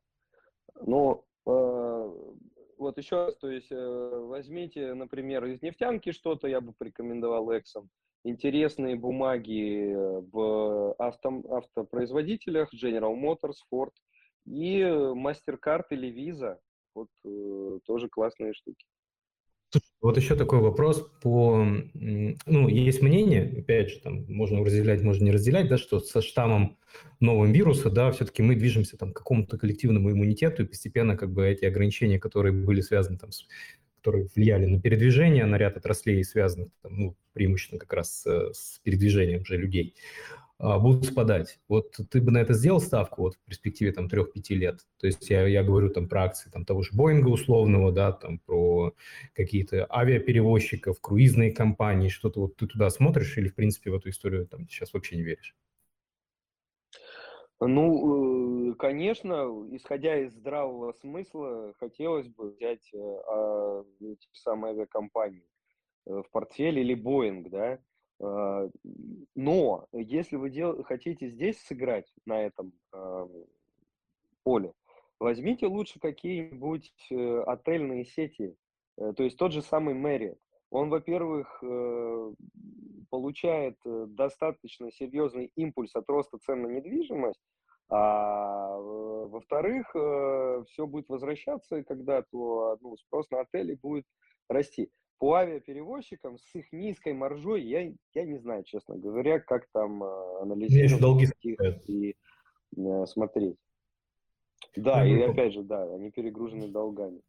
Ну, 0.81 1.25
э, 1.33 1.34
вот 1.47 2.99
еще 2.99 3.27
раз, 3.27 3.37
то 3.37 3.51
есть 3.51 3.71
э, 3.71 4.11
возьмите, 4.27 4.95
например, 4.95 5.45
из 5.47 5.63
нефтянки 5.63 6.13
что-то, 6.13 6.49
я 6.49 6.61
бы 6.61 6.73
порекомендовал 6.73 7.51
Exxon. 7.51 7.87
Интересные 8.25 8.97
бумаги 8.97 9.95
в 9.95 10.95
авто, 10.95 11.43
автопроизводителях, 11.51 12.73
General 12.75 13.15
Motors, 13.15 13.57
Ford 13.73 13.93
и 14.47 14.81
MasterCard 14.81 15.85
или 15.91 16.11
Visa. 16.11 16.59
Вот 16.95 17.09
э, 17.25 17.79
тоже 17.85 18.09
классные 18.09 18.55
штуки. 18.55 18.87
Вот 20.01 20.17
еще 20.17 20.37
такой 20.37 20.61
вопрос 20.61 21.09
по... 21.23 21.65
Ну, 21.95 22.69
есть 22.69 23.03
мнение, 23.03 23.55
опять 23.59 23.91
же, 23.91 24.01
там 24.01 24.25
можно 24.29 24.65
разделять, 24.65 25.03
можно 25.03 25.25
не 25.25 25.33
разделять, 25.33 25.69
да, 25.69 25.79
что 25.79 26.01
со 26.01 26.23
штаммом 26.23 26.79
новым 27.21 27.53
вируса, 27.53 27.91
да, 27.91 28.11
все-таки 28.11 28.43
мы 28.43 28.55
движемся 28.55 28.97
там 28.97 29.13
к 29.13 29.17
какому-то 29.17 29.59
коллективному 29.59 30.11
иммунитету, 30.11 30.63
и 30.63 30.67
постепенно 30.67 31.17
как 31.17 31.33
бы 31.33 31.47
эти 31.47 31.65
ограничения, 31.65 32.19
которые 32.19 32.53
были 32.53 32.81
связаны 32.81 33.19
там 33.19 33.33
с 33.33 33.47
которые 34.05 34.29
влияли 34.35 34.67
на 34.67 34.79
передвижение, 34.83 35.47
на 35.47 35.57
ряд 35.57 35.79
отраслей, 35.79 36.23
связанных 36.25 36.69
там, 36.83 36.95
ну, 36.95 37.17
преимущественно 37.33 37.81
как 37.81 37.95
раз 37.95 38.21
с, 38.21 38.53
с 38.53 38.79
передвижением 38.81 39.41
уже 39.41 39.57
людей, 39.57 39.95
будут 40.59 41.07
спадать. 41.07 41.59
Вот 41.69 41.99
ты 42.11 42.21
бы 42.21 42.31
на 42.31 42.39
это 42.39 42.55
сделал 42.55 42.81
ставку 42.81 43.23
вот 43.23 43.35
в 43.35 43.45
перспективе 43.45 43.93
там 43.93 44.07
3-5 44.07 44.55
лет? 44.55 44.81
То 44.99 45.07
есть 45.07 45.29
я, 45.29 45.47
я 45.47 45.63
говорю 45.63 45.91
там 45.91 46.09
про 46.09 46.25
акции 46.25 46.51
там, 46.51 46.65
того 46.65 46.83
же 46.83 46.91
Боинга 46.93 47.29
условного, 47.29 47.93
да, 47.93 48.13
там 48.13 48.39
про 48.39 48.95
какие-то 49.35 49.87
авиаперевозчиков, 49.91 51.01
круизные 51.01 51.53
компании, 51.53 52.09
что-то 52.09 52.41
вот 52.41 52.57
ты 52.57 52.67
туда 52.67 52.91
смотришь 52.91 53.37
или 53.37 53.49
в 53.49 53.55
принципе 53.55 53.91
в 53.91 53.95
эту 53.95 54.11
историю 54.11 54.47
там 54.47 54.69
сейчас 54.69 54.93
вообще 54.95 55.17
не 55.17 55.23
веришь? 55.23 55.55
Ну, 57.61 58.73
э, 58.73 58.75
конечно, 58.75 59.47
исходя 59.71 60.19
из 60.19 60.33
здравого 60.33 60.93
смысла, 60.93 61.73
хотелось 61.79 62.29
бы 62.29 62.51
взять 62.51 62.91
э, 62.93 62.99
а, 62.99 63.85
эти 64.01 64.29
самые 64.33 64.73
авиакомпании 64.73 65.47
э, 66.07 66.23
в 66.23 66.31
портфель 66.31 66.79
или 66.79 66.95
Боинг, 66.95 67.49
да, 67.51 67.73
а, 67.75 67.79
но 68.21 69.87
если 69.93 70.37
вы 70.37 70.51
дел... 70.51 70.83
хотите 70.85 71.29
здесь 71.29 71.61
сыграть 71.63 72.13
на 72.27 72.43
этом 72.43 72.73
э, 72.93 73.27
поле, 74.45 74.73
возьмите 75.19 75.67
лучше 75.67 75.99
какие-нибудь 75.99 76.93
э, 77.11 77.43
отельные 77.47 78.05
сети 78.05 78.57
Э, 78.97 79.13
то 79.17 79.23
есть 79.23 79.37
тот 79.37 79.53
же 79.53 79.63
самый 79.63 79.95
Мэри, 79.95 80.37
он, 80.71 80.91
во-первых, 80.91 81.59
э, 81.63 82.33
получает 83.11 83.77
э, 83.85 84.07
достаточно 84.09 84.91
серьезный 84.93 85.51
импульс 85.57 85.95
от 85.95 86.09
роста 86.09 86.39
цен 86.39 86.63
на 86.63 86.69
недвижимость, 86.69 87.41
а 87.91 88.77
во-вторых, 88.79 89.91
все 89.91 90.87
будет 90.87 91.09
возвращаться, 91.11 91.85
когда 91.85 92.23
то 92.23 92.79
ну, 92.81 92.97
спрос 92.97 93.31
на 93.31 93.41
отели 93.41 93.75
будет 93.75 94.07
расти. 94.49 94.91
По 95.25 95.37
авиаперевозчикам 95.37 96.37
с 96.37 96.55
их 96.55 96.71
низкой 96.71 97.15
маржой 97.15 97.63
я, 97.63 97.91
я 98.13 98.25
не 98.25 98.37
знаю, 98.37 98.63
честно 98.63 98.99
говоря, 98.99 99.41
как 99.41 99.67
там 99.73 100.03
анализировать 100.03 101.01
долги 101.01 101.29
их 101.41 101.89
и 101.89 102.15
смотреть. 103.07 103.57
Да, 104.77 105.03
и 105.07 105.19
опять 105.23 105.55
же, 105.55 105.63
да, 105.63 105.85
они 105.95 106.11
перегружены 106.11 106.69
долгами. 106.69 107.23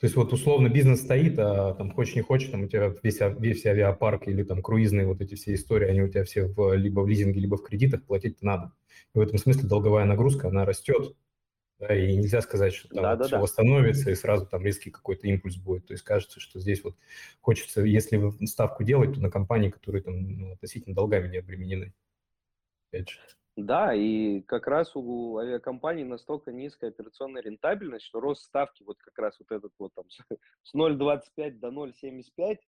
То 0.00 0.06
есть 0.06 0.16
вот 0.16 0.32
условно 0.32 0.68
бизнес 0.70 1.02
стоит, 1.02 1.38
а 1.38 1.74
там 1.74 1.92
хочешь 1.92 2.16
не 2.16 2.22
хочешь, 2.22 2.48
там 2.48 2.62
у 2.62 2.68
тебя 2.68 2.94
весь, 3.02 3.18
весь 3.20 3.66
авиапарк 3.66 4.28
или 4.28 4.44
там 4.44 4.62
круизные 4.62 5.06
вот 5.06 5.20
эти 5.20 5.34
все 5.34 5.52
истории, 5.52 5.88
они 5.90 6.00
у 6.00 6.08
тебя 6.08 6.24
все 6.24 6.46
в, 6.46 6.74
либо 6.74 7.00
в 7.00 7.06
лизинге, 7.06 7.38
либо 7.38 7.58
в 7.58 7.62
кредитах, 7.62 8.06
платить 8.06 8.40
надо. 8.40 8.72
И 9.14 9.18
в 9.18 9.20
этом 9.20 9.36
смысле 9.36 9.68
долговая 9.68 10.06
нагрузка, 10.06 10.48
она 10.48 10.64
растет, 10.64 11.14
да, 11.82 11.96
и 11.96 12.16
нельзя 12.16 12.40
сказать, 12.42 12.72
что 12.74 12.88
там 12.88 13.02
да, 13.02 13.16
да, 13.16 13.24
все 13.24 13.36
да. 13.36 13.42
восстановится 13.42 14.10
и 14.10 14.14
сразу 14.14 14.46
там 14.46 14.64
резкий 14.64 14.90
какой-то 14.92 15.26
импульс 15.26 15.56
будет. 15.56 15.86
То 15.86 15.94
есть 15.94 16.04
кажется, 16.04 16.38
что 16.38 16.60
здесь 16.60 16.84
вот 16.84 16.94
хочется, 17.40 17.82
если 17.82 18.46
ставку 18.46 18.84
делать, 18.84 19.14
то 19.14 19.20
на 19.20 19.30
компании, 19.30 19.70
которые 19.70 20.02
там 20.02 20.14
ну, 20.22 20.52
относительно 20.52 20.94
долгами 20.94 21.28
не 21.28 21.38
обременены. 21.38 21.92
Опять 22.88 23.10
же. 23.10 23.18
Да, 23.56 23.92
и 23.94 24.42
как 24.42 24.68
раз 24.68 24.94
у 24.94 25.38
авиакомпаний 25.38 26.04
настолько 26.04 26.52
низкая 26.52 26.90
операционная 26.90 27.42
рентабельность, 27.42 28.04
что 28.06 28.20
рост 28.20 28.44
ставки 28.44 28.84
вот 28.84 28.98
как 28.98 29.18
раз 29.18 29.36
вот 29.40 29.50
этот 29.50 29.72
вот 29.78 29.92
там 29.94 30.04
с 30.62 30.74
0,25 30.76 31.58
до 31.58 31.68
0,75, 31.68 32.58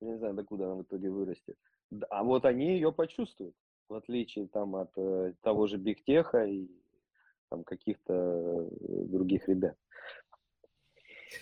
я 0.00 0.08
не 0.08 0.16
знаю, 0.16 0.32
до 0.32 0.44
куда 0.44 0.64
она 0.64 0.76
в 0.76 0.82
итоге 0.82 1.10
вырастет, 1.10 1.56
а 2.08 2.24
вот 2.24 2.46
они 2.46 2.72
ее 2.72 2.90
почувствуют, 2.90 3.54
в 3.88 3.94
отличие 3.94 4.48
там 4.48 4.74
от 4.74 4.90
э, 4.96 5.34
того 5.42 5.68
же 5.68 5.76
Бигтеха 5.76 6.44
и 6.44 6.68
там 7.52 7.64
каких-то 7.64 8.14
э, 8.14 8.68
других 9.08 9.46
ребят. 9.46 9.76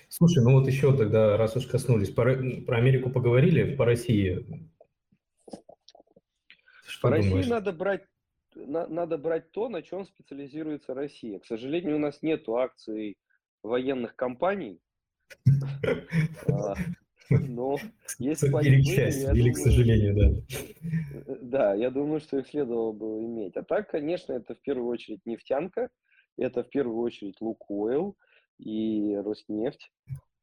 Слушай, 0.09 0.43
ну 0.43 0.59
вот 0.59 0.67
еще 0.67 0.97
тогда, 0.97 1.37
раз 1.37 1.57
уж 1.57 1.67
коснулись, 1.67 2.11
про, 2.11 2.35
про 2.67 2.79
Америку 2.79 3.11
поговорили, 3.11 3.77
по 3.77 3.85
России. 3.85 4.45
Что 6.85 7.03
по 7.03 7.11
думаешь? 7.11 7.35
России 7.35 7.51
надо 7.51 7.73
брать 7.73 8.03
на, 8.57 8.89
надо 8.89 9.19
брать 9.19 9.53
то, 9.53 9.69
на 9.69 9.83
чем 9.83 10.05
специализируется 10.05 10.95
Россия. 10.95 11.39
К 11.39 11.47
сожалению, 11.47 11.97
у 11.97 12.01
нас 12.01 12.23
нет 12.23 12.49
акций 12.49 13.17
военных 13.63 14.17
компаний. 14.17 14.81
Но 17.31 17.77
если 18.19 18.49
Или 18.67 18.83
к 18.83 18.85
счастью, 18.85 19.35
или 19.35 19.53
к 19.53 19.57
сожалению, 19.57 20.15
да. 20.17 20.59
Э, 21.27 21.37
да, 21.41 21.75
я 21.75 21.91
думаю, 21.91 22.21
что 22.21 22.39
их 22.39 22.49
следовало 22.49 22.93
бы 22.93 23.07
иметь. 23.25 23.57
А 23.57 23.63
так, 23.63 23.91
конечно, 23.91 24.33
это 24.33 24.55
в 24.55 24.61
первую 24.61 24.89
очередь 24.89 25.21
нефтянка, 25.25 25.91
это 26.37 26.65
в 26.65 26.69
первую 26.69 26.99
очередь 26.99 27.41
Лукойл 27.41 28.17
и 28.59 29.17
Роснефть. 29.25 29.91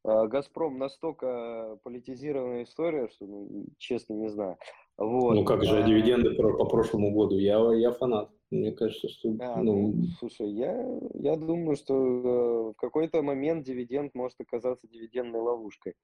А, 0.04 0.26
Газпром 0.26 0.78
настолько 0.78 1.78
политизированная 1.82 2.64
история, 2.64 3.08
что, 3.08 3.26
ну, 3.26 3.66
честно, 3.78 4.14
не 4.14 4.28
знаю. 4.28 4.56
Вот. 4.96 5.34
Ну 5.34 5.44
как 5.44 5.64
же, 5.64 5.78
а... 5.78 5.82
дивиденды 5.82 6.34
по, 6.34 6.52
по 6.52 6.64
прошлому 6.64 7.12
году, 7.12 7.38
я, 7.38 7.58
я 7.74 7.92
фанат. 7.92 8.30
Мне 8.50 8.72
кажется, 8.72 9.08
что... 9.08 9.36
А, 9.40 9.62
ну... 9.62 9.92
ну, 9.92 10.04
слушай, 10.18 10.50
я, 10.50 10.74
я 11.14 11.36
думаю, 11.36 11.76
что 11.76 11.94
э, 11.94 12.72
в 12.72 12.74
какой-то 12.76 13.22
момент 13.22 13.66
дивиденд 13.66 14.14
может 14.14 14.40
оказаться 14.40 14.88
дивидендной 14.88 15.40
ловушкой. 15.40 15.94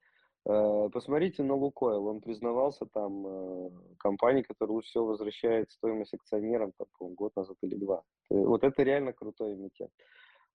Э, 0.47 0.89
посмотрите 0.93 1.43
на 1.43 1.55
Лукойл, 1.55 2.07
он 2.07 2.21
признавался 2.21 2.87
там 2.87 3.27
э, 3.27 3.71
компанией, 3.99 4.45
которая 4.45 4.81
все 4.83 5.05
возвращает 5.05 5.71
стоимость 5.71 6.15
акционерам, 6.15 6.73
там, 6.73 7.15
год 7.15 7.35
назад 7.37 7.57
или 7.63 7.77
два. 7.77 8.03
Вот 8.29 8.63
это 8.63 8.83
реально 8.83 9.13
крутой 9.13 9.55
эмитент. 9.55 9.91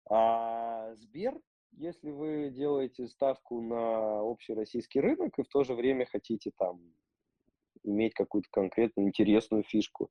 А 0.09 0.95
Сбер, 0.95 1.39
если 1.73 2.11
вы 2.11 2.51
делаете 2.51 3.07
ставку 3.07 3.61
на 3.61 4.23
общий 4.23 4.55
российский 4.55 5.01
рынок 5.01 5.39
и 5.39 5.43
в 5.43 5.49
то 5.49 5.63
же 5.63 5.75
время 5.75 6.07
хотите 6.07 6.51
там 6.57 6.81
иметь 7.85 8.15
какую-то 8.15 8.49
конкретную 8.51 9.09
интересную 9.09 9.63
фишку. 9.63 10.11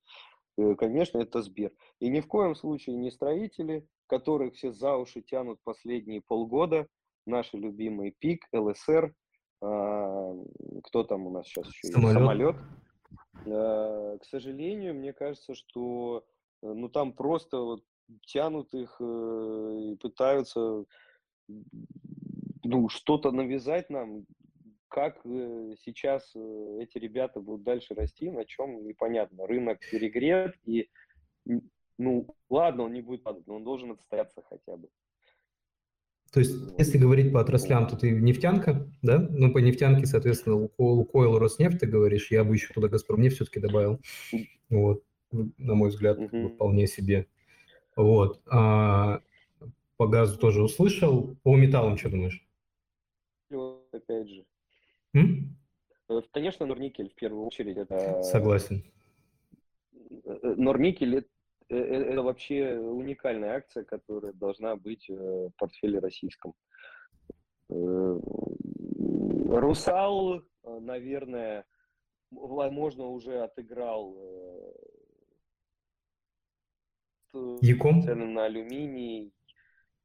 Э, 0.57 0.75
конечно, 0.75 1.17
это 1.17 1.41
Сбер. 1.41 1.71
И 1.99 2.09
ни 2.09 2.21
в 2.21 2.27
коем 2.27 2.55
случае 2.55 2.95
не 2.95 3.11
строители, 3.11 3.85
которых 4.07 4.55
все 4.55 4.71
за 4.71 4.95
уши 4.95 5.21
тянут 5.21 5.59
последние 5.63 6.21
полгода, 6.21 6.87
наши 7.25 7.57
любимые 7.57 8.11
ПИК, 8.11 8.45
ЛСР, 8.53 9.13
кто 9.59 11.03
там 11.07 11.27
у 11.27 11.29
нас 11.31 11.47
сейчас 11.47 11.67
еще 11.67 11.87
самолет. 11.87 12.13
самолет. 12.13 12.55
А, 13.47 14.17
к 14.17 14.25
сожалению, 14.25 14.95
мне 14.95 15.13
кажется, 15.13 15.55
что 15.55 16.25
э, 16.61 16.67
ну 16.67 16.89
там 16.89 17.13
просто 17.13 17.57
вот 17.57 17.83
тянут 18.25 18.73
их 18.73 18.95
э, 18.99 19.79
и 19.81 19.95
пытаются 19.97 20.85
ну, 22.63 22.89
что-то 22.89 23.31
навязать 23.31 23.89
нам, 23.89 24.25
как 24.87 25.19
э, 25.25 25.75
сейчас 25.83 26.35
эти 26.35 26.97
ребята 26.97 27.39
будут 27.39 27.63
дальше 27.63 27.93
расти, 27.93 28.29
на 28.31 28.45
чем 28.45 28.85
непонятно. 28.85 29.45
Рынок 29.45 29.79
перегрет, 29.91 30.55
и, 30.65 30.89
ну, 31.97 32.27
ладно, 32.49 32.83
он 32.83 32.93
не 32.93 33.01
будет 33.01 33.23
падать, 33.23 33.45
но 33.47 33.55
он 33.55 33.63
должен 33.63 33.91
отстояться 33.91 34.41
хотя 34.49 34.77
бы. 34.77 34.89
То 36.35 36.41
есть, 36.41 36.53
если 36.77 36.97
говорить 36.97 37.31
по 37.31 37.39
отраслям, 37.39 37.87
то 37.87 37.95
ты 37.95 38.11
нефтянка, 38.11 38.85
да? 39.01 39.25
Ну, 39.29 39.53
по 39.53 39.59
нефтянке, 39.59 40.05
соответственно, 40.05 40.57
Лукойл, 40.57 40.95
Лукойл 40.95 41.39
Роснефть, 41.39 41.79
ты 41.79 41.87
говоришь, 41.87 42.29
я 42.29 42.43
бы 42.43 42.55
еще 42.55 42.73
туда 42.73 42.89
Газпром 42.89 43.21
нефть 43.21 43.37
все-таки 43.37 43.61
добавил. 43.61 44.01
Вот, 44.69 45.01
на 45.31 45.75
мой 45.75 45.91
взгляд, 45.91 46.19
угу. 46.19 46.49
вполне 46.49 46.87
себе. 46.87 47.27
Вот. 47.95 48.41
А 48.51 49.21
по 49.95 50.07
газу 50.07 50.37
тоже 50.37 50.61
услышал. 50.61 51.37
По 51.43 51.55
металлам 51.55 51.95
что 51.97 52.09
думаешь? 52.09 52.45
Опять 53.93 54.27
же, 54.27 54.45
Э, 55.13 56.21
конечно, 56.33 56.65
Норникель 56.65 57.09
в 57.11 57.15
первую 57.15 57.45
очередь. 57.45 57.77
Это... 57.77 58.23
Согласен. 58.23 58.83
Э, 59.93 60.37
э, 60.43 60.53
Норникель 60.57 61.25
это, 61.69 61.93
это 61.93 62.21
вообще 62.21 62.77
уникальная 62.77 63.55
акция, 63.55 63.83
которая 63.83 64.33
должна 64.33 64.75
быть 64.75 65.09
в 65.09 65.51
портфеле 65.57 65.99
российском. 65.99 66.53
Русал, 69.49 70.41
наверное, 70.63 71.65
возможно, 72.31 73.07
уже 73.07 73.41
отыграл 73.41 74.15
Яком? 77.61 78.01
цены 78.03 78.25
на 78.25 78.45
алюминий. 78.45 79.33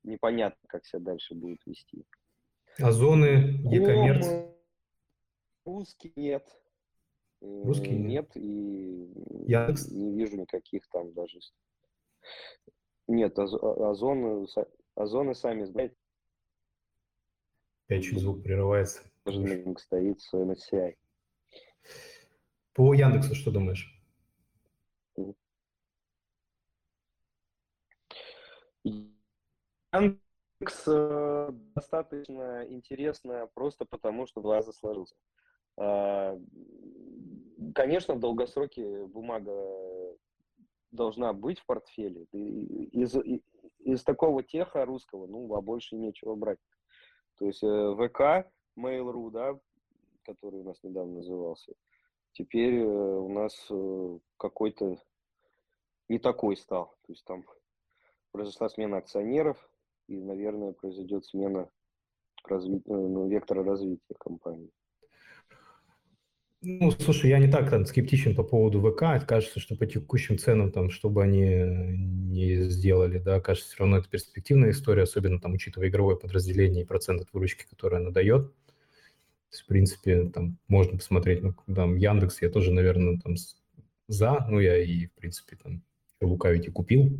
Непонятно, 0.02 0.66
как 0.66 0.86
себя 0.86 1.00
дальше 1.00 1.34
будет 1.34 1.60
вести. 1.66 2.06
Озоны, 2.78 3.60
Якомерц? 3.70 4.26
Русский 5.66 6.12
нет. 6.16 6.48
Русский 7.40 7.96
нет. 7.96 8.30
и 8.36 9.12
Яндекс? 9.46 9.90
не 9.90 10.14
вижу 10.14 10.36
никаких 10.36 10.86
там 10.88 11.12
даже. 11.14 11.38
Нет, 13.06 13.38
а, 13.38 13.44
озоны, 13.90 14.46
озоны 14.94 15.34
сами 15.34 15.64
знаете. 15.64 15.96
Опять 17.86 18.04
чуть 18.04 18.20
звук 18.20 18.42
прерывается. 18.42 19.02
Стоит 19.24 20.20
с 20.20 20.34
MSCI. 20.34 20.96
По 22.74 22.94
Яндексу 22.94 23.34
что 23.34 23.50
думаешь? 23.50 24.00
Яндекс 29.92 30.84
э, 30.86 31.48
достаточно 31.74 32.64
интересно 32.68 33.48
просто 33.54 33.84
потому, 33.86 34.26
что 34.26 34.40
глаза 34.40 34.72
сложился. 34.72 35.16
Конечно, 37.74 38.14
в 38.14 38.20
долгосроке 38.20 39.04
бумага 39.06 39.52
должна 40.90 41.32
быть 41.32 41.60
в 41.60 41.66
портфеле. 41.66 42.24
Из, 42.32 43.14
из 43.80 44.02
такого 44.02 44.42
теха 44.42 44.84
русского, 44.84 45.26
ну, 45.26 45.54
а 45.54 45.60
больше 45.60 45.96
нечего 45.96 46.34
брать. 46.34 46.58
То 47.38 47.46
есть 47.46 47.62
э, 47.62 47.94
ВК, 47.94 48.50
Mail.ru, 48.78 49.30
да, 49.30 49.58
который 50.24 50.60
у 50.60 50.64
нас 50.64 50.82
недавно 50.82 51.16
назывался, 51.16 51.72
теперь 52.32 52.80
э, 52.80 52.84
у 52.84 53.28
нас 53.28 53.54
э, 53.70 54.18
какой-то 54.36 54.98
не 56.08 56.18
такой 56.18 56.56
стал. 56.56 56.96
То 57.06 57.12
есть 57.12 57.24
там 57.24 57.44
произошла 58.32 58.68
смена 58.68 58.98
акционеров, 58.98 59.70
и, 60.06 60.20
наверное, 60.20 60.72
произойдет 60.72 61.24
смена 61.24 61.70
разви... 62.44 62.82
ну, 62.86 63.28
вектора 63.28 63.64
развития 63.64 64.14
компании. 64.18 64.70
Ну, 66.62 66.90
слушай, 66.90 67.30
я 67.30 67.38
не 67.38 67.48
так 67.48 67.70
там, 67.70 67.86
скептичен 67.86 68.34
по 68.34 68.42
поводу 68.42 68.82
ВК. 68.82 69.26
Кажется, 69.26 69.60
что 69.60 69.76
по 69.76 69.86
текущим 69.86 70.36
ценам, 70.36 70.70
там, 70.70 70.90
что 70.90 71.08
бы 71.08 71.22
они 71.22 71.46
не 71.46 72.64
сделали, 72.68 73.18
да, 73.18 73.40
кажется, 73.40 73.70
все 73.70 73.78
равно 73.78 73.96
это 73.96 74.10
перспективная 74.10 74.72
история, 74.72 75.04
особенно 75.04 75.40
там, 75.40 75.54
учитывая 75.54 75.88
игровое 75.88 76.18
подразделение 76.18 76.82
и 76.82 76.86
процент 76.86 77.22
от 77.22 77.32
выручки, 77.32 77.64
который 77.70 77.98
она 77.98 78.10
дает. 78.10 78.52
То 78.52 79.52
есть, 79.52 79.62
в 79.62 79.66
принципе, 79.68 80.28
там 80.28 80.58
можно 80.68 80.98
посмотреть, 80.98 81.42
ну, 81.42 81.54
там 81.74 81.96
Яндекс, 81.96 82.42
я 82.42 82.50
тоже, 82.50 82.72
наверное, 82.72 83.18
там 83.18 83.36
за, 84.08 84.46
ну, 84.50 84.60
я 84.60 84.76
и, 84.76 85.06
в 85.06 85.12
принципе, 85.12 85.56
там 85.56 85.82
лукавить 86.20 86.66
и 86.66 86.70
купил. 86.70 87.18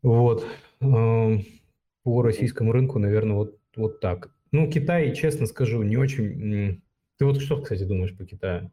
Вот. 0.00 0.46
По 0.78 2.22
российскому 2.22 2.72
рынку, 2.72 2.98
наверное, 2.98 3.36
вот, 3.36 3.58
вот 3.76 4.00
так. 4.00 4.34
Ну, 4.52 4.70
Китай, 4.70 5.14
честно 5.14 5.44
скажу, 5.44 5.82
не 5.82 5.98
очень... 5.98 6.80
Ты 7.22 7.26
вот 7.26 7.40
что, 7.40 7.62
кстати, 7.62 7.84
думаешь 7.84 8.16
по 8.18 8.24
Китаю? 8.24 8.72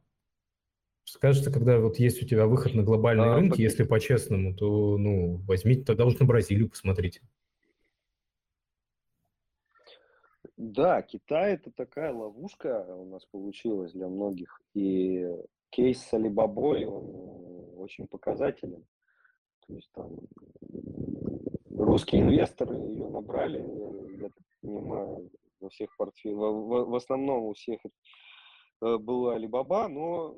Кажется, 1.21 1.53
когда 1.53 1.77
вот 1.77 1.99
есть 1.99 2.23
у 2.23 2.25
тебя 2.25 2.47
выход 2.47 2.73
на 2.73 2.81
глобальные 2.81 3.29
а, 3.29 3.35
рынки, 3.35 3.57
по... 3.57 3.61
если 3.61 3.83
по-честному, 3.83 4.55
то, 4.55 4.97
ну, 4.97 5.37
возьмите, 5.47 5.83
тогда 5.83 6.03
уж 6.05 6.17
на 6.17 6.25
Бразилию 6.25 6.67
посмотрите. 6.67 7.21
Да, 10.57 11.03
Китай 11.03 11.53
это 11.53 11.69
такая 11.69 12.11
ловушка 12.11 12.87
у 12.87 13.05
нас 13.05 13.23
получилась 13.27 13.91
для 13.91 14.07
многих. 14.07 14.59
И 14.73 15.27
кейс 15.69 16.01
с 16.01 16.11
Алибабой 16.15 16.87
очень 16.87 18.07
показателен. 18.07 18.83
То 19.67 19.75
есть 19.75 19.91
там 19.93 20.21
русские 21.69 22.23
инвесторы 22.23 22.73
ее 22.73 23.09
набрали, 23.09 23.59
я 24.19 24.29
так 24.29 24.43
понимаю, 24.61 25.29
во 25.59 25.69
всех 25.69 25.95
портфелях, 25.97 26.39
в, 26.39 26.89
в 26.89 26.95
основном 26.95 27.43
у 27.43 27.53
всех 27.53 27.79
была 28.81 29.35
Алибаба, 29.35 29.87
но 29.87 30.37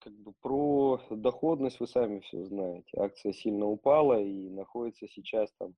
как 0.00 0.12
бы 0.14 0.32
про 0.40 1.00
доходность 1.10 1.80
вы 1.80 1.86
сами 1.86 2.20
все 2.20 2.44
знаете. 2.44 2.98
Акция 2.98 3.32
сильно 3.32 3.66
упала 3.66 4.20
и 4.20 4.48
находится 4.48 5.06
сейчас 5.08 5.52
там 5.58 5.74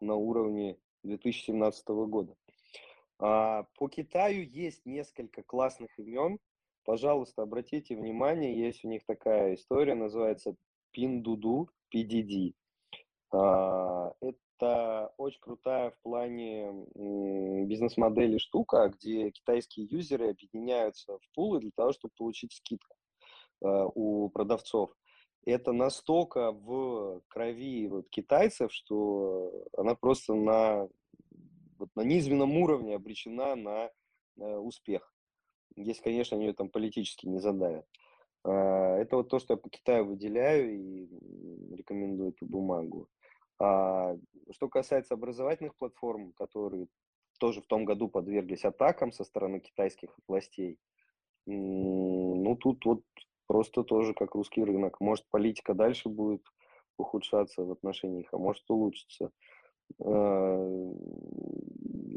на 0.00 0.14
уровне 0.14 0.78
2017 1.04 1.88
года. 1.88 2.34
А, 3.18 3.64
по 3.78 3.88
Китаю 3.88 4.44
есть 4.44 4.84
несколько 4.84 5.42
классных 5.42 5.96
имен. 5.98 6.38
Пожалуйста, 6.84 7.42
обратите 7.42 7.94
внимание, 7.94 8.58
есть 8.58 8.84
у 8.84 8.88
них 8.88 9.04
такая 9.06 9.54
история, 9.54 9.94
называется 9.94 10.56
Pindudu 10.96 11.68
PDD. 11.94 12.54
А, 13.30 14.12
это 14.20 14.38
очень 15.16 15.40
крутая 15.40 15.90
в 15.90 15.98
плане 16.02 16.86
бизнес-модели 17.66 18.38
штука, 18.38 18.92
где 18.96 19.30
китайские 19.30 19.86
юзеры 19.86 20.30
объединяются 20.30 21.18
в 21.18 21.34
пулы 21.34 21.60
для 21.60 21.70
того, 21.74 21.92
чтобы 21.92 22.12
получить 22.16 22.52
скидку 22.52 22.96
а, 23.62 23.86
у 23.86 24.28
продавцов 24.30 24.92
это 25.44 25.72
настолько 25.72 26.52
в 26.52 27.22
крови 27.28 27.88
вот 27.88 28.08
китайцев, 28.10 28.72
что 28.72 29.66
она 29.76 29.94
просто 29.94 30.34
на, 30.34 30.88
вот 31.78 31.88
на 31.96 32.02
низменном 32.02 32.56
уровне 32.56 32.94
обречена 32.94 33.56
на 33.56 33.90
э, 34.38 34.56
успех. 34.56 35.12
Если, 35.74 36.02
конечно, 36.02 36.36
они 36.36 36.46
ее 36.46 36.52
там 36.52 36.68
политически 36.68 37.26
не 37.26 37.40
задавят. 37.40 37.86
А, 38.44 38.96
это 38.98 39.16
вот 39.16 39.30
то, 39.30 39.38
что 39.38 39.54
я 39.54 39.56
по 39.56 39.68
Китаю 39.68 40.04
выделяю 40.04 40.74
и 40.74 41.74
рекомендую 41.74 42.30
эту 42.30 42.46
бумагу. 42.46 43.08
А, 43.58 44.16
что 44.50 44.68
касается 44.68 45.14
образовательных 45.14 45.74
платформ, 45.76 46.32
которые 46.32 46.88
тоже 47.38 47.60
в 47.60 47.66
том 47.66 47.84
году 47.84 48.08
подверглись 48.08 48.64
атакам 48.64 49.12
со 49.12 49.24
стороны 49.24 49.60
китайских 49.60 50.10
властей, 50.28 50.78
ну, 51.46 52.56
тут 52.60 52.84
вот 52.84 53.02
просто 53.46 53.82
тоже 53.82 54.14
как 54.14 54.34
русский 54.34 54.62
рынок. 54.62 55.00
Может, 55.00 55.28
политика 55.28 55.74
дальше 55.74 56.08
будет 56.08 56.42
ухудшаться 56.96 57.64
в 57.64 57.72
отношениях, 57.72 58.28
а 58.32 58.38
может 58.38 58.62
улучшиться. 58.68 59.30
А, 60.04 60.92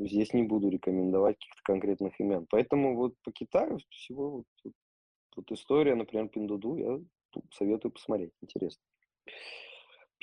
здесь 0.06 0.34
не 0.34 0.44
буду 0.44 0.70
рекомендовать 0.70 1.38
каких-то 1.38 1.62
конкретных 1.64 2.20
имен. 2.20 2.46
Поэтому 2.50 2.96
вот 2.96 3.16
по 3.24 3.32
Китаю 3.32 3.80
всего 3.90 4.30
вот, 4.30 4.46
вот, 4.64 4.74
вот 5.38 5.52
история, 5.52 5.96
например, 5.96 6.30
Пиндуду, 6.30 6.76
я 6.78 7.00
советую 7.52 7.92
посмотреть, 7.92 8.34
интересно. 8.42 8.84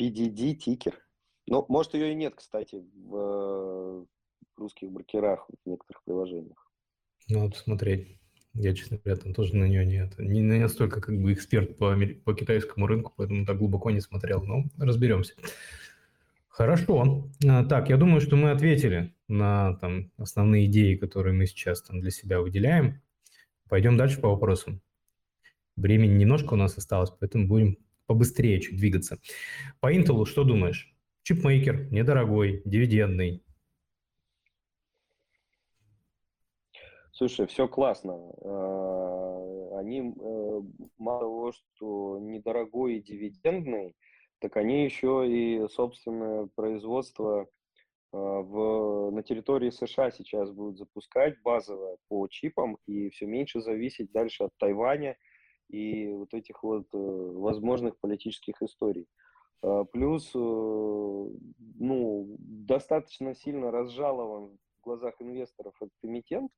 PDD 0.00 0.54
тикер. 0.54 0.98
Ну, 1.46 1.64
может, 1.68 1.94
ее 1.94 2.12
и 2.12 2.14
нет, 2.14 2.34
кстати, 2.36 2.84
в 2.94 4.06
русских 4.56 4.90
брокерах 4.90 5.48
в 5.64 5.68
некоторых 5.68 6.02
приложениях. 6.04 6.70
Надо 7.28 7.50
посмотреть. 7.50 8.18
Я, 8.54 8.74
честно 8.74 8.98
говоря, 9.02 9.20
там 9.20 9.32
тоже 9.32 9.56
на 9.56 9.64
нее 9.64 9.86
нет. 9.86 10.18
Не, 10.18 10.40
не 10.40 10.58
настолько 10.58 11.00
как 11.00 11.18
бы 11.18 11.32
эксперт 11.32 11.78
по, 11.78 11.96
по 12.24 12.34
китайскому 12.34 12.86
рынку, 12.86 13.12
поэтому 13.16 13.46
так 13.46 13.58
глубоко 13.58 13.90
не 13.90 14.00
смотрел, 14.00 14.42
но 14.44 14.64
разберемся. 14.78 15.34
Хорошо. 16.48 17.30
А, 17.48 17.64
так, 17.64 17.88
я 17.88 17.96
думаю, 17.96 18.20
что 18.20 18.36
мы 18.36 18.50
ответили 18.50 19.14
на 19.26 19.76
там, 19.76 20.12
основные 20.18 20.66
идеи, 20.66 20.96
которые 20.96 21.32
мы 21.32 21.46
сейчас 21.46 21.80
там 21.82 22.00
для 22.00 22.10
себя 22.10 22.40
выделяем. 22.40 23.00
Пойдем 23.70 23.96
дальше 23.96 24.20
по 24.20 24.28
вопросам. 24.28 24.82
Времени 25.76 26.12
немножко 26.12 26.52
у 26.52 26.56
нас 26.56 26.76
осталось, 26.76 27.10
поэтому 27.10 27.48
будем 27.48 27.78
побыстрее 28.04 28.60
чуть 28.60 28.76
двигаться. 28.76 29.18
По 29.80 29.94
Intel 29.94 30.26
что 30.26 30.44
думаешь? 30.44 30.91
Чипмейкер, 31.22 31.92
недорогой, 31.92 32.62
дивидендный, 32.64 33.42
Слушай, 37.14 37.46
все 37.46 37.68
классно. 37.68 38.14
А, 38.42 39.78
они 39.78 40.00
э, 40.00 40.60
мало 40.98 41.20
того, 41.20 41.52
что 41.52 42.18
недорогой 42.18 42.96
и 42.96 43.02
дивидендный, 43.02 43.94
так 44.40 44.56
они 44.56 44.84
еще 44.84 45.28
и 45.28 45.68
собственное 45.68 46.48
производство 46.56 47.46
а, 48.12 48.16
в, 48.16 49.10
на 49.10 49.22
территории 49.22 49.70
США 49.70 50.10
сейчас 50.10 50.50
будут 50.50 50.78
запускать 50.78 51.40
базовое 51.42 51.98
по 52.08 52.26
чипам 52.28 52.78
и 52.86 53.10
все 53.10 53.26
меньше 53.26 53.60
зависеть 53.60 54.10
дальше 54.10 54.44
от 54.44 54.50
Тайваня 54.58 55.16
и 55.68 56.08
вот 56.12 56.32
этих 56.32 56.62
вот 56.62 56.86
э, 56.94 56.96
возможных 56.96 57.98
политических 58.00 58.62
историй. 58.62 59.06
А, 59.62 59.84
плюс, 59.84 60.30
э, 60.34 60.38
ну, 60.38 62.36
достаточно 62.38 63.34
сильно 63.34 63.70
разжалован 63.70 64.50
в 64.80 64.84
глазах 64.84 65.14
инвесторов 65.20 65.74
этот 65.80 65.94
эмитент, 66.02 66.50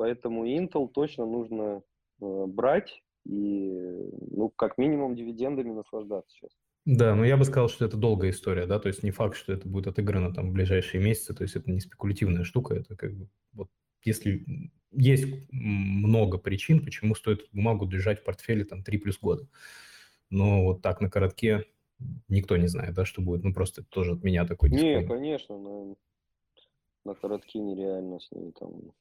Поэтому 0.00 0.46
Intel 0.46 0.88
точно 0.88 1.26
нужно 1.26 1.82
э, 2.22 2.44
брать 2.46 3.02
и, 3.26 3.70
ну, 4.30 4.48
как 4.48 4.78
минимум, 4.78 5.14
дивидендами 5.14 5.72
наслаждаться 5.72 6.34
сейчас. 6.34 6.52
Да, 6.86 7.14
но 7.14 7.26
я 7.26 7.36
бы 7.36 7.44
сказал, 7.44 7.68
что 7.68 7.84
это 7.84 7.98
долгая 7.98 8.30
история, 8.30 8.64
да, 8.64 8.78
то 8.78 8.88
есть 8.88 9.02
не 9.02 9.10
факт, 9.10 9.36
что 9.36 9.52
это 9.52 9.68
будет 9.68 9.88
отыграно 9.88 10.32
там 10.32 10.48
в 10.48 10.52
ближайшие 10.54 11.04
месяцы, 11.04 11.34
то 11.34 11.42
есть 11.42 11.54
это 11.54 11.70
не 11.70 11.80
спекулятивная 11.80 12.44
штука, 12.44 12.76
это 12.76 12.96
как 12.96 13.12
бы 13.12 13.28
вот 13.52 13.68
если 14.02 14.72
есть 14.90 15.26
много 15.50 16.38
причин, 16.38 16.82
почему 16.82 17.14
стоит 17.14 17.46
бумагу 17.52 17.86
держать 17.86 18.20
в 18.20 18.24
портфеле 18.24 18.64
там 18.64 18.82
3 18.82 18.96
плюс 18.96 19.18
года, 19.20 19.46
но 20.30 20.64
вот 20.64 20.80
так 20.80 21.02
на 21.02 21.10
коротке 21.10 21.66
никто 22.28 22.56
не 22.56 22.68
знает, 22.68 22.94
да, 22.94 23.04
что 23.04 23.22
будет, 23.22 23.44
ну 23.44 23.52
просто 23.52 23.82
тоже 23.84 24.12
от 24.12 24.22
меня 24.22 24.46
такой 24.46 24.70
Не, 24.70 25.06
конечно, 25.06 25.58
на, 25.58 25.94
на 27.04 27.14
коротке 27.14 27.58
нереально 27.58 28.20
с 28.20 28.30
ней 28.32 28.52
там 28.58 28.92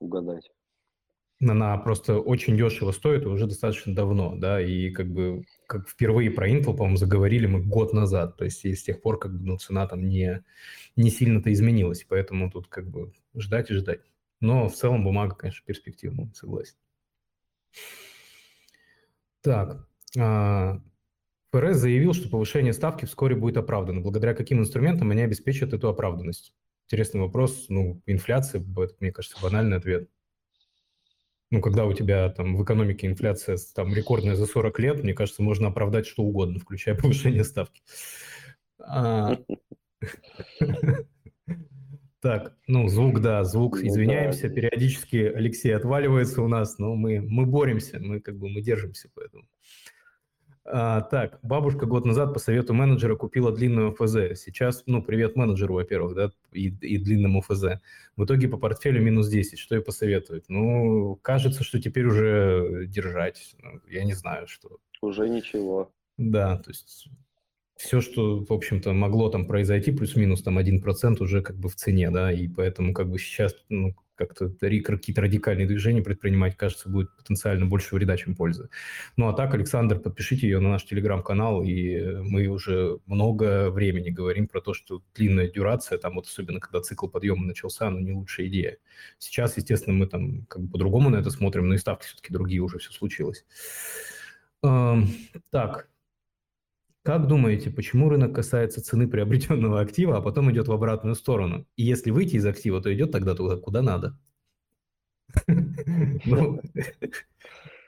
угадать. 0.00 0.50
Она 1.40 1.76
просто 1.78 2.18
очень 2.18 2.56
дешево 2.56 2.90
стоит 2.90 3.24
уже 3.24 3.46
достаточно 3.46 3.94
давно, 3.94 4.34
да, 4.34 4.60
и 4.60 4.90
как 4.90 5.08
бы 5.08 5.44
как 5.66 5.88
впервые 5.88 6.32
про 6.32 6.50
Intel, 6.50 6.76
по-моему, 6.76 6.96
заговорили 6.96 7.46
мы 7.46 7.62
год 7.62 7.92
назад, 7.92 8.36
то 8.36 8.44
есть 8.44 8.64
и 8.64 8.74
с 8.74 8.82
тех 8.82 9.00
пор 9.00 9.20
как 9.20 9.38
бы 9.38 9.46
ну, 9.46 9.56
цена 9.56 9.86
там 9.86 10.08
не, 10.08 10.42
не 10.96 11.10
сильно-то 11.10 11.52
изменилась, 11.52 12.04
поэтому 12.08 12.50
тут 12.50 12.66
как 12.66 12.88
бы 12.88 13.12
ждать 13.36 13.70
и 13.70 13.74
ждать. 13.74 14.00
Но 14.40 14.68
в 14.68 14.74
целом 14.74 15.04
бумага, 15.04 15.36
конечно, 15.36 15.64
перспективная, 15.64 16.30
согласен. 16.34 16.74
Так, 19.40 19.88
а, 20.18 20.80
ФРС 21.58 21.78
заявил, 21.78 22.14
что 22.14 22.28
повышение 22.28 22.72
ставки 22.72 23.04
вскоре 23.04 23.34
будет 23.34 23.56
оправдано. 23.56 24.00
Благодаря 24.00 24.34
каким 24.34 24.60
инструментам 24.60 25.10
они 25.10 25.22
обеспечат 25.22 25.72
эту 25.72 25.88
оправданность? 25.88 26.54
Интересный 26.86 27.20
вопрос. 27.20 27.66
Ну, 27.68 28.00
инфляция, 28.06 28.60
это, 28.60 28.94
мне 29.00 29.10
кажется, 29.10 29.38
банальный 29.42 29.76
ответ. 29.76 30.08
Ну, 31.50 31.60
когда 31.60 31.84
у 31.86 31.92
тебя 31.92 32.28
там 32.28 32.56
в 32.56 32.62
экономике 32.62 33.08
инфляция 33.08 33.58
там 33.74 33.92
рекордная 33.92 34.36
за 34.36 34.46
40 34.46 34.78
лет, 34.78 35.02
мне 35.02 35.14
кажется, 35.14 35.42
можно 35.42 35.68
оправдать 35.68 36.06
что 36.06 36.22
угодно, 36.22 36.60
включая 36.60 36.94
повышение 37.00 37.42
ставки. 37.42 37.82
А, 38.78 39.36
так, 42.20 42.56
ну, 42.68 42.86
звук, 42.88 43.20
да, 43.20 43.42
звук, 43.42 43.80
ну 43.80 43.88
извиняемся, 43.88 44.48
периодически 44.48 45.16
Алексей 45.16 45.74
отваливается 45.74 46.40
у 46.42 46.48
нас, 46.48 46.78
но 46.78 46.94
мы, 46.94 47.20
мы 47.20 47.46
боремся, 47.46 47.98
мы 47.98 48.20
как 48.20 48.38
бы 48.38 48.48
мы 48.48 48.60
держимся, 48.60 49.10
поэтому. 49.12 49.44
А, 50.70 51.00
так, 51.00 51.38
бабушка 51.42 51.86
год 51.86 52.04
назад 52.04 52.34
по 52.34 52.38
совету 52.38 52.74
менеджера 52.74 53.16
купила 53.16 53.50
длинную 53.50 53.92
ФЗ. 53.92 54.38
Сейчас, 54.38 54.82
ну, 54.84 55.02
привет 55.02 55.34
менеджеру, 55.34 55.74
во-первых, 55.74 56.14
да, 56.14 56.30
и, 56.52 56.68
и 56.68 56.98
длинному 56.98 57.40
ФЗ. 57.40 57.80
В 58.16 58.24
итоге 58.24 58.48
по 58.48 58.58
портфелю 58.58 59.02
минус 59.02 59.28
10. 59.28 59.58
Что 59.58 59.76
и 59.76 59.80
посоветует? 59.80 60.44
Ну, 60.48 61.18
кажется, 61.22 61.64
что 61.64 61.80
теперь 61.80 62.04
уже 62.04 62.84
держать. 62.86 63.56
Ну, 63.62 63.80
я 63.88 64.04
не 64.04 64.12
знаю, 64.12 64.46
что. 64.46 64.76
Уже 65.00 65.28
ничего. 65.30 65.90
Да, 66.18 66.58
то 66.58 66.70
есть 66.70 67.08
все, 67.76 68.02
что, 68.02 68.44
в 68.44 68.52
общем-то, 68.52 68.92
могло 68.92 69.30
там 69.30 69.46
произойти, 69.46 69.90
плюс-минус 69.90 70.42
там 70.42 70.58
1% 70.58 71.22
уже 71.22 71.40
как 71.42 71.56
бы 71.56 71.70
в 71.70 71.76
цене, 71.76 72.10
да, 72.10 72.30
и 72.30 72.46
поэтому 72.46 72.92
как 72.92 73.08
бы 73.08 73.18
сейчас, 73.18 73.54
ну, 73.70 73.94
как-то 74.18 74.50
какие-то 74.50 75.22
радикальные 75.22 75.66
движения 75.66 76.02
предпринимать, 76.02 76.56
кажется, 76.56 76.88
будет 76.88 77.16
потенциально 77.16 77.64
больше 77.64 77.94
вреда, 77.94 78.16
чем 78.16 78.34
пользы. 78.34 78.68
Ну 79.16 79.28
а 79.28 79.32
так, 79.32 79.54
Александр, 79.54 79.98
подпишите 80.00 80.48
ее 80.48 80.58
на 80.58 80.70
наш 80.70 80.84
телеграм-канал, 80.84 81.62
и 81.62 82.16
мы 82.22 82.48
уже 82.48 82.98
много 83.06 83.70
времени 83.70 84.10
говорим 84.10 84.48
про 84.48 84.60
то, 84.60 84.74
что 84.74 85.02
длинная 85.14 85.48
дюрация, 85.48 85.96
там 85.98 86.16
вот 86.16 86.26
особенно 86.26 86.60
когда 86.60 86.80
цикл 86.80 87.06
подъема 87.06 87.46
начался, 87.46 87.88
ну 87.88 88.00
не 88.00 88.12
лучшая 88.12 88.48
идея. 88.48 88.78
Сейчас, 89.18 89.56
естественно, 89.56 89.96
мы 89.96 90.06
там 90.06 90.44
как 90.46 90.62
бы 90.62 90.72
по-другому 90.72 91.08
на 91.10 91.16
это 91.16 91.30
смотрим, 91.30 91.68
но 91.68 91.74
и 91.74 91.78
ставки 91.78 92.06
все-таки 92.06 92.32
другие 92.32 92.60
уже 92.60 92.78
все 92.78 92.90
случилось. 92.90 93.44
Так, 94.60 95.88
как 97.08 97.26
думаете, 97.26 97.70
почему 97.70 98.10
рынок 98.10 98.34
касается 98.34 98.82
цены 98.82 99.08
приобретенного 99.08 99.80
актива, 99.80 100.18
а 100.18 100.20
потом 100.20 100.52
идет 100.52 100.68
в 100.68 100.72
обратную 100.72 101.14
сторону? 101.14 101.66
И 101.74 101.82
если 101.82 102.10
выйти 102.10 102.36
из 102.36 102.44
актива, 102.44 102.82
то 102.82 102.92
идет 102.92 103.12
тогда 103.12 103.34
туда, 103.34 103.56
куда 103.56 103.80
надо. 103.80 104.18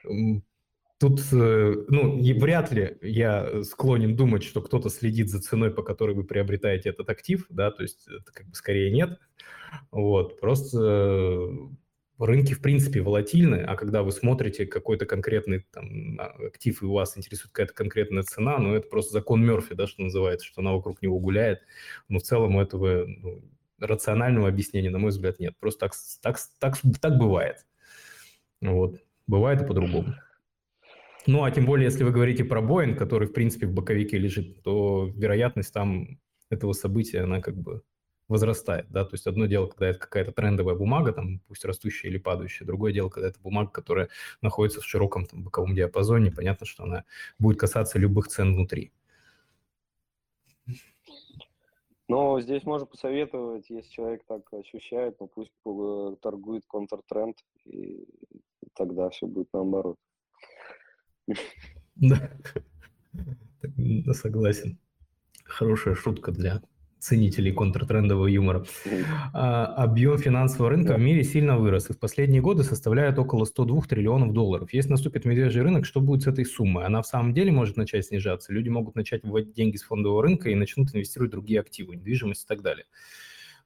Ну, 0.02 0.42
тут, 0.98 1.20
э, 1.32 1.74
ну, 1.88 2.18
вряд 2.40 2.72
ли 2.72 2.96
я 3.02 3.62
склонен 3.62 4.16
думать, 4.16 4.42
что 4.42 4.62
кто-то 4.62 4.88
следит 4.88 5.28
за 5.28 5.42
ценой, 5.42 5.70
по 5.70 5.82
которой 5.82 6.16
вы 6.16 6.24
приобретаете 6.24 6.88
этот 6.88 7.10
актив, 7.10 7.44
да, 7.50 7.70
то 7.70 7.82
есть 7.82 8.08
это 8.08 8.32
как 8.32 8.46
бы 8.48 8.54
скорее 8.54 8.90
нет. 8.90 9.18
Вот, 9.90 10.40
просто 10.40 11.50
рынки, 12.26 12.54
в 12.54 12.60
принципе, 12.60 13.00
волатильны, 13.00 13.56
а 13.56 13.76
когда 13.76 14.02
вы 14.02 14.12
смотрите 14.12 14.66
какой-то 14.66 15.06
конкретный 15.06 15.66
там, 15.72 16.20
актив, 16.20 16.82
и 16.82 16.86
у 16.86 16.92
вас 16.92 17.16
интересует 17.16 17.52
какая-то 17.52 17.74
конкретная 17.74 18.22
цена, 18.22 18.58
ну, 18.58 18.74
это 18.74 18.88
просто 18.88 19.12
закон 19.12 19.44
Мерфи, 19.44 19.74
да, 19.74 19.86
что 19.86 20.02
называется, 20.02 20.46
что 20.46 20.60
она 20.60 20.72
вокруг 20.72 21.02
него 21.02 21.18
гуляет. 21.18 21.60
Но 22.08 22.18
в 22.18 22.22
целом 22.22 22.56
у 22.56 22.60
этого 22.60 23.06
ну, 23.06 23.42
рационального 23.78 24.48
объяснения, 24.48 24.90
на 24.90 24.98
мой 24.98 25.10
взгляд, 25.10 25.38
нет. 25.38 25.54
Просто 25.58 25.80
так, 25.80 25.92
так, 26.22 26.38
так, 26.58 26.78
так 27.00 27.18
бывает. 27.18 27.66
Вот. 28.60 29.00
Бывает 29.26 29.62
и 29.62 29.66
по-другому. 29.66 30.14
Ну, 31.26 31.44
а 31.44 31.50
тем 31.50 31.66
более, 31.66 31.86
если 31.86 32.04
вы 32.04 32.12
говорите 32.12 32.44
про 32.44 32.60
Боинг, 32.60 32.98
который, 32.98 33.28
в 33.28 33.32
принципе, 33.32 33.66
в 33.66 33.72
боковике 33.72 34.18
лежит, 34.18 34.62
то 34.62 35.10
вероятность 35.14 35.72
там 35.72 36.18
этого 36.50 36.72
события, 36.72 37.20
она 37.20 37.40
как 37.40 37.56
бы 37.56 37.82
возрастает, 38.30 38.86
да, 38.90 39.04
то 39.04 39.14
есть 39.14 39.26
одно 39.26 39.46
дело, 39.46 39.66
когда 39.66 39.88
это 39.88 39.98
какая-то 39.98 40.30
трендовая 40.30 40.76
бумага, 40.76 41.12
там, 41.12 41.40
пусть 41.48 41.64
растущая 41.64 42.08
или 42.08 42.16
падающая, 42.16 42.64
другое 42.64 42.92
дело, 42.92 43.08
когда 43.08 43.28
это 43.28 43.40
бумага, 43.40 43.70
которая 43.70 44.08
находится 44.40 44.80
в 44.80 44.84
широком 44.84 45.26
там, 45.26 45.42
боковом 45.42 45.74
диапазоне, 45.74 46.30
понятно, 46.30 46.64
что 46.64 46.84
она 46.84 47.04
будет 47.40 47.58
касаться 47.58 47.98
любых 47.98 48.28
цен 48.28 48.54
внутри. 48.54 48.92
Но 52.06 52.40
здесь 52.40 52.62
можно 52.62 52.86
посоветовать, 52.86 53.68
если 53.68 53.90
человек 53.90 54.22
так 54.26 54.42
ощущает, 54.52 55.16
ну 55.18 55.26
пусть 55.26 55.50
торгует 56.20 56.64
контртренд, 56.66 57.36
и 57.64 58.04
тогда 58.74 59.10
все 59.10 59.26
будет 59.26 59.48
наоборот. 59.52 59.96
Да, 61.96 62.30
согласен. 64.12 64.78
Хорошая 65.44 65.96
шутка 65.96 66.30
для 66.30 66.62
ценителей 67.00 67.52
контртрендового 67.52 68.26
юмора. 68.26 68.64
А, 69.32 69.66
объем 69.66 70.18
финансового 70.18 70.70
рынка 70.70 70.94
в 70.94 71.00
мире 71.00 71.24
сильно 71.24 71.58
вырос 71.58 71.90
и 71.90 71.92
в 71.92 71.98
последние 71.98 72.42
годы 72.42 72.62
составляет 72.62 73.18
около 73.18 73.44
102 73.44 73.82
триллионов 73.82 74.32
долларов. 74.32 74.72
Если 74.72 74.90
наступит 74.90 75.24
медвежий 75.24 75.62
рынок, 75.62 75.86
что 75.86 76.00
будет 76.00 76.22
с 76.22 76.26
этой 76.26 76.44
суммой? 76.44 76.84
Она 76.84 77.02
в 77.02 77.06
самом 77.06 77.34
деле 77.34 77.52
может 77.52 77.76
начать 77.76 78.06
снижаться. 78.06 78.52
Люди 78.52 78.68
могут 78.68 78.94
начать 78.94 79.24
выводить 79.24 79.54
деньги 79.54 79.76
с 79.76 79.82
фондового 79.82 80.22
рынка 80.22 80.50
и 80.50 80.54
начнут 80.54 80.94
инвестировать 80.94 81.32
в 81.32 81.32
другие 81.32 81.60
активы, 81.60 81.96
недвижимость 81.96 82.44
и 82.44 82.46
так 82.46 82.62
далее. 82.62 82.86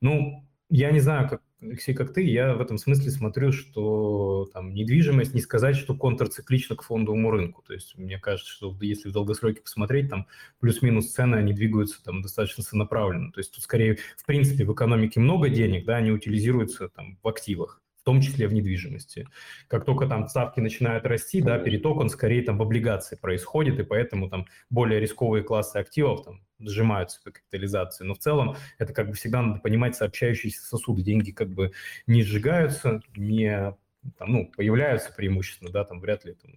Ну, 0.00 0.46
я 0.70 0.90
не 0.90 1.00
знаю, 1.00 1.28
как, 1.28 1.42
Алексей, 1.64 1.94
как 1.94 2.12
ты, 2.12 2.22
я 2.22 2.54
в 2.54 2.60
этом 2.60 2.78
смысле 2.78 3.10
смотрю, 3.10 3.52
что 3.52 4.48
там 4.52 4.74
недвижимость, 4.74 5.34
не 5.34 5.40
сказать, 5.40 5.76
что 5.76 5.94
контрциклично 5.94 6.76
к 6.76 6.82
фондовому 6.82 7.30
рынку. 7.30 7.62
То 7.66 7.72
есть 7.72 7.96
мне 7.96 8.18
кажется, 8.18 8.50
что 8.52 8.76
если 8.80 9.08
в 9.08 9.12
долгосроке 9.12 9.62
посмотреть, 9.62 10.10
там 10.10 10.26
плюс-минус 10.60 11.12
цены, 11.12 11.36
они 11.36 11.52
двигаются 11.52 12.02
там 12.02 12.22
достаточно 12.22 12.62
сонаправленно. 12.62 13.32
То 13.32 13.40
есть 13.40 13.54
тут 13.54 13.64
скорее, 13.64 13.98
в 14.16 14.24
принципе, 14.26 14.64
в 14.64 14.72
экономике 14.72 15.20
много 15.20 15.48
денег, 15.48 15.84
да, 15.84 15.96
они 15.96 16.10
утилизируются 16.10 16.88
там 16.88 17.18
в 17.22 17.28
активах 17.28 17.83
в 18.04 18.06
том 18.06 18.20
числе 18.20 18.46
в 18.48 18.52
недвижимости. 18.52 19.26
Как 19.66 19.86
только 19.86 20.06
там 20.06 20.28
ставки 20.28 20.60
начинают 20.60 21.06
расти, 21.06 21.40
да, 21.40 21.58
переток, 21.58 21.96
он 21.96 22.10
скорее 22.10 22.42
там 22.42 22.58
в 22.58 22.62
облигации 22.62 23.16
происходит, 23.16 23.80
и 23.80 23.82
поэтому 23.82 24.28
там 24.28 24.44
более 24.68 25.00
рисковые 25.00 25.42
классы 25.42 25.78
активов 25.78 26.22
там 26.22 26.42
сжимаются 26.58 27.22
по 27.24 27.30
капитализации. 27.30 28.04
Но 28.04 28.12
в 28.12 28.18
целом 28.18 28.56
это 28.76 28.92
как 28.92 29.08
бы 29.08 29.14
всегда 29.14 29.40
надо 29.40 29.60
понимать 29.60 29.96
сообщающиеся 29.96 30.60
сосуды. 30.60 31.00
Деньги 31.02 31.30
как 31.30 31.48
бы 31.48 31.72
не 32.06 32.22
сжигаются, 32.22 33.00
не 33.16 33.74
там, 34.18 34.32
ну, 34.32 34.52
появляются 34.54 35.10
преимущественно, 35.10 35.70
да, 35.70 35.84
там 35.84 35.98
вряд 35.98 36.26
ли 36.26 36.34
там, 36.34 36.52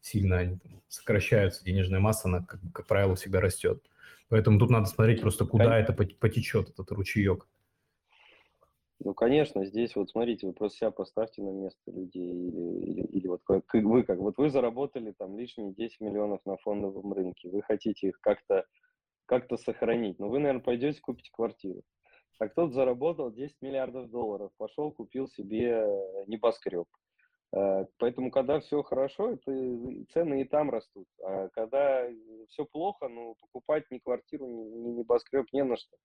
сильно 0.00 0.38
они 0.38 0.58
там, 0.58 0.80
сокращаются, 0.86 1.64
денежная 1.64 1.98
масса, 1.98 2.28
она, 2.28 2.44
как, 2.44 2.60
как 2.72 2.86
правило, 2.86 3.16
всегда 3.16 3.40
растет. 3.40 3.82
Поэтому 4.28 4.60
тут 4.60 4.70
надо 4.70 4.86
смотреть 4.86 5.22
просто, 5.22 5.44
куда 5.44 5.76
это 5.76 5.92
потечет, 5.92 6.68
этот 6.68 6.92
ручеек. 6.92 7.48
Ну, 9.00 9.14
конечно, 9.14 9.64
здесь 9.64 9.94
вот 9.94 10.10
смотрите, 10.10 10.46
вы 10.46 10.52
просто 10.52 10.78
себя 10.78 10.90
поставьте 10.90 11.42
на 11.42 11.50
место 11.50 11.90
людей, 11.90 12.32
или, 12.32 12.80
или, 12.84 13.06
или 13.06 13.28
вот 13.28 13.42
как 13.44 13.62
вы, 13.72 14.02
как 14.02 14.18
вот 14.18 14.36
вы 14.38 14.50
заработали 14.50 15.12
там 15.16 15.38
лишние 15.38 15.72
10 15.72 16.00
миллионов 16.00 16.40
на 16.44 16.56
фондовом 16.56 17.12
рынке, 17.12 17.48
вы 17.48 17.62
хотите 17.62 18.08
их 18.08 18.20
как-то 18.20 18.64
как-то 19.26 19.56
сохранить, 19.58 20.18
но 20.18 20.28
вы, 20.28 20.38
наверное, 20.38 20.62
пойдете 20.62 21.00
купить 21.00 21.30
квартиру. 21.30 21.82
А 22.38 22.48
кто-то 22.48 22.72
заработал 22.72 23.30
10 23.30 23.56
миллиардов 23.60 24.10
долларов, 24.10 24.52
пошел, 24.56 24.90
купил 24.90 25.28
себе 25.28 25.86
небоскреб. 26.26 26.86
Э, 27.54 27.84
поэтому, 27.98 28.30
когда 28.30 28.60
все 28.60 28.82
хорошо, 28.82 29.32
это 29.32 29.52
цены 30.12 30.42
и 30.42 30.44
там 30.44 30.70
растут. 30.70 31.06
А 31.22 31.48
когда 31.50 32.06
все 32.48 32.64
плохо, 32.64 33.08
ну, 33.08 33.36
покупать 33.40 33.84
ни 33.90 33.98
квартиру, 33.98 34.46
ни 34.46 34.90
небоскреб 34.98 35.46
не 35.52 35.64
на 35.64 35.76
что. 35.76 35.96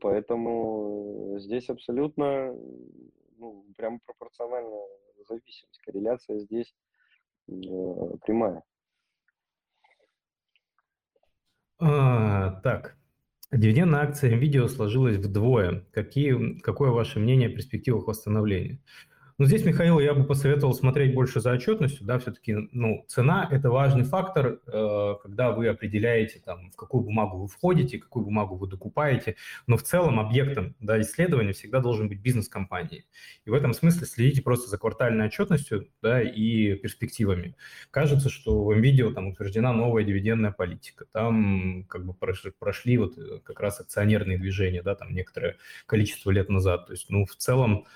Поэтому 0.00 1.36
здесь 1.38 1.68
абсолютно, 1.70 2.54
ну, 3.38 3.64
прямо 3.76 3.98
пропорциональная 4.04 4.86
зависимость. 5.26 5.80
Корреляция 5.84 6.38
здесь 6.40 6.74
э, 7.48 7.52
прямая. 8.24 8.62
А, 11.80 12.60
так, 12.62 12.96
дивидендная 13.52 14.00
акция 14.00 14.36
NVIDIA 14.36 14.68
сложилась 14.68 15.16
вдвое. 15.16 15.86
Какие, 15.92 16.58
какое 16.60 16.90
ваше 16.90 17.18
мнение 17.20 17.48
о 17.48 17.52
перспективах 17.52 18.08
восстановления? 18.08 18.80
Но 19.38 19.44
здесь, 19.44 19.64
Михаил, 19.64 20.00
я 20.00 20.14
бы 20.14 20.24
посоветовал 20.24 20.74
смотреть 20.74 21.14
больше 21.14 21.40
за 21.40 21.52
отчетностью, 21.52 22.04
да, 22.04 22.18
все-таки, 22.18 22.56
ну, 22.72 23.04
цена– 23.06 23.46
это 23.52 23.70
важный 23.70 24.02
фактор, 24.02 24.60
э, 24.66 25.14
когда 25.22 25.52
вы 25.52 25.68
определяете, 25.68 26.42
там, 26.44 26.72
в 26.72 26.76
какую 26.76 27.04
бумагу 27.04 27.38
вы 27.38 27.46
входите, 27.46 27.98
какую 27.98 28.24
бумагу 28.24 28.56
вы 28.56 28.66
докупаете, 28.66 29.36
но 29.68 29.76
в 29.76 29.84
целом 29.84 30.18
объектом, 30.18 30.74
да, 30.80 31.00
исследования 31.00 31.52
всегда 31.52 31.78
должен 31.78 32.08
быть 32.08 32.18
бизнес 32.20 32.48
компании. 32.48 33.04
И 33.44 33.50
в 33.50 33.54
этом 33.54 33.74
смысле 33.74 34.08
следите 34.08 34.42
просто 34.42 34.68
за 34.68 34.76
квартальной 34.76 35.26
отчетностью, 35.26 35.88
да, 36.02 36.20
и 36.20 36.74
перспективами. 36.74 37.54
Кажется, 37.92 38.30
что 38.30 38.64
в 38.64 38.72
NVIDIA 38.72 39.12
там 39.12 39.28
утверждена 39.28 39.72
новая 39.72 40.02
дивидендная 40.02 40.50
политика, 40.50 41.04
там 41.12 41.84
как 41.84 42.04
бы 42.04 42.12
прошли, 42.12 42.50
прошли 42.58 42.98
вот 42.98 43.16
э, 43.16 43.38
как 43.44 43.60
раз 43.60 43.78
акционерные 43.78 44.36
движения, 44.36 44.82
да, 44.82 44.96
там 44.96 45.14
некоторое 45.14 45.58
количество 45.86 46.32
лет 46.32 46.48
назад, 46.48 46.88
то 46.88 46.92
есть, 46.92 47.08
ну, 47.08 47.24
в 47.24 47.36
целом, 47.36 47.86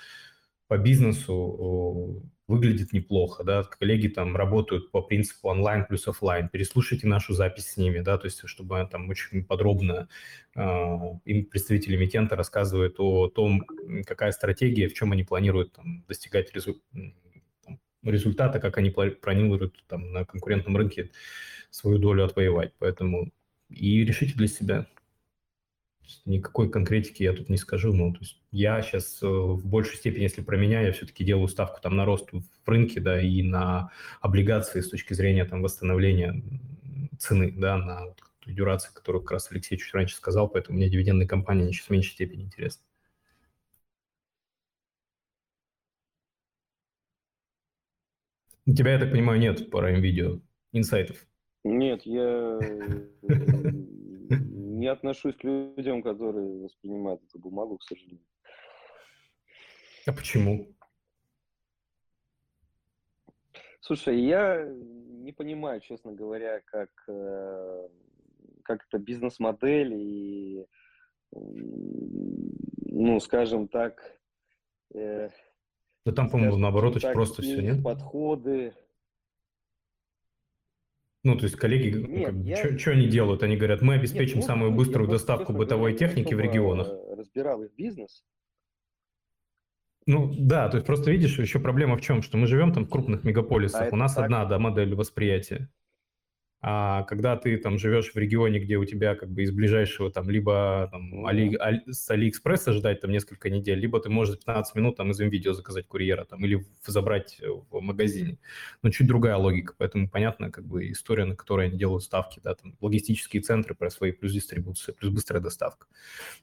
по 0.72 0.78
бизнесу 0.78 2.22
выглядит 2.48 2.94
неплохо, 2.94 3.44
да, 3.44 3.62
коллеги 3.62 4.08
там 4.08 4.34
работают 4.34 4.90
по 4.90 5.02
принципу 5.02 5.48
онлайн 5.48 5.84
плюс 5.84 6.08
офлайн, 6.08 6.48
переслушайте 6.48 7.06
нашу 7.06 7.34
запись 7.34 7.72
с 7.72 7.76
ними, 7.76 7.98
да, 7.98 8.16
то 8.16 8.24
есть 8.24 8.40
чтобы 8.46 8.88
там 8.90 9.10
очень 9.10 9.44
подробно 9.44 10.08
э, 10.56 10.60
им 11.26 11.44
представители 11.44 11.96
эмитента 11.96 12.36
рассказывают 12.36 12.94
о 13.00 13.28
том, 13.28 13.66
какая 14.06 14.32
стратегия, 14.32 14.88
в 14.88 14.94
чем 14.94 15.12
они 15.12 15.24
планируют 15.24 15.74
там, 15.74 16.06
достигать 16.08 16.54
резу... 16.54 16.80
результата, 18.02 18.58
как 18.58 18.78
они 18.78 18.88
планируют 18.88 19.84
там 19.88 20.10
на 20.10 20.24
конкурентном 20.24 20.78
рынке 20.78 21.10
свою 21.68 21.98
долю 21.98 22.24
отвоевать, 22.24 22.72
поэтому 22.78 23.30
и 23.68 24.06
решите 24.06 24.32
для 24.36 24.48
себя. 24.48 24.86
Никакой 26.24 26.70
конкретики 26.70 27.22
я 27.22 27.32
тут 27.32 27.48
не 27.48 27.56
скажу, 27.56 27.92
но 27.92 28.12
то 28.12 28.20
есть 28.20 28.40
я 28.50 28.80
сейчас 28.82 29.22
э, 29.22 29.26
в 29.26 29.66
большей 29.66 29.96
степени, 29.96 30.22
если 30.22 30.42
про 30.42 30.56
меня, 30.56 30.80
я 30.80 30.92
все-таки 30.92 31.24
делаю 31.24 31.48
ставку 31.48 31.80
там 31.80 31.96
на 31.96 32.04
рост 32.04 32.30
в 32.32 32.68
рынке, 32.68 33.00
да, 33.00 33.20
и 33.20 33.42
на 33.42 33.90
облигации 34.20 34.80
с 34.80 34.90
точки 34.90 35.14
зрения 35.14 35.44
там 35.44 35.62
восстановления 35.62 36.42
цены, 37.18 37.52
да, 37.56 37.76
на 37.78 38.06
вот, 38.06 38.18
дюрации, 38.46 38.92
которую 38.92 39.22
как 39.22 39.32
раз 39.32 39.50
Алексей 39.50 39.78
чуть 39.78 39.94
раньше 39.94 40.16
сказал, 40.16 40.48
поэтому 40.48 40.78
мне 40.78 40.88
дивидендные 40.88 41.28
компании 41.28 41.72
сейчас 41.72 41.86
в 41.86 41.90
меньшей 41.90 42.12
степени 42.12 42.44
интересны. 42.44 42.82
У 48.64 48.74
тебя, 48.74 48.92
я 48.92 48.98
так 48.98 49.10
понимаю, 49.10 49.40
нет 49.40 49.70
по 49.70 49.90
видео 49.90 50.38
инсайтов? 50.72 51.16
Нет, 51.64 52.02
я 52.04 52.58
не 54.82 54.88
отношусь 54.88 55.36
к 55.36 55.44
людям, 55.44 56.02
которые 56.02 56.64
воспринимают 56.64 57.22
эту 57.22 57.38
бумагу, 57.38 57.78
к 57.78 57.84
сожалению. 57.84 58.26
А 60.06 60.12
почему? 60.12 60.74
Слушай, 63.80 64.20
я 64.20 64.66
не 64.66 65.32
понимаю, 65.32 65.80
честно 65.80 66.12
говоря, 66.12 66.60
как, 66.64 66.90
э, 67.06 67.88
как 68.64 68.84
это 68.88 68.98
бизнес-модель 68.98 69.94
и, 69.94 70.66
ну, 71.30 73.20
скажем 73.20 73.68
так... 73.68 74.18
Э, 74.94 75.28
да 76.04 76.12
там, 76.12 76.28
по-моему, 76.28 76.56
наоборот, 76.56 76.96
очень 76.96 77.12
просто 77.12 77.42
все, 77.42 77.62
нет? 77.62 77.84
Подходы. 77.84 78.74
Ну, 81.24 81.36
то 81.36 81.44
есть 81.44 81.56
коллеги, 81.56 81.96
нет, 81.96 82.26
как, 82.26 82.34
я... 82.44 82.78
что 82.78 82.90
они 82.90 83.06
делают? 83.06 83.42
Они 83.42 83.56
говорят, 83.56 83.80
мы 83.80 83.94
обеспечим 83.94 84.38
нет, 84.38 84.44
ну, 84.44 84.48
самую 84.48 84.72
быструю 84.72 85.08
доставку 85.08 85.52
бытовой 85.52 85.94
техники 85.94 86.34
в 86.34 86.40
регионах. 86.40 86.88
разбирал 87.16 87.62
их 87.62 87.72
бизнес, 87.74 88.24
ну 90.06 90.32
да, 90.36 90.68
то 90.68 90.76
есть 90.76 90.86
просто 90.86 91.10
видишь, 91.10 91.38
еще 91.38 91.60
проблема 91.60 91.96
в 91.96 92.00
чем, 92.00 92.22
что 92.22 92.36
мы 92.36 92.46
живем 92.46 92.72
там 92.72 92.86
в 92.86 92.88
крупных 92.88 93.22
мегаполисах, 93.24 93.92
а 93.92 93.94
у 93.94 93.96
нас 93.96 94.14
так? 94.14 94.24
одна 94.24 94.44
да, 94.44 94.58
модель 94.58 94.94
восприятия. 94.94 95.70
А 96.64 97.02
когда 97.02 97.36
ты 97.36 97.56
там 97.58 97.76
живешь 97.76 98.12
в 98.12 98.16
регионе, 98.16 98.60
где 98.60 98.76
у 98.76 98.84
тебя 98.84 99.16
как 99.16 99.28
бы 99.30 99.42
из 99.42 99.50
ближайшего 99.50 100.12
там 100.12 100.30
либо 100.30 100.88
там, 100.92 101.26
Али, 101.26 101.56
Али, 101.56 101.82
с 101.90 102.08
Алиэкспресса 102.08 102.72
ждать 102.72 103.00
там 103.00 103.10
несколько 103.10 103.50
недель, 103.50 103.80
либо 103.80 103.98
ты 103.98 104.10
можешь 104.10 104.38
15 104.38 104.76
минут 104.76 104.96
там 104.96 105.10
из 105.10 105.18
видео 105.18 105.54
заказать 105.54 105.88
курьера 105.88 106.24
там 106.24 106.44
или 106.44 106.64
забрать 106.86 107.40
в 107.70 107.80
магазине. 107.80 108.38
Но 108.82 108.90
чуть 108.90 109.08
другая 109.08 109.36
логика, 109.36 109.74
поэтому 109.76 110.08
понятно 110.08 110.52
как 110.52 110.64
бы 110.64 110.88
история, 110.92 111.24
на 111.24 111.34
которой 111.34 111.66
они 111.66 111.76
делают 111.76 112.04
ставки, 112.04 112.40
да, 112.44 112.54
там 112.54 112.76
логистические 112.80 113.42
центры 113.42 113.74
про 113.74 113.90
свои 113.90 114.12
плюс 114.12 114.32
дистрибуция, 114.32 114.94
плюс 114.94 115.12
быстрая 115.12 115.42
доставка. 115.42 115.88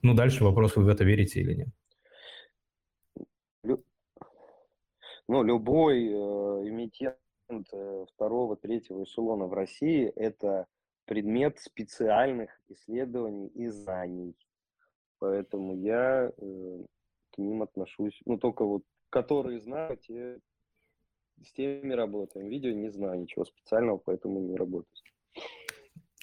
Ну 0.01 0.13
дальше 0.13 0.43
вопрос, 0.43 0.75
вы 0.75 0.83
в 0.83 0.89
это 0.89 1.05
верите 1.05 1.39
или 1.39 1.53
нет. 1.53 1.69
Ну, 5.29 5.43
любой 5.43 6.07
э, 6.07 6.09
эмитент 6.69 7.15
э, 7.15 7.28
второго, 8.13 8.55
третьего 8.55 9.03
эшелона 9.03 9.45
в 9.45 9.53
России– 9.53 10.11
это 10.15 10.67
предмет 11.05 11.59
специальных 11.59 12.49
исследований 12.69 13.47
и 13.47 13.67
знаний. 13.67 14.35
Поэтому 15.19 15.75
я 15.75 16.31
э, 16.37 16.85
к 17.31 17.37
ним 17.37 17.63
отношусь, 17.63 18.21
ну, 18.25 18.37
только 18.37 18.63
вот, 18.63 18.83
которые 19.09 19.59
знают, 19.59 20.01
те, 20.01 20.39
с 21.43 21.51
теми 21.53 21.93
работаем. 21.93 22.47
Видео 22.47 22.71
не 22.71 22.89
знаю 22.89 23.21
ничего 23.21 23.45
специального, 23.45 23.97
поэтому 23.97 24.39
не 24.39 24.55
работаю. 24.55 24.87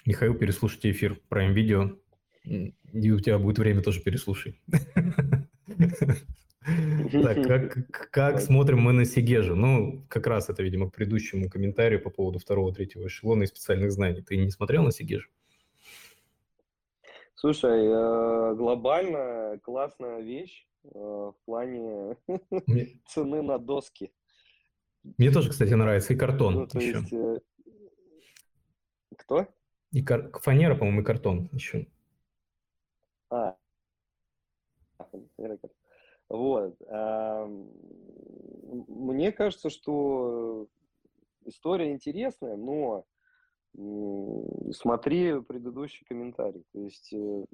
Михаил, 0.05 0.35
переслушайте 0.35 0.91
эфир 0.91 1.19
Prime 1.29 1.53
Video, 1.53 1.99
и 2.45 3.11
у 3.11 3.19
тебя 3.19 3.37
будет 3.39 3.59
время 3.59 3.81
тоже 3.81 4.01
переслушай. 4.01 4.61
Так, 7.11 7.43
как, 7.47 7.91
как 8.11 8.39
смотрим 8.39 8.79
мы 8.79 8.93
на 8.93 9.05
Сигежу? 9.05 9.55
Ну, 9.55 10.03
как 10.09 10.27
раз 10.27 10.49
это, 10.49 10.63
видимо, 10.63 10.89
к 10.89 10.93
предыдущему 10.93 11.49
комментарию 11.49 12.01
по 12.01 12.09
поводу 12.09 12.39
второго, 12.39 12.73
третьего 12.73 13.07
эшелона 13.07 13.43
и 13.43 13.47
специальных 13.47 13.91
знаний. 13.91 14.21
Ты 14.21 14.37
не 14.37 14.49
смотрел 14.49 14.83
на 14.83 14.91
Сигежу? 14.91 15.29
Слушай, 17.35 17.85
э, 17.85 18.55
глобально 18.55 19.59
классная 19.63 20.21
вещь 20.21 20.67
э, 20.83 20.89
в 20.89 21.35
плане 21.45 22.17
цены 23.07 23.41
на 23.41 23.59
доски. 23.59 24.11
Мне 25.17 25.31
тоже, 25.31 25.51
кстати, 25.51 25.73
нравится. 25.73 26.13
И 26.13 26.17
картон 26.17 26.53
ну, 26.55 26.67
то 26.67 26.79
еще. 26.79 26.97
Есть, 26.97 27.13
э, 27.13 27.39
кто? 29.17 29.47
И 29.91 30.01
кар... 30.03 30.31
фанера, 30.39 30.75
по-моему, 30.75 31.01
и 31.01 31.03
картон 31.03 31.49
еще. 31.53 31.87
А, 33.29 33.55
вот. 36.29 36.75
Мне 38.87 39.31
кажется, 39.31 39.69
что 39.69 40.67
история 41.45 41.91
интересная, 41.91 42.57
но 42.57 43.05
смотри 44.73 45.39
предыдущий 45.41 46.05
комментарий. 46.05 46.63
То 46.73 46.79
есть, 46.79 47.13
э, 47.13 47.45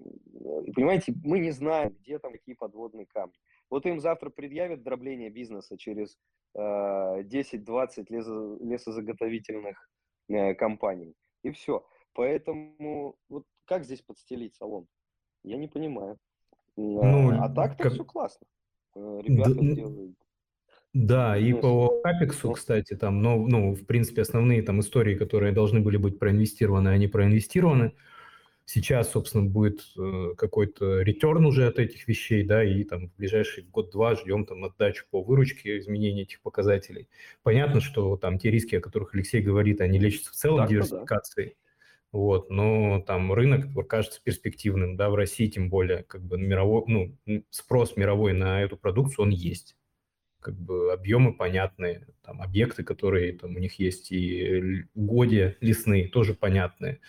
понимаете, 0.73 1.13
мы 1.23 1.39
не 1.39 1.51
знаем, 1.51 1.95
где 1.99 2.17
там 2.17 2.31
какие 2.31 2.55
подводные 2.55 3.05
камни. 3.05 3.35
Вот 3.69 3.85
им 3.85 3.99
завтра 3.99 4.29
предъявят 4.29 4.83
дробление 4.83 5.29
бизнеса 5.29 5.77
через 5.77 6.17
10-20 6.55 7.25
э, 7.25 8.03
лесо, 8.09 8.57
лесозаготовительных 8.61 9.89
э, 10.29 10.53
компаний. 10.53 11.13
И 11.43 11.51
все. 11.51 11.85
Поэтому 12.13 13.15
вот 13.27 13.45
как 13.65 13.83
здесь 13.83 14.01
подстелить 14.01 14.55
салон? 14.55 14.87
Я 15.43 15.57
не 15.57 15.67
понимаю. 15.67 16.17
Ну, 16.77 17.31
а 17.41 17.49
так-то 17.49 17.83
как... 17.83 17.93
все 17.93 18.05
классно. 18.05 18.47
Э, 18.95 19.21
ребята 19.23 19.55
да, 19.55 19.61
делают. 19.61 20.15
Да, 20.93 21.37
и 21.37 21.53
по 21.53 22.01
Капексу, 22.03 22.51
кстати, 22.51 22.95
там, 22.95 23.21
ну, 23.21 23.47
ну, 23.47 23.73
в 23.73 23.85
принципе, 23.85 24.21
основные 24.21 24.61
там 24.61 24.79
истории, 24.79 25.15
которые 25.15 25.51
должны 25.51 25.79
были 25.79 25.97
быть 25.97 26.19
проинвестированы, 26.19 26.89
они 26.89 27.07
проинвестированы. 27.07 27.93
Сейчас, 28.65 29.11
собственно, 29.11 29.43
будет 29.43 29.81
э, 29.97 30.35
какой-то 30.37 31.01
ретерн 31.01 31.45
уже 31.45 31.67
от 31.67 31.79
этих 31.79 32.07
вещей, 32.07 32.43
да, 32.43 32.63
и 32.63 32.83
там 32.83 33.09
в 33.09 33.15
ближайший 33.17 33.63
год-два 33.63 34.15
ждем 34.15 34.45
там 34.45 34.63
отдачу 34.63 35.05
по 35.09 35.21
выручке, 35.21 35.79
изменения 35.79 36.21
этих 36.21 36.41
показателей. 36.41 37.09
Понятно, 37.41 37.81
что 37.81 38.15
там 38.15 38.37
те 38.37 38.51
риски, 38.51 38.75
о 38.75 38.81
которых 38.81 39.15
Алексей 39.15 39.41
говорит, 39.41 39.81
они 39.81 39.99
лечатся 39.99 40.31
в 40.31 40.35
целом 40.35 40.59
так, 40.59 40.69
диверсификацией. 40.69 41.49
Да. 41.49 41.62
Вот, 42.13 42.51
но 42.51 43.01
там 43.01 43.33
рынок 43.33 43.65
кажется 43.87 44.21
перспективным, 44.23 44.95
да, 44.95 45.09
в 45.09 45.15
России 45.15 45.47
тем 45.47 45.69
более, 45.69 46.03
как 46.03 46.21
бы 46.21 46.37
мировой, 46.37 46.83
ну, 46.87 47.43
спрос 47.49 47.97
мировой 47.97 48.33
на 48.33 48.61
эту 48.61 48.77
продукцию, 48.77 49.25
он 49.25 49.31
есть. 49.31 49.75
Как 50.39 50.55
бы 50.55 50.93
объемы 50.93 51.33
понятные, 51.33 52.05
там 52.21 52.39
объекты, 52.39 52.83
которые 52.83 53.33
там 53.33 53.55
у 53.55 53.59
них 53.59 53.79
есть, 53.79 54.11
и 54.11 54.85
угодья 54.93 55.57
лесные 55.59 56.07
тоже 56.07 56.35
понятные. 56.35 56.99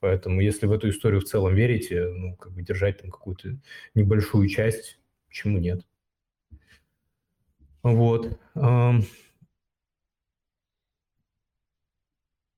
Поэтому 0.00 0.42
если 0.42 0.66
в 0.66 0.72
эту 0.72 0.90
историю 0.90 1.22
в 1.22 1.24
целом 1.24 1.54
верите, 1.54 2.08
ну, 2.08 2.36
как 2.36 2.52
бы 2.52 2.60
держать 2.60 3.00
там 3.00 3.10
какую-то 3.10 3.56
небольшую 3.94 4.48
часть, 4.48 4.98
почему 5.28 5.56
нет? 5.56 5.86
Вот. 7.82 8.38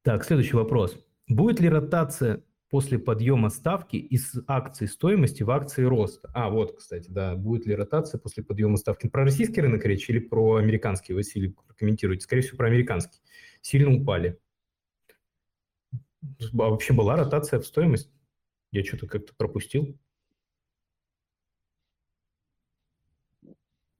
Так, 0.02 0.24
следующий 0.24 0.56
вопрос. 0.56 0.98
Будет 1.28 1.60
ли 1.60 1.68
ротация 1.68 2.44
после 2.68 2.98
подъема 2.98 3.48
ставки 3.48 3.96
из 3.96 4.34
акций 4.46 4.88
стоимости 4.88 5.42
в 5.42 5.50
акции 5.50 5.84
роста? 5.84 6.30
А, 6.34 6.50
вот, 6.50 6.76
кстати, 6.76 7.08
да, 7.08 7.34
будет 7.34 7.66
ли 7.66 7.74
ротация 7.74 8.18
после 8.18 8.42
подъема 8.42 8.76
ставки? 8.76 9.08
Про 9.08 9.24
российский 9.24 9.60
рынок 9.60 9.84
речь 9.86 10.08
или 10.10 10.18
про 10.18 10.56
американский? 10.56 11.14
Василий, 11.14 11.56
прокомментируйте. 11.66 12.24
Скорее 12.24 12.42
всего, 12.42 12.58
про 12.58 12.66
американский. 12.66 13.20
Сильно 13.62 13.94
упали. 13.94 14.38
А 16.52 16.70
вообще 16.70 16.92
была 16.92 17.16
ротация 17.16 17.60
в 17.60 17.66
стоимость? 17.66 18.10
Я 18.70 18.84
что-то 18.84 19.06
как-то 19.06 19.34
пропустил. 19.36 19.96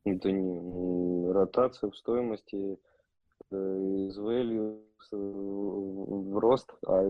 Это 0.04 0.30
не 0.30 1.32
ротация 1.32 1.90
в 1.90 1.96
стоимости 1.96 2.78
э, 3.50 3.56
из 4.08 4.18
value 4.18 4.82
в 5.10 6.38
рост, 6.38 6.74
а 6.86 7.02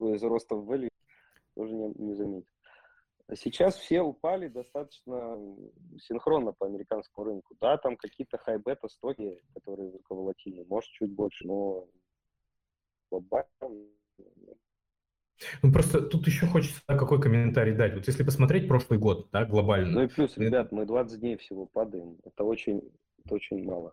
из 0.00 0.22
роста 0.22 0.54
в 0.56 0.70
value 0.70 0.88
тоже 1.54 1.74
не, 1.74 1.92
не 1.94 2.14
заметил. 2.14 2.50
Сейчас 3.34 3.76
все 3.76 4.00
упали 4.00 4.48
достаточно 4.48 5.38
синхронно 5.98 6.52
по 6.52 6.66
американскому 6.66 7.26
рынку. 7.26 7.56
Да, 7.60 7.76
там 7.76 7.96
какие-то 7.96 8.38
хай-бета 8.38 8.88
стоки, 8.88 9.42
которые 9.54 9.92
волатильны, 10.08 10.64
может 10.66 10.90
чуть 10.92 11.12
больше, 11.12 11.46
но 11.46 11.86
глобально 13.10 13.88
ну, 15.62 15.72
просто 15.72 16.02
тут 16.02 16.26
еще 16.26 16.46
хочется 16.46 16.80
какой 16.86 17.20
комментарий 17.20 17.74
дать. 17.74 17.94
Вот 17.94 18.06
если 18.06 18.24
посмотреть 18.24 18.68
прошлый 18.68 18.98
год, 18.98 19.28
да, 19.32 19.44
глобально. 19.44 19.92
Ну 19.92 20.02
и 20.02 20.08
плюс, 20.08 20.36
ребят, 20.36 20.72
мы 20.72 20.84
20 20.84 21.20
дней 21.20 21.36
всего 21.36 21.66
падаем. 21.66 22.18
Это 22.24 22.44
очень 22.44 22.82
это 23.28 23.34
очень 23.34 23.64
мало. 23.64 23.92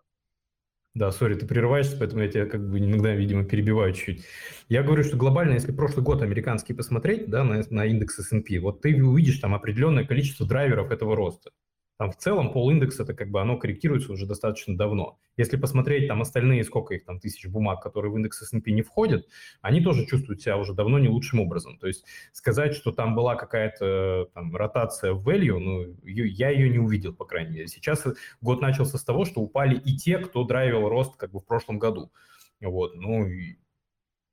Да, 0.94 1.12
сори, 1.12 1.34
ты 1.34 1.46
прерываешься, 1.46 1.98
поэтому 1.98 2.22
я 2.22 2.28
тебя 2.28 2.46
как 2.46 2.70
бы 2.70 2.78
иногда, 2.78 3.14
видимо, 3.14 3.44
перебиваю 3.44 3.92
чуть-чуть. 3.92 4.24
Я 4.70 4.82
говорю, 4.82 5.04
что 5.04 5.18
глобально, 5.18 5.52
если 5.52 5.70
прошлый 5.70 6.02
год 6.02 6.22
американский 6.22 6.72
посмотреть, 6.72 7.28
да, 7.28 7.44
на, 7.44 7.62
на 7.68 7.84
индекс 7.84 8.18
S&P, 8.18 8.58
вот 8.60 8.80
ты 8.80 9.04
увидишь 9.04 9.38
там 9.38 9.54
определенное 9.54 10.06
количество 10.06 10.46
драйверов 10.46 10.90
этого 10.90 11.14
роста. 11.14 11.50
Там 11.98 12.12
в 12.12 12.16
целом 12.16 12.52
пол 12.52 12.70
индекса 12.70 13.04
это 13.04 13.14
как 13.14 13.30
бы 13.30 13.40
оно 13.40 13.56
корректируется 13.56 14.12
уже 14.12 14.26
достаточно 14.26 14.76
давно. 14.76 15.18
Если 15.38 15.56
посмотреть 15.56 16.08
там 16.08 16.20
остальные, 16.20 16.64
сколько 16.64 16.94
их 16.94 17.04
там 17.04 17.18
тысяч 17.18 17.46
бумаг, 17.46 17.82
которые 17.82 18.12
в 18.12 18.16
индекс 18.16 18.42
S&P 18.42 18.70
не 18.72 18.82
входят, 18.82 19.26
они 19.62 19.80
тоже 19.80 20.04
чувствуют 20.04 20.42
себя 20.42 20.58
уже 20.58 20.74
давно 20.74 20.98
не 20.98 21.08
лучшим 21.08 21.40
образом. 21.40 21.78
То 21.78 21.86
есть 21.86 22.04
сказать, 22.32 22.74
что 22.74 22.92
там 22.92 23.14
была 23.14 23.34
какая-то 23.34 24.28
там 24.34 24.54
ротация 24.54 25.12
в 25.12 25.26
value, 25.26 25.58
ну, 25.58 25.96
я 26.04 26.50
ее 26.50 26.68
не 26.68 26.78
увидел, 26.78 27.14
по 27.14 27.24
крайней 27.24 27.52
мере. 27.52 27.68
Сейчас 27.68 28.04
год 28.42 28.60
начался 28.60 28.98
с 28.98 29.04
того, 29.04 29.24
что 29.24 29.40
упали 29.40 29.78
и 29.78 29.96
те, 29.96 30.18
кто 30.18 30.44
драйвил 30.44 30.88
рост 30.88 31.16
как 31.16 31.30
бы 31.30 31.40
в 31.40 31.46
прошлом 31.46 31.78
году. 31.78 32.12
Вот, 32.60 32.94
ну, 32.94 33.26
и, 33.26 33.56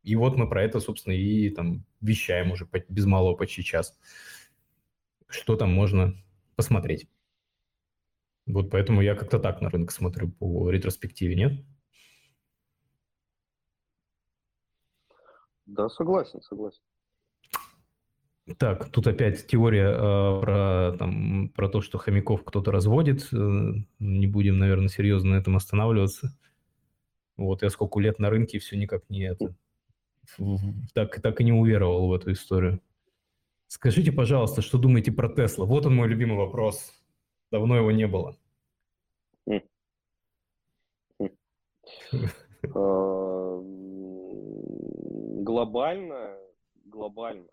и 0.03 0.15
вот 0.17 0.35
мы 0.35 0.49
про 0.49 0.63
это, 0.63 0.81
собственно, 0.81 1.13
и 1.13 1.49
там 1.49 1.85
вещаем 2.01 2.51
уже 2.51 2.67
без 2.89 3.05
малого 3.05 3.35
почти 3.35 3.63
час. 3.63 3.97
что 5.29 5.55
там 5.55 5.73
можно 5.73 6.13
посмотреть. 6.55 7.07
Вот 8.45 8.69
поэтому 8.69 9.01
я 9.01 9.15
как-то 9.15 9.39
так 9.39 9.61
на 9.61 9.69
рынок 9.69 9.91
смотрю 9.91 10.31
по 10.31 10.69
ретроспективе, 10.69 11.35
нет? 11.35 11.65
Да, 15.65 15.89
согласен, 15.89 16.41
согласен. 16.41 16.81
Так, 18.57 18.89
тут 18.91 19.07
опять 19.07 19.47
теория 19.47 19.87
э, 19.87 20.41
про, 20.41 20.95
там, 20.99 21.49
про 21.55 21.69
то, 21.69 21.79
что 21.79 21.97
хомяков 21.97 22.43
кто-то 22.43 22.71
разводит. 22.71 23.29
Э, 23.31 23.73
не 23.99 24.27
будем, 24.27 24.59
наверное, 24.59 24.89
серьезно 24.89 25.31
на 25.31 25.35
этом 25.35 25.55
останавливаться. 25.55 26.37
Вот 27.37 27.61
я 27.61 27.69
сколько 27.69 28.01
лет 28.01 28.19
на 28.19 28.29
рынке 28.29 28.59
все 28.59 28.77
никак 28.77 29.09
не 29.09 29.23
это. 29.23 29.55
Так, 30.93 31.21
так 31.21 31.39
и 31.39 31.43
не 31.45 31.53
уверовал 31.53 32.09
в 32.09 32.13
эту 32.13 32.33
историю. 32.33 32.81
Скажите, 33.67 34.11
пожалуйста, 34.11 34.61
что 34.61 34.77
думаете 34.77 35.11
про 35.13 35.29
Тесла? 35.29 35.65
Вот 35.65 35.85
он 35.85 35.95
мой 35.95 36.09
любимый 36.09 36.37
вопрос. 36.37 36.91
Давно 37.53 37.77
его 37.77 37.91
не 37.91 38.07
было. 38.07 38.35
А, 42.73 43.59
глобально, 45.43 46.39
глобально. 46.85 47.49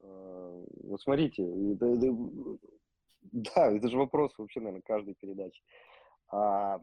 А, 0.00 0.64
вот 0.84 1.02
смотрите, 1.02 1.44
да, 3.20 3.70
это 3.70 3.88
же 3.88 3.98
вопрос 3.98 4.32
вообще, 4.38 4.60
наверное, 4.60 4.80
каждой 4.86 5.12
передачи. 5.16 5.62
А, 6.30 6.80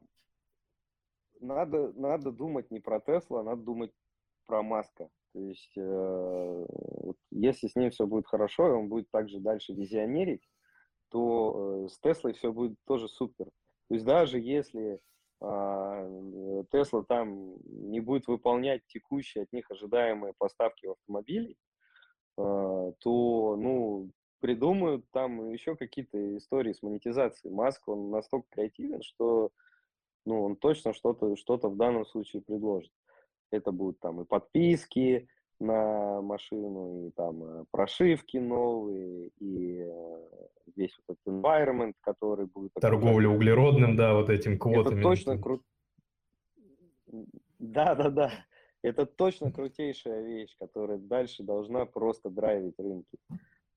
надо, 1.41 1.91
надо 1.93 2.31
думать 2.31 2.69
не 2.69 2.79
про 2.79 2.99
Тесла, 2.99 3.39
а 3.39 3.43
надо 3.43 3.63
думать 3.63 3.91
про 4.45 4.61
Маска. 4.61 5.09
То 5.33 5.39
есть, 5.39 5.75
э, 5.75 6.65
вот, 6.69 7.17
если 7.31 7.67
с 7.67 7.75
ним 7.75 7.89
все 7.89 8.05
будет 8.05 8.27
хорошо, 8.27 8.67
и 8.67 8.73
он 8.73 8.89
будет 8.89 9.09
также 9.09 9.39
дальше 9.39 9.73
визионерить, 9.73 10.47
то 11.09 11.85
э, 11.85 11.89
с 11.89 11.99
Теслой 11.99 12.33
все 12.33 12.51
будет 12.51 12.77
тоже 12.85 13.07
супер. 13.07 13.45
То 13.87 13.95
есть 13.95 14.05
даже 14.05 14.39
если 14.39 15.01
а, 15.41 16.05
Тесла 16.71 17.03
там 17.03 17.55
не 17.65 18.01
будет 18.01 18.27
выполнять 18.27 18.85
текущие 18.87 19.43
от 19.43 19.53
них 19.53 19.69
ожидаемые 19.71 20.33
поставки 20.37 20.85
автомобилей, 20.85 21.57
а, 22.37 22.91
то, 22.99 23.55
ну, 23.57 24.11
придумают 24.41 25.09
там 25.11 25.49
еще 25.49 25.75
какие-то 25.75 26.37
истории 26.37 26.73
с 26.73 26.81
монетизацией. 26.81 27.53
Маск, 27.53 27.87
он 27.87 28.09
настолько 28.11 28.47
креативен, 28.51 29.01
что, 29.01 29.51
ну, 30.25 30.43
он 30.43 30.55
точно 30.55 30.93
что-то 30.93 31.35
что 31.35 31.57
в 31.57 31.77
данном 31.77 32.05
случае 32.05 32.41
предложит. 32.41 32.91
Это 33.51 33.71
будут 33.71 33.99
там 33.99 34.21
и 34.21 34.25
подписки 34.25 35.27
на 35.59 36.21
машину, 36.21 37.07
и 37.07 37.11
там 37.11 37.43
э, 37.43 37.65
прошивки 37.71 38.37
новые, 38.37 39.29
и 39.39 39.81
э, 39.81 40.27
весь 40.75 40.97
вот 41.07 41.17
этот 41.17 41.27
environment, 41.27 41.93
который 42.01 42.45
будет... 42.45 42.73
Торговля 42.75 43.29
углеродным, 43.29 43.95
да, 43.95 44.13
вот 44.13 44.29
этим 44.29 44.57
квотами. 44.57 44.99
Это 44.99 45.01
точно 45.01 45.37
круто. 45.37 45.63
Да, 47.59 47.95
да, 47.95 48.09
да. 48.09 48.31
Это 48.81 49.05
точно 49.05 49.51
крутейшая 49.51 50.23
вещь, 50.23 50.55
которая 50.57 50.97
дальше 50.97 51.43
должна 51.43 51.85
просто 51.85 52.29
драйвить 52.29 52.79
рынки. 52.79 53.17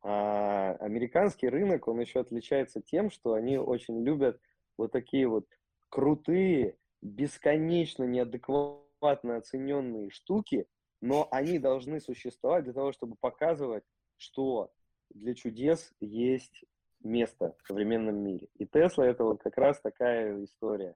А 0.04 0.72
американский 0.80 1.48
рынок, 1.48 1.88
он 1.88 2.00
еще 2.00 2.20
отличается 2.20 2.80
тем, 2.80 3.10
что 3.10 3.34
они 3.34 3.58
очень 3.58 4.02
любят 4.04 4.40
вот 4.78 4.92
такие 4.92 5.28
вот 5.28 5.46
крутые, 5.88 6.76
бесконечно 7.02 8.04
неадекватно 8.04 9.36
оцененные 9.36 10.10
штуки, 10.10 10.66
но 11.02 11.28
они 11.32 11.58
должны 11.58 12.00
существовать 12.00 12.64
для 12.64 12.72
того, 12.72 12.92
чтобы 12.92 13.16
показывать, 13.16 13.84
что 14.16 14.70
для 15.10 15.34
чудес 15.34 15.92
есть 16.00 16.64
место 17.02 17.56
в 17.58 17.66
современном 17.66 18.16
мире. 18.16 18.48
И 18.54 18.66
Тесла 18.66 19.04
это 19.04 19.24
вот 19.24 19.42
как 19.42 19.58
раз 19.58 19.80
такая 19.80 20.42
история. 20.44 20.94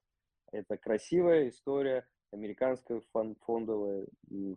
Это 0.52 0.76
красивая 0.76 1.48
история 1.48 2.06
американского 2.32 3.02
фондового, 3.44 4.06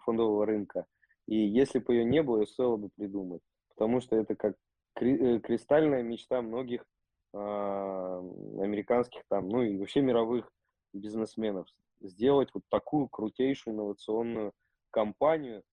фондового 0.03 0.45
рынка. 0.45 0.85
И 1.25 1.35
если 1.35 1.79
бы 1.79 1.95
ее 1.95 2.05
не 2.05 2.21
было, 2.21 2.41
ее 2.41 2.47
стоило 2.47 2.77
бы 2.77 2.89
придумать. 2.89 3.41
Потому 3.69 4.01
что 4.01 4.15
это 4.15 4.35
как 4.35 4.55
э, 5.01 5.39
кристальная 5.39 6.03
мечта 6.03 6.43
многих 6.43 6.85
э, 7.33 7.37
американских 7.37 9.23
там, 9.29 9.49
ну 9.49 9.63
и 9.63 9.77
вообще 9.77 10.01
мировых 10.01 10.51
бизнесменов. 10.93 11.67
Сделать 12.01 12.49
вот 12.53 12.63
такую 12.69 13.07
крутейшую 13.07 13.73
инновационную 13.73 14.53
компанию 14.91 15.63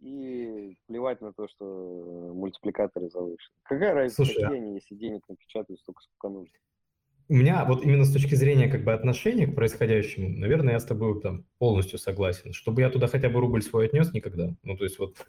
и 0.00 0.76
плевать 0.86 1.20
на 1.20 1.32
то, 1.32 1.48
что 1.48 1.64
э, 1.64 2.32
мультипликаторы 2.32 3.08
завышены. 3.08 3.56
Какая 3.62 3.94
разница, 3.94 4.24
Слушай, 4.24 4.42
какие 4.42 4.58
они, 4.58 4.74
если 4.74 4.94
денег 4.94 5.28
напечатают 5.28 5.80
столько, 5.80 6.02
сколько 6.02 6.28
нужно? 6.28 6.58
У 7.28 7.34
меня 7.34 7.64
вот 7.64 7.82
именно 7.82 8.04
с 8.04 8.12
точки 8.12 8.36
зрения 8.36 8.68
как 8.68 8.84
бы 8.84 8.92
отношения 8.92 9.48
к 9.48 9.54
происходящему, 9.54 10.28
наверное, 10.28 10.74
я 10.74 10.80
с 10.80 10.84
тобой 10.84 11.20
там 11.20 11.44
полностью 11.58 11.98
согласен. 11.98 12.52
Чтобы 12.52 12.82
я 12.82 12.90
туда 12.90 13.08
хотя 13.08 13.28
бы 13.28 13.40
рубль 13.40 13.62
свой 13.62 13.86
отнес, 13.86 14.12
никогда. 14.12 14.54
Ну, 14.62 14.76
то 14.76 14.84
есть 14.84 14.98
вот 15.00 15.16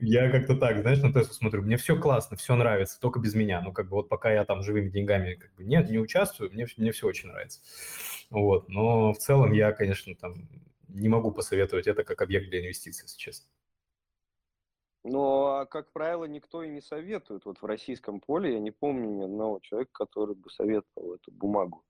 я 0.00 0.30
как-то 0.30 0.56
так, 0.56 0.80
знаешь, 0.80 1.00
на 1.00 1.12
Теслу 1.12 1.34
смотрю, 1.34 1.62
мне 1.62 1.76
все 1.76 1.96
классно, 1.96 2.36
все 2.36 2.56
нравится, 2.56 2.98
только 2.98 3.20
без 3.20 3.34
меня. 3.34 3.60
Ну, 3.60 3.72
как 3.72 3.88
бы 3.88 3.96
вот 3.96 4.08
пока 4.08 4.32
я 4.32 4.44
там 4.44 4.62
живыми 4.62 4.88
деньгами 4.88 5.34
как 5.34 5.54
бы 5.54 5.64
нет, 5.64 5.88
не 5.90 5.98
участвую, 5.98 6.50
мне, 6.52 6.66
мне 6.76 6.90
все 6.90 7.06
очень 7.06 7.28
нравится. 7.28 7.60
Вот. 8.30 8.68
Но 8.68 9.12
в 9.12 9.18
целом 9.18 9.52
я, 9.52 9.70
конечно, 9.72 10.14
там 10.16 10.48
не 10.88 11.08
могу 11.08 11.30
посоветовать 11.30 11.86
это 11.86 12.02
как 12.02 12.20
объект 12.20 12.48
для 12.48 12.60
инвестиций, 12.60 13.04
если 13.04 13.18
честно. 13.18 13.46
Ну, 15.04 15.46
а, 15.46 15.66
как 15.66 15.92
правило, 15.92 16.24
никто 16.24 16.62
и 16.62 16.68
не 16.68 16.80
советует. 16.80 17.44
Вот 17.44 17.62
в 17.62 17.64
российском 17.64 18.20
поле 18.20 18.54
я 18.54 18.60
не 18.60 18.70
помню 18.70 19.10
ни 19.10 19.22
одного 19.22 19.60
человека, 19.60 19.90
который 19.92 20.34
бы 20.34 20.50
советовал 20.50 21.14
эту 21.14 21.30
бумагу. 21.30 21.84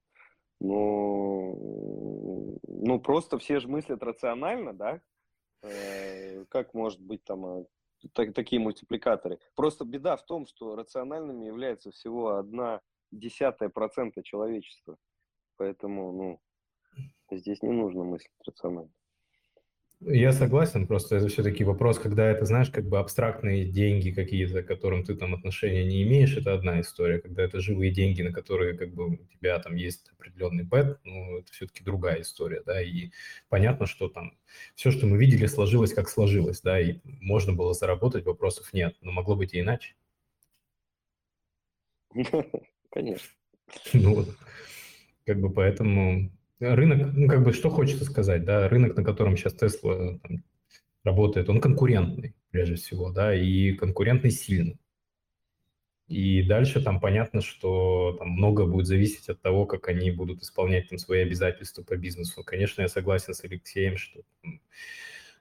Ну, 0.61 2.59
ну 2.67 3.01
просто 3.01 3.39
все 3.39 3.61
же 3.61 3.69
мыслят 3.69 4.03
рационально, 4.03 4.73
да? 4.73 5.01
Э, 5.63 6.45
как 6.47 6.75
может 6.75 7.01
быть 7.01 7.25
там 7.25 7.47
а, 7.47 7.65
так, 8.13 8.35
такие 8.35 8.61
мультипликаторы? 8.61 9.39
Просто 9.55 9.85
беда 9.85 10.17
в 10.17 10.25
том, 10.25 10.47
что 10.47 10.77
рациональными 10.77 11.47
является 11.47 11.91
всего 11.91 12.37
одна 12.37 12.81
десятая 13.11 13.69
процента 13.69 14.23
человечества. 14.23 14.97
Поэтому, 15.57 16.13
ну, 16.13 16.41
здесь 17.31 17.63
не 17.63 17.73
нужно 17.73 18.05
мыслить 18.05 18.31
рационально. 18.45 18.93
Я 20.01 20.33
согласен, 20.33 20.87
просто 20.87 21.17
это 21.17 21.27
все-таки 21.27 21.65
вопрос, 21.65 21.99
когда 21.99 22.31
это, 22.31 22.45
знаешь, 22.45 22.71
как 22.71 22.89
бы 22.89 23.01
абстрактные 23.01 23.65
деньги 23.65 24.11
какие-то, 24.11 24.63
к 24.63 24.67
которым 24.67 25.03
ты 25.03 25.17
там 25.17 25.35
отношения 25.35 25.85
не 25.85 26.05
имеешь, 26.05 26.37
это 26.37 26.55
одна 26.55 26.81
история. 26.81 27.19
Когда 27.21 27.43
это 27.43 27.59
живые 27.61 27.91
деньги, 27.91 28.23
на 28.23 28.33
которые 28.33 28.79
как 28.79 28.95
бы 28.95 29.09
у 29.15 29.17
тебя 29.17 29.59
там 29.59 29.75
есть 29.75 30.09
определенный 30.11 30.63
бет, 30.63 31.01
ну, 31.03 31.39
это 31.39 31.51
все-таки 31.51 31.83
другая 31.83 32.21
история, 32.21 32.63
да, 32.65 32.81
и 32.81 33.11
понятно, 33.49 33.87
что 33.87 34.09
там 34.09 34.39
все, 34.77 34.93
что 34.93 35.07
мы 35.07 35.19
видели, 35.19 35.47
сложилось 35.47 35.93
как 35.93 36.09
сложилось, 36.09 36.61
да, 36.61 36.81
и 36.81 37.01
можно 37.05 37.53
было 37.53 37.75
заработать, 37.75 38.25
вопросов 38.25 38.73
нет, 38.73 38.97
но 39.01 39.11
могло 39.11 39.35
быть 39.35 39.53
и 39.55 39.61
иначе. 39.61 39.95
Конечно. 42.91 43.29
Ну, 43.93 44.25
как 45.27 45.41
бы 45.41 45.53
поэтому 45.53 46.31
рынок, 46.61 47.13
ну, 47.15 47.29
как 47.29 47.43
бы, 47.43 47.53
что 47.53 47.71
хочется 47.71 48.05
сказать, 48.05 48.45
да, 48.45 48.69
рынок, 48.69 48.97
на 48.97 49.05
котором 49.05 49.37
сейчас 49.37 49.55
Тесла 49.55 50.19
там, 50.19 50.45
работает, 51.05 51.49
он 51.49 51.61
конкурентный, 51.61 52.35
прежде 52.51 52.77
всего, 52.77 53.11
да, 53.11 53.35
и 53.35 53.73
конкурентный 53.73 54.31
сильный. 54.31 54.79
И 56.09 56.43
дальше 56.43 56.83
там 56.83 57.01
понятно, 57.01 57.43
что 57.43 58.17
там 58.19 58.31
много 58.31 58.65
будет 58.65 58.87
зависеть 58.87 59.29
от 59.29 59.43
того, 59.43 59.67
как 59.67 59.89
они 59.89 60.11
будут 60.11 60.43
исполнять 60.43 60.89
там 60.89 60.99
свои 60.99 61.21
обязательства 61.21 61.83
по 61.83 61.97
бизнесу. 61.97 62.43
Конечно, 62.43 62.81
я 62.81 62.89
согласен 62.89 63.35
с 63.35 63.45
Алексеем, 63.45 63.99
что 63.99 64.23
там, 64.43 64.63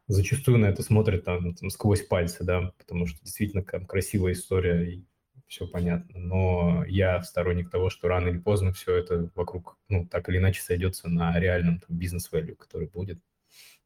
зачастую 0.07 0.57
на 0.57 0.65
это 0.65 0.84
смотрят 0.84 1.24
там, 1.24 1.55
там 1.55 1.70
сквозь 1.70 2.01
пальцы, 2.01 2.43
да, 2.43 2.74
потому 2.78 3.07
что 3.07 3.18
действительно 3.22 3.63
там 3.63 3.86
красивая 3.86 4.34
история, 4.34 5.01
все 5.47 5.67
понятно. 5.67 6.19
Но 6.19 6.85
я 6.85 7.21
сторонник 7.23 7.69
того, 7.69 7.89
что 7.89 8.07
рано 8.07 8.29
или 8.29 8.37
поздно 8.37 8.73
все 8.73 8.95
это 8.95 9.29
вокруг, 9.35 9.77
ну, 9.89 10.05
так 10.05 10.29
или 10.29 10.37
иначе 10.37 10.61
сойдется 10.61 11.09
на 11.09 11.39
реальном 11.39 11.81
бизнес-вэлю, 11.87 12.55
который 12.55 12.87
будет. 12.87 13.19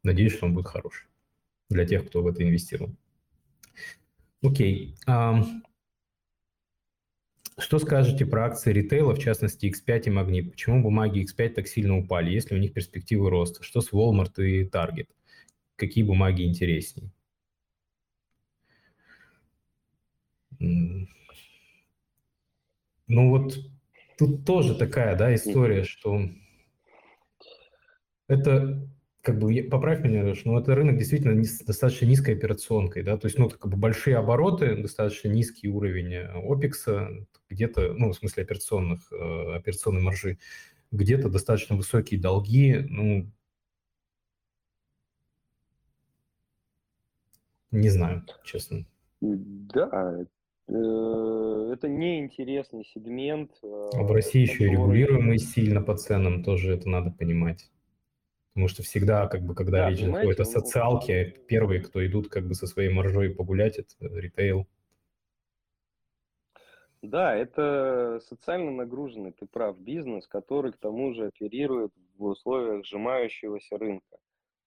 Надеюсь, 0.04 0.34
что 0.34 0.48
он 0.48 0.54
будет 0.54 0.68
хороший 0.68 1.08
для 1.70 1.86
тех, 1.86 2.08
кто 2.08 2.22
в 2.22 2.28
это 2.28 2.44
инвестировал. 2.44 2.96
Окей. 4.44 4.96
Um, 5.08 5.62
что 7.60 7.78
скажете 7.78 8.26
про 8.26 8.46
акции 8.46 8.74
ритейла, 8.74 9.14
в 9.14 9.20
частности 9.20 9.68
X5 9.68 10.04
и 10.06 10.10
Магнит? 10.10 10.52
Почему 10.52 10.82
бумаги 10.82 11.24
X5 11.24 11.50
так 11.50 11.68
сильно 11.68 11.96
упали? 11.96 12.32
Есть 12.32 12.50
ли 12.50 12.58
у 12.58 12.60
них 12.60 12.74
перспективы 12.74 13.30
роста? 13.30 13.64
Что 13.64 13.82
с 13.82 13.92
Walmart 13.92 14.44
и 14.44 14.64
Target? 14.66 15.08
Какие 15.76 16.04
бумаги 16.04 16.44
интереснее? 16.44 17.12
Ну 23.14 23.30
вот 23.30 23.60
тут 24.18 24.46
тоже 24.46 24.74
такая, 24.74 25.18
да, 25.18 25.36
история, 25.36 25.84
что 25.84 26.30
это 28.30 28.88
как 29.22 29.38
бы, 29.38 29.68
поправь 29.70 30.00
меня, 30.02 30.24
Леш, 30.24 30.46
но 30.46 30.58
это 30.58 30.74
рынок 30.76 30.98
действительно 30.98 31.34
низ, 31.34 31.60
достаточно 31.60 32.06
низкой 32.06 32.36
операционкой, 32.36 33.04
да, 33.04 33.18
то 33.18 33.28
есть, 33.28 33.38
ну, 33.38 33.50
как 33.50 33.70
бы 33.70 33.76
большие 33.76 34.16
обороты, 34.16 34.78
достаточно 34.78 35.28
низкий 35.28 35.68
уровень 35.68 36.26
опикса, 36.38 37.10
где-то, 37.50 37.94
ну, 37.98 38.14
в 38.14 38.16
смысле 38.16 38.44
операционных, 38.44 39.12
э, 39.12 39.56
операционной 39.56 40.02
маржи, 40.02 40.38
где-то 40.94 41.28
достаточно 41.28 41.76
высокие 41.76 42.18
долги, 42.18 42.78
ну, 42.88 43.30
не 47.72 47.90
знаю, 47.90 48.26
честно. 48.46 48.86
Да, 49.20 50.16
э, 50.22 50.26
это 50.72 51.88
неинтересный 51.90 52.86
сегмент. 52.86 53.52
А 53.62 54.04
в 54.04 54.12
России 54.12 54.46
который... 54.46 54.54
еще 54.54 54.66
и 54.66 54.70
регулируемый 54.70 55.38
сильно 55.38 55.82
по 55.82 55.98
ценам, 55.98 56.44
тоже 56.44 56.74
это 56.74 56.90
надо 56.90 57.12
понимать. 57.12 57.70
Потому 58.54 58.68
что 58.68 58.84
всегда, 58.84 59.28
как 59.28 59.44
бы, 59.44 59.56
когда 59.56 59.84
да, 59.84 59.90
речь 59.90 60.02
заходит 60.02 60.40
о 60.40 60.46
социалке, 60.46 61.38
первые, 61.48 61.82
кто 61.82 62.06
идут 62.06 62.30
как 62.30 62.48
бы 62.48 62.54
со 62.54 62.68
своей 62.68 62.90
маржой 62.90 63.30
погулять, 63.30 63.80
это 63.80 63.96
ритейл. 64.00 64.68
Да, 67.02 67.36
это 67.36 68.20
социально 68.28 68.72
нагруженный, 68.72 69.32
ты 69.32 69.48
прав, 69.48 69.80
бизнес, 69.80 70.28
который 70.28 70.72
к 70.72 70.78
тому 70.78 71.14
же 71.14 71.28
оперирует 71.28 71.92
в 72.18 72.24
условиях 72.26 72.86
сжимающегося 72.86 73.78
рынка. 73.78 74.18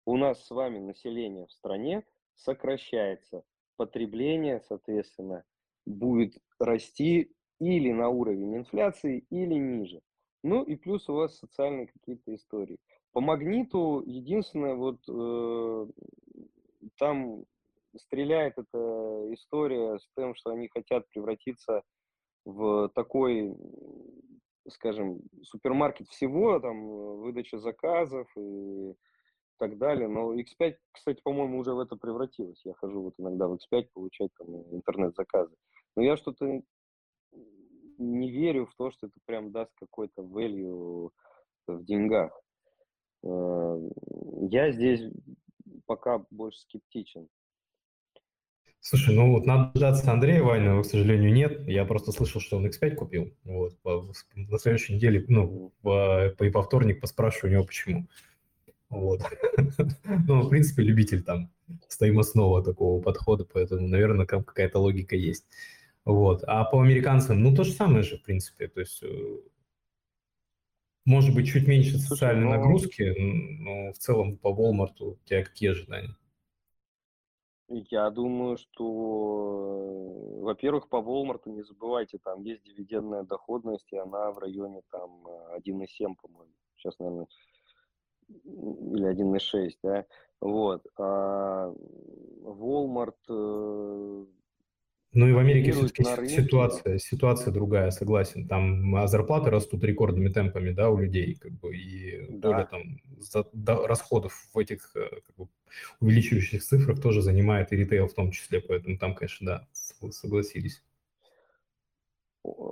У 0.04 0.16
нас 0.16 0.44
с 0.44 0.50
вами 0.50 0.78
население 0.78 1.46
в 1.46 1.52
стране 1.52 2.04
сокращается, 2.34 3.44
потребление, 3.76 4.60
соответственно, 4.66 5.44
будет 5.86 6.38
расти 6.58 7.30
или 7.60 7.92
на 7.92 8.08
уровень 8.08 8.56
инфляции, 8.56 9.24
или 9.30 9.54
ниже. 9.54 10.00
Ну 10.42 10.62
и 10.62 10.76
плюс 10.76 11.08
у 11.08 11.14
вас 11.14 11.38
социальные 11.38 11.86
какие-то 11.86 12.34
истории. 12.34 12.78
По 13.12 13.20
магниту 13.20 14.02
единственное, 14.04 14.74
вот 14.74 15.00
э, 15.08 15.86
там 16.98 17.44
стреляет 17.96 18.58
эта 18.58 19.32
история 19.32 19.98
с 19.98 20.08
тем, 20.16 20.34
что 20.34 20.50
они 20.50 20.68
хотят 20.68 21.08
превратиться 21.10 21.82
в 22.44 22.90
такой, 22.94 23.56
скажем, 24.68 25.20
супермаркет 25.44 26.08
всего, 26.08 26.58
там, 26.60 26.86
выдача 27.20 27.58
заказов 27.58 28.28
и 28.36 28.94
так 29.58 29.78
далее. 29.78 30.08
Но 30.08 30.34
X5, 30.34 30.74
кстати, 30.92 31.20
по-моему, 31.22 31.58
уже 31.58 31.72
в 31.72 31.78
это 31.78 31.96
превратилось. 31.96 32.60
Я 32.64 32.74
хожу 32.74 33.02
вот 33.02 33.14
иногда 33.18 33.48
в 33.48 33.54
X5 33.54 33.88
получать 33.94 34.30
там 34.38 34.48
интернет-заказы. 34.74 35.54
Но 35.96 36.02
я 36.02 36.16
что-то 36.16 36.62
не 37.98 38.30
верю 38.30 38.66
в 38.66 38.74
то, 38.76 38.90
что 38.90 39.06
это 39.06 39.16
прям 39.24 39.52
даст 39.52 39.70
какой-то 39.76 40.22
value 40.22 41.10
в 41.66 41.84
деньгах. 41.84 42.32
Э, 43.22 43.90
я 44.50 44.72
здесь 44.72 45.00
пока 45.86 46.24
больше 46.30 46.60
скептичен. 46.60 47.28
Слушай, 48.80 49.14
ну 49.14 49.32
вот 49.32 49.46
надо 49.46 49.70
дождаться 49.72 50.12
Андрея 50.12 50.42
Вайна, 50.42 50.82
к 50.82 50.84
сожалению, 50.84 51.32
нет. 51.32 51.66
Я 51.66 51.86
просто 51.86 52.12
слышал, 52.12 52.40
что 52.42 52.58
он 52.58 52.66
X5 52.66 52.94
купил. 52.96 53.34
Вот. 53.44 53.78
На 54.34 54.58
следующей 54.58 54.96
неделе, 54.96 55.24
ну, 55.26 55.72
по, 55.80 56.30
по, 56.36 56.50
по 56.50 56.62
вторник 56.62 57.00
поспрашиваю 57.00 57.50
у 57.50 57.54
него, 57.54 57.64
почему. 57.64 58.06
Вот. 58.90 59.22
ну, 60.28 60.42
в 60.42 60.50
принципе, 60.50 60.82
любитель 60.82 61.22
там 61.22 61.50
стоимостного 61.88 62.62
такого 62.62 63.00
подхода, 63.00 63.46
поэтому, 63.50 63.88
наверное, 63.88 64.26
там 64.26 64.44
какая-то 64.44 64.78
логика 64.78 65.16
есть. 65.16 65.46
Вот. 66.04 66.44
А 66.46 66.64
по 66.64 66.80
американцам, 66.80 67.42
ну, 67.42 67.54
то 67.54 67.64
же 67.64 67.72
самое 67.72 68.02
же, 68.02 68.18
в 68.18 68.22
принципе. 68.22 68.68
То 68.68 68.80
есть, 68.80 69.02
э, 69.02 69.38
может 71.06 71.34
быть, 71.34 71.48
чуть 71.48 71.66
меньше 71.66 71.98
социальной 71.98 72.42
Слушай, 72.42 72.58
нагрузки, 72.58 73.14
но 73.60 73.92
в 73.92 73.98
целом 73.98 74.36
по 74.36 74.48
Walmart 74.48 74.94
у 75.00 75.16
тебя 75.24 75.44
какие 75.44 75.70
ожидания? 75.70 76.16
Я 77.68 78.10
думаю, 78.10 78.58
что, 78.58 80.38
э, 80.38 80.42
во-первых, 80.42 80.88
по 80.88 80.96
Walmart 80.96 81.42
не 81.46 81.62
забывайте, 81.62 82.18
там 82.18 82.42
есть 82.42 82.62
дивидендная 82.64 83.22
доходность, 83.22 83.90
и 83.90 83.96
она 83.96 84.30
в 84.30 84.38
районе 84.38 84.82
там 84.90 85.26
1,7, 85.52 86.14
по-моему. 86.20 86.52
Сейчас, 86.76 86.98
наверное, 86.98 87.26
или 88.44 89.06
1,6, 89.06 89.78
да. 89.82 90.04
Вот. 90.40 90.86
А 90.98 91.72
Walmart 92.42 93.16
э, 93.28 94.26
ну 95.14 95.28
и 95.28 95.32
в 95.32 95.38
Америке 95.38 95.72
все-таки 95.72 96.04
ситуация, 96.28 96.98
ситуация 96.98 97.52
другая, 97.52 97.90
согласен. 97.90 98.48
Там 98.48 98.96
а, 98.96 99.06
зарплаты 99.06 99.50
растут 99.50 99.84
рекордными 99.84 100.28
темпами, 100.28 100.70
да, 100.70 100.90
у 100.90 100.98
людей, 100.98 101.36
как 101.36 101.52
бы, 101.52 101.76
и 101.76 102.26
да. 102.28 102.50
доля 102.50 102.68
там 102.68 103.00
за, 103.18 103.46
да, 103.52 103.86
расходов 103.86 104.48
в 104.52 104.58
этих 104.58 104.90
э, 104.96 105.08
как 105.26 105.36
бы, 105.36 105.48
увеличивающих 106.00 106.62
цифрах 106.62 107.00
тоже 107.00 107.22
занимает 107.22 107.72
и 107.72 107.76
ритейл 107.76 108.08
в 108.08 108.14
том 108.14 108.32
числе, 108.32 108.60
поэтому 108.60 108.98
там, 108.98 109.14
конечно, 109.14 109.46
да, 109.46 109.68
согласились. 110.10 110.82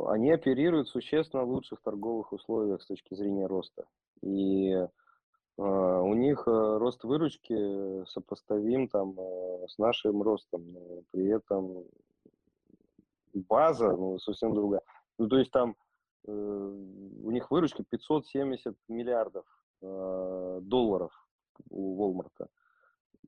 Они 0.08 0.30
оперируют 0.30 0.88
существенно 0.88 1.44
в 1.44 1.50
лучших 1.50 1.80
торговых 1.80 2.32
условиях 2.32 2.82
с 2.82 2.86
точки 2.86 3.14
зрения 3.14 3.46
роста. 3.46 3.84
И 4.20 4.70
э, 4.72 4.88
у 5.56 6.14
них 6.14 6.42
э, 6.46 6.50
рост 6.50 7.04
выручки 7.04 8.04
сопоставим 8.06 8.88
там 8.88 9.14
э, 9.16 9.68
с 9.68 9.78
нашим 9.78 10.22
ростом, 10.22 10.66
но 10.72 11.02
при 11.12 11.28
этом 11.28 11.84
база 13.34 13.92
ну, 13.92 14.18
совсем 14.18 14.54
другая. 14.54 14.82
Ну, 15.18 15.28
то 15.28 15.38
есть 15.38 15.50
там 15.50 15.76
э, 16.26 16.32
у 16.32 17.30
них 17.30 17.50
выручка 17.50 17.84
570 17.84 18.76
миллиардов 18.88 19.44
э, 19.82 20.60
долларов 20.62 21.12
у 21.70 21.96
Walmart. 22.00 22.48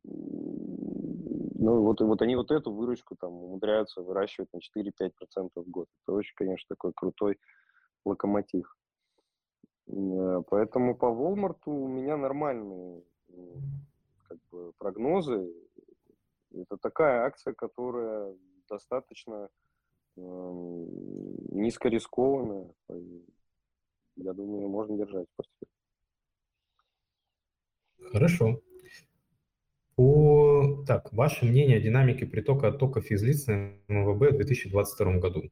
Ну, 0.04 1.82
вот, 1.82 2.00
вот 2.00 2.22
они 2.22 2.36
вот 2.36 2.50
эту 2.50 2.72
выручку 2.72 3.16
там 3.16 3.32
умудряются 3.32 4.02
выращивать 4.02 4.50
на 4.52 4.58
4-5% 4.58 5.50
в 5.54 5.70
год. 5.70 5.88
Это 6.02 6.12
очень, 6.12 6.34
конечно, 6.36 6.66
такой 6.68 6.92
крутой 6.94 7.38
локомотив. 8.04 8.76
Э, 9.88 10.42
поэтому 10.48 10.96
по 10.96 11.06
Walmart 11.06 11.60
у 11.66 11.86
меня 11.88 12.16
нормальные 12.16 13.02
как 14.28 14.38
бы, 14.50 14.72
прогнозы. 14.78 15.52
Это 16.52 16.76
такая 16.76 17.24
акция, 17.24 17.54
которая 17.54 18.36
достаточно 18.68 19.48
низкорискованная. 20.16 22.72
Я 24.16 24.32
думаю, 24.32 24.68
можно 24.68 24.96
держать 24.96 25.26
в 25.26 25.36
портфеле. 25.36 25.70
Хорошо. 28.12 28.60
По... 29.96 30.84
Так, 30.86 31.12
ваше 31.12 31.46
мнение 31.46 31.78
о 31.78 31.80
динамике 31.80 32.26
притока 32.26 32.68
оттока 32.68 33.00
физлиц 33.00 33.46
на 33.46 33.72
МВБ 33.88 34.32
в 34.32 34.36
2022 34.36 35.18
году? 35.18 35.50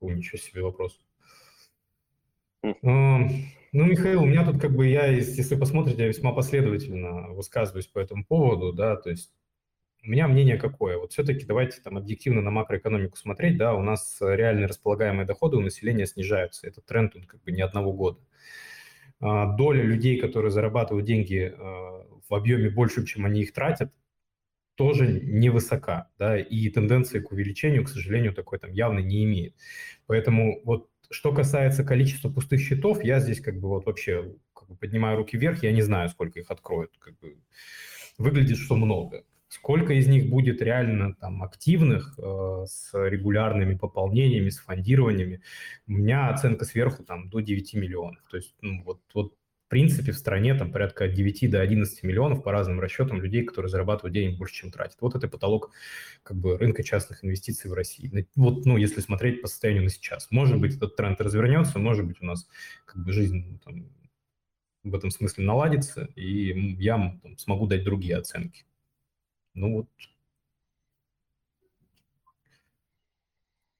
О, 0.00 0.10
ничего 0.10 0.38
себе 0.38 0.62
вопрос. 0.62 0.98
Mm. 2.62 3.28
Ну, 3.72 3.84
Михаил, 3.84 4.22
у 4.22 4.26
меня 4.26 4.44
тут 4.44 4.60
как 4.60 4.74
бы 4.74 4.86
я, 4.86 5.06
если 5.06 5.56
посмотрите, 5.56 6.02
я 6.02 6.08
весьма 6.08 6.32
последовательно 6.32 7.32
высказываюсь 7.32 7.86
по 7.86 7.98
этому 7.98 8.24
поводу, 8.24 8.72
да, 8.72 8.96
то 8.96 9.10
есть 9.10 9.32
у 10.04 10.10
меня 10.10 10.28
мнение 10.28 10.58
какое? 10.58 10.98
Вот 10.98 11.12
все-таки 11.12 11.46
давайте 11.46 11.80
там 11.80 11.96
объективно 11.96 12.42
на 12.42 12.50
макроэкономику 12.50 13.16
смотреть, 13.16 13.56
да, 13.56 13.74
у 13.74 13.82
нас 13.82 14.18
реальные 14.20 14.66
располагаемые 14.66 15.26
доходы 15.26 15.56
у 15.56 15.60
населения 15.60 16.06
снижаются. 16.06 16.66
Это 16.66 16.80
тренд 16.82 17.16
он 17.16 17.24
как 17.24 17.42
бы 17.42 17.52
не 17.52 17.62
одного 17.62 17.92
года. 17.92 18.20
А, 19.20 19.56
доля 19.56 19.82
людей, 19.82 20.18
которые 20.20 20.50
зарабатывают 20.50 21.06
деньги 21.06 21.54
а, 21.56 22.06
в 22.28 22.34
объеме 22.34 22.68
больше, 22.68 23.06
чем 23.06 23.24
они 23.24 23.42
их 23.42 23.52
тратят, 23.52 23.92
тоже 24.74 25.06
невысока, 25.22 26.10
да, 26.18 26.38
и 26.38 26.68
тенденции 26.68 27.20
к 27.20 27.32
увеличению, 27.32 27.84
к 27.84 27.88
сожалению, 27.88 28.34
такой 28.34 28.58
там 28.58 28.72
явно 28.72 28.98
не 28.98 29.24
имеет. 29.24 29.54
Поэтому 30.06 30.60
вот 30.64 30.90
что 31.10 31.32
касается 31.32 31.84
количества 31.84 32.28
пустых 32.28 32.60
счетов, 32.60 33.02
я 33.04 33.20
здесь 33.20 33.40
как 33.40 33.60
бы 33.60 33.68
вот 33.68 33.86
вообще 33.86 34.34
как 34.52 34.68
бы 34.68 34.76
поднимаю 34.76 35.16
руки 35.16 35.36
вверх, 35.36 35.62
я 35.62 35.72
не 35.72 35.82
знаю, 35.82 36.08
сколько 36.08 36.40
их 36.40 36.50
откроют. 36.50 36.90
Как 36.98 37.18
бы 37.20 37.36
выглядит, 38.18 38.58
что 38.58 38.76
много. 38.76 39.24
Сколько 39.54 39.92
из 39.92 40.08
них 40.08 40.28
будет 40.28 40.60
реально 40.60 41.14
там 41.14 41.44
активных 41.44 42.18
э, 42.18 42.64
с 42.66 42.90
регулярными 42.92 43.76
пополнениями, 43.76 44.48
с 44.48 44.58
фондированиями? 44.58 45.42
У 45.86 45.92
меня 45.92 46.28
оценка 46.28 46.64
сверху 46.64 47.04
там 47.04 47.30
до 47.30 47.38
9 47.38 47.74
миллионов. 47.74 48.20
То 48.28 48.36
есть 48.38 48.56
ну, 48.60 48.82
вот, 48.82 49.00
вот 49.14 49.34
в 49.66 49.68
принципе 49.68 50.10
в 50.10 50.16
стране 50.16 50.56
там 50.56 50.72
порядка 50.72 51.04
от 51.04 51.14
9 51.14 51.50
до 51.52 51.60
11 51.60 52.02
миллионов 52.02 52.42
по 52.42 52.50
разным 52.50 52.80
расчетам 52.80 53.22
людей, 53.22 53.44
которые 53.44 53.70
зарабатывают 53.70 54.12
денег 54.12 54.38
больше, 54.38 54.56
чем 54.56 54.72
тратят. 54.72 54.96
Вот 55.00 55.14
это 55.14 55.28
потолок 55.28 55.70
как 56.24 56.36
бы 56.36 56.58
рынка 56.58 56.82
частных 56.82 57.24
инвестиций 57.24 57.70
в 57.70 57.74
России. 57.74 58.26
Вот, 58.34 58.66
ну, 58.66 58.76
если 58.76 59.00
смотреть 59.00 59.40
по 59.40 59.46
состоянию 59.46 59.84
на 59.84 59.90
сейчас. 59.90 60.32
Может 60.32 60.58
быть, 60.58 60.76
этот 60.76 60.96
тренд 60.96 61.20
развернется, 61.20 61.78
может 61.78 62.04
быть, 62.04 62.16
у 62.20 62.24
нас 62.26 62.48
как 62.86 63.04
бы 63.04 63.12
жизнь 63.12 63.46
ну, 63.48 63.58
там, 63.64 63.88
в 64.82 64.94
этом 64.96 65.12
смысле 65.12 65.44
наладится, 65.44 66.08
и 66.16 66.74
я 66.80 66.96
там, 67.22 67.38
смогу 67.38 67.68
дать 67.68 67.84
другие 67.84 68.16
оценки. 68.16 68.64
Ну 69.54 69.72
вот, 69.72 69.86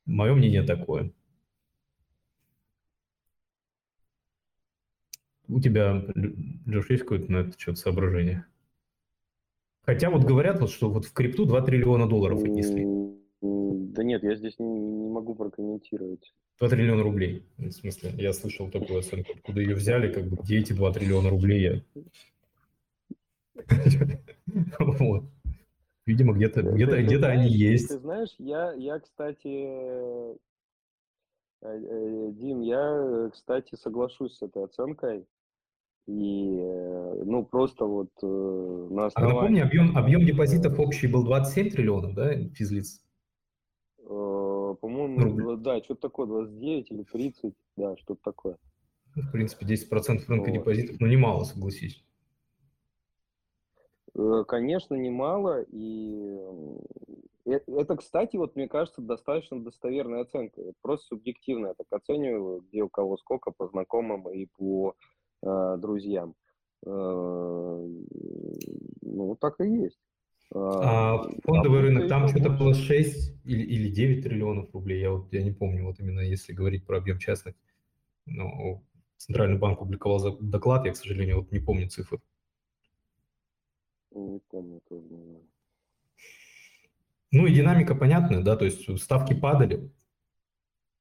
мое 0.07 0.35
мнение 0.35 0.63
такое. 0.63 1.11
У 5.49 5.61
тебя, 5.61 6.03
Леш, 6.67 6.89
есть 6.91 7.03
какое-то 7.03 7.31
на 7.31 7.37
это 7.39 7.61
что-то 7.61 7.79
соображение? 7.79 8.47
Хотя 9.83 10.09
вот 10.09 10.25
говорят, 10.25 10.61
вот, 10.61 10.71
что 10.71 10.89
вот 10.89 11.05
в 11.05 11.13
крипту 11.13 11.45
2 11.45 11.61
триллиона 11.63 12.09
долларов 12.09 12.43
отнесли. 12.43 12.87
Да 13.43 14.03
нет, 14.03 14.23
я 14.23 14.35
здесь 14.37 14.59
не, 14.59 14.67
не 14.67 15.11
могу 15.11 15.35
прокомментировать. 15.35 16.33
2 16.59 16.69
триллиона 16.69 17.03
рублей. 17.03 17.45
В 17.59 17.71
смысле, 17.71 18.15
я 18.17 18.33
слышал 18.33 18.71
такую 18.71 19.01
оценку, 19.01 19.33
откуда 19.35 19.61
ее 19.61 19.75
взяли, 19.75 20.11
как 20.11 20.25
бы, 20.27 20.37
где 20.43 20.59
эти 20.59 20.73
2 20.73 20.93
триллиона 20.93 21.31
рублей. 21.31 21.85
Вот. 24.79 25.34
Видимо, 26.07 26.35
где-то 26.35 26.63
где 26.63 26.85
где, 26.85 27.19
-то, 27.19 27.27
они 27.27 27.49
есть. 27.49 27.89
Ты 27.89 27.99
знаешь, 27.99 28.35
я, 28.39 28.73
я 28.75 28.99
кстати, 28.99 29.47
э, 29.47 30.35
э, 31.63 32.31
Дим, 32.33 32.61
я, 32.61 33.31
кстати, 33.33 33.75
соглашусь 33.77 34.37
с 34.37 34.43
этой 34.43 34.65
оценкой. 34.65 35.25
И, 36.07 36.59
э, 36.61 37.23
ну, 37.25 37.47
просто 37.47 37.87
вот 37.87 38.11
на 38.21 39.07
основании... 39.07 39.15
А 39.15 39.35
напомни, 39.35 39.61
объем, 39.61 39.97
объем 39.97 40.27
депозитов 40.27 40.79
общий 40.79 41.07
был 41.07 41.25
27 41.25 41.71
триллионов, 41.71 42.15
да, 42.15 42.35
физлиц? 42.51 43.03
По-моему, 44.07 45.19
ну, 45.19 45.57
да, 45.57 45.83
что-то 45.83 46.03
такое, 46.03 46.27
29 46.27 46.91
или 46.91 47.03
30, 47.05 47.55
да, 47.77 47.97
что-то 47.97 48.21
такое. 48.23 48.59
В 49.15 49.33
принципе, 49.33 49.65
10% 49.65 50.27
рынка 50.29 50.51
вот. 50.51 50.53
депозитов, 50.53 51.01
ну, 51.01 51.07
немало, 51.07 51.45
согласись. 51.45 52.05
Э, 54.17 54.45
конечно, 54.47 54.95
немало, 54.95 55.63
и 55.71 56.39
это, 57.45 57.97
кстати, 57.97 58.37
вот 58.37 58.57
мне 58.57 58.69
кажется, 58.69 59.03
достаточно 59.03 59.61
достоверная 59.61 60.23
оценка. 60.23 60.61
Это 60.61 60.73
просто 60.81 61.09
субъективно, 61.09 61.69
я 61.69 61.75
так 61.75 61.87
оцениваю, 61.91 62.63
где 62.63 62.83
у 62.83 62.89
кого 62.89 63.17
сколько 63.17 63.51
по 63.51 63.67
знакомым 63.69 64.29
и 64.31 64.47
по 64.47 64.95
э, 65.43 65.77
друзьям. 65.79 66.35
Э, 66.87 67.87
ну, 69.03 69.37
так 69.41 69.61
и 69.61 69.69
есть. 69.69 69.99
А, 70.55 71.15
а 71.15 71.29
фондовый 71.43 71.81
а 71.81 71.83
рынок, 71.83 72.09
там 72.09 72.29
что-то 72.29 72.51
было 72.51 72.75
6 72.75 73.35
или, 73.45 73.63
или 73.63 73.89
9 73.89 74.23
триллионов 74.23 74.73
рублей, 74.73 75.01
я 75.01 75.11
вот 75.11 75.33
я 75.33 75.43
не 75.43 75.51
помню, 75.51 75.85
вот 75.85 75.99
именно 76.01 76.21
если 76.21 76.53
говорить 76.53 76.87
про 76.87 76.99
объем 76.99 77.19
частных. 77.19 77.55
Ну, 78.27 78.83
Центральный 79.17 79.59
банк 79.59 79.79
публиковал 79.79 80.39
доклад, 80.39 80.87
я, 80.87 80.93
к 80.93 80.97
сожалению, 80.97 81.41
вот 81.41 81.51
не 81.51 81.59
помню 81.59 81.89
цифр. 81.89 82.21
Не 84.15 84.41
помню 84.51 84.81
тоже, 84.89 85.07
не 85.09 85.23
знаю. 85.23 85.47
Ну 87.33 87.47
и 87.47 87.53
динамика 87.53 87.95
понятная, 87.95 88.43
да, 88.43 88.57
то 88.57 88.65
есть 88.65 89.03
ставки 89.03 89.35
падали 89.35 89.91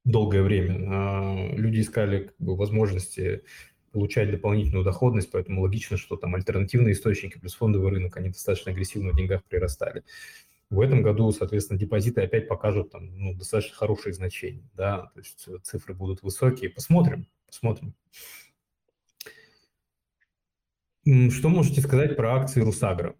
долгое 0.03 0.41
время, 0.41 0.87
а 0.89 1.47
люди 1.55 1.81
искали 1.81 2.25
как 2.25 2.35
бы, 2.39 2.55
возможности 2.55 3.43
получать 3.91 4.31
дополнительную 4.31 4.83
доходность, 4.83 5.29
поэтому 5.31 5.61
логично, 5.61 5.97
что 5.97 6.17
там 6.17 6.33
альтернативные 6.33 6.93
источники 6.93 7.37
плюс 7.37 7.53
фондовый 7.53 7.91
рынок, 7.91 8.17
они 8.17 8.29
достаточно 8.29 8.71
агрессивно 8.71 9.11
в 9.11 9.15
деньгах 9.15 9.43
прирастали. 9.43 10.03
В 10.71 10.79
этом 10.81 11.03
году, 11.03 11.31
соответственно, 11.31 11.79
депозиты 11.79 12.21
опять 12.21 12.47
покажут 12.47 12.89
там, 12.89 13.15
ну, 13.15 13.35
достаточно 13.35 13.75
хорошие 13.75 14.13
значения, 14.13 14.67
да, 14.73 15.11
то 15.13 15.19
есть 15.19 15.47
цифры 15.61 15.93
будут 15.93 16.23
высокие. 16.23 16.71
Посмотрим, 16.71 17.27
посмотрим. 17.45 17.93
Что 21.05 21.49
можете 21.49 21.81
сказать 21.81 22.15
про 22.15 22.35
акции 22.35 22.61
Русагра? 22.61 23.15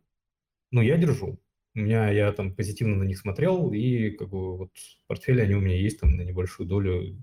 Ну, 0.72 0.82
я 0.82 0.98
держу. 0.98 1.40
У 1.76 1.80
меня, 1.80 2.10
я 2.12 2.32
там 2.32 2.54
позитивно 2.54 2.96
на 2.96 3.04
них 3.04 3.18
смотрел, 3.18 3.74
и 3.74 4.12
как 4.12 4.30
бы 4.30 4.58
вот 4.58 4.72
в 4.78 5.08
портфеле 5.08 5.44
они 5.44 5.56
у 5.56 5.62
меня 5.62 5.80
есть 5.80 6.00
там 6.00 6.16
на 6.16 6.22
небольшую 6.22 6.68
долю. 6.68 7.22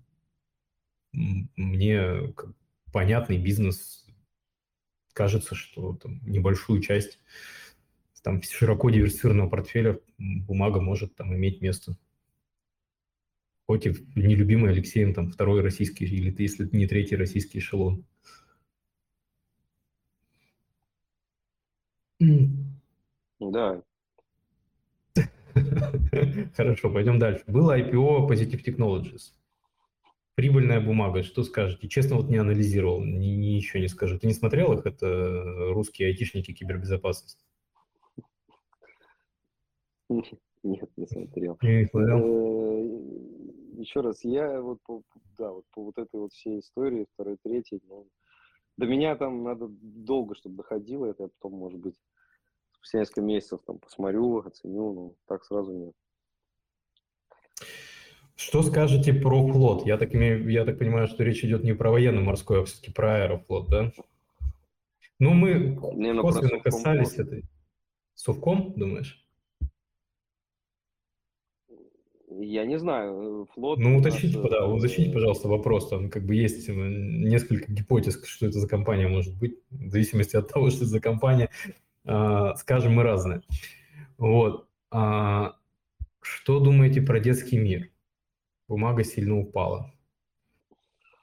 Мне 1.12 2.32
как, 2.36 2.52
понятный 2.92 3.38
бизнес. 3.38 4.06
Кажется, 5.12 5.54
что 5.54 5.94
там 5.96 6.20
небольшую 6.24 6.80
часть 6.82 7.18
там 8.22 8.42
широко 8.42 8.90
диверсифицированного 8.90 9.48
портфеля 9.48 10.00
бумага 10.18 10.80
может 10.80 11.14
там 11.14 11.34
иметь 11.34 11.60
место. 11.60 11.96
Хоть 13.66 13.86
и 13.86 13.94
нелюбимый 14.14 14.72
Алексеем 14.72 15.14
там 15.14 15.30
второй 15.30 15.62
российский, 15.62 16.04
или 16.04 16.34
если 16.42 16.68
не 16.72 16.86
третий 16.86 17.16
российский 17.16 17.58
эшелон. 17.60 18.04
Да. 23.50 23.82
Хорошо, 26.56 26.90
пойдем 26.90 27.18
дальше. 27.18 27.42
Было 27.46 27.78
IPO 27.78 28.28
Positive 28.28 28.64
Technologies. 28.64 29.32
Прибыльная 30.36 30.80
бумага, 30.80 31.22
что 31.22 31.42
скажете? 31.42 31.88
Честно, 31.88 32.16
вот 32.16 32.28
не 32.28 32.38
анализировал, 32.38 33.04
ни, 33.04 33.26
ни 33.26 33.48
еще 33.48 33.80
не 33.80 33.88
скажу. 33.88 34.18
Ты 34.18 34.26
не 34.26 34.32
смотрел 34.32 34.72
их? 34.72 34.86
Это 34.86 35.72
русские 35.72 36.08
айтишники 36.08 36.52
кибербезопасности. 36.52 37.44
Нет, 40.62 40.90
не 40.96 41.06
смотрел. 41.06 41.58
Не 41.62 41.86
смотрел? 41.86 42.18
Э, 42.18 43.80
еще 43.80 44.00
раз, 44.00 44.24
я 44.24 44.60
вот 44.60 44.78
по, 44.84 45.02
да, 45.38 45.50
вот 45.50 45.64
по 45.72 45.84
вот 45.84 45.98
этой 45.98 46.20
вот 46.20 46.32
всей 46.32 46.60
истории, 46.60 47.06
второй, 47.14 47.38
третьей, 47.42 47.80
ну, 47.88 48.06
до 48.76 48.86
меня 48.86 49.16
там 49.16 49.42
надо 49.42 49.68
долго, 49.68 50.34
чтобы 50.34 50.56
доходило 50.56 51.06
это, 51.06 51.24
я 51.24 51.28
потом, 51.28 51.58
может 51.58 51.80
быть, 51.80 51.96
спустя 52.80 53.00
несколько 53.00 53.20
месяцев 53.20 53.60
там 53.66 53.78
посмотрю, 53.78 54.38
оценю, 54.38 54.92
ну, 54.92 55.16
так 55.26 55.44
сразу 55.44 55.72
нет. 55.72 55.92
Что 58.36 58.62
скажете 58.62 59.12
про 59.12 59.46
флот? 59.46 59.86
Я 59.86 59.98
так, 59.98 60.14
имею, 60.14 60.48
я 60.48 60.64
так 60.64 60.78
понимаю, 60.78 61.08
что 61.08 61.22
речь 61.24 61.44
идет 61.44 61.62
не 61.62 61.74
про 61.74 61.90
военно-морской, 61.90 62.62
а 62.62 62.64
все-таки 62.64 62.90
про 62.90 63.24
аэрофлот, 63.24 63.68
да? 63.68 63.92
Ну, 65.18 65.34
мы 65.34 65.78
не, 65.94 66.14
ну, 66.14 66.22
косвенно 66.22 66.58
касались 66.60 67.18
можно. 67.18 67.22
этой. 67.22 67.44
Совком, 68.14 68.72
думаешь? 68.76 69.26
Я 72.30 72.64
не 72.64 72.78
знаю, 72.78 73.46
флот... 73.52 73.78
Ну, 73.78 73.98
уточните, 73.98 74.38
нас... 74.38 74.50
да, 74.50 74.66
уточните, 74.66 75.12
пожалуйста, 75.12 75.48
вопрос. 75.48 75.90
Там 75.90 76.08
как 76.08 76.24
бы 76.24 76.34
есть 76.34 76.66
э, 76.70 76.72
несколько 76.72 77.70
гипотез, 77.70 78.24
что 78.24 78.46
это 78.46 78.58
за 78.58 78.66
компания 78.66 79.08
может 79.08 79.38
быть, 79.38 79.58
в 79.68 79.90
зависимости 79.90 80.36
от 80.36 80.48
того, 80.48 80.70
что 80.70 80.84
это 80.84 80.86
за 80.86 81.00
компания, 81.00 81.50
э, 81.66 81.72
скажем 82.04 82.94
мы 82.94 83.02
разные. 83.02 83.42
Вот. 84.18 84.68
А, 84.90 85.56
что 86.20 86.60
думаете 86.60 87.02
про 87.02 87.20
детский 87.20 87.58
мир? 87.58 87.90
бумага 88.70 89.02
сильно 89.02 89.36
упала. 89.38 89.92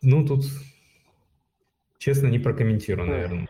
Ну, 0.02 0.26
тут, 0.28 0.44
честно, 1.98 2.28
не 2.28 2.40
прокомментирую, 2.40 3.08
наверное. 3.08 3.48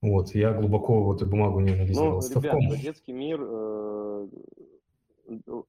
Вот, 0.00 0.34
я 0.34 0.52
глубоко 0.52 1.02
в 1.02 1.14
эту 1.14 1.26
бумагу 1.26 1.60
не 1.60 1.72
анализировал. 1.72 2.22
Ну, 2.22 2.40
ребята, 2.40 2.82
детский 2.82 3.12
мир, 3.12 3.40
э, 3.42 4.28
э, 5.28 5.62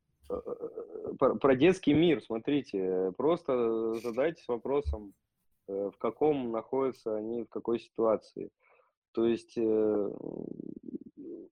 про, 1.19 1.35
про 1.35 1.56
детский 1.56 1.94
мир, 1.94 2.22
смотрите, 2.22 3.11
просто 3.18 3.95
задайтесь 3.95 4.48
вопросом, 4.48 5.14
э, 5.14 5.23
в 5.68 5.94
каком 5.98 6.52
находятся 6.52 7.15
они, 7.15 7.44
в 7.44 7.49
какой 7.49 7.80
ситуации. 7.80 8.49
То 9.14 9.26
есть, 9.26 9.57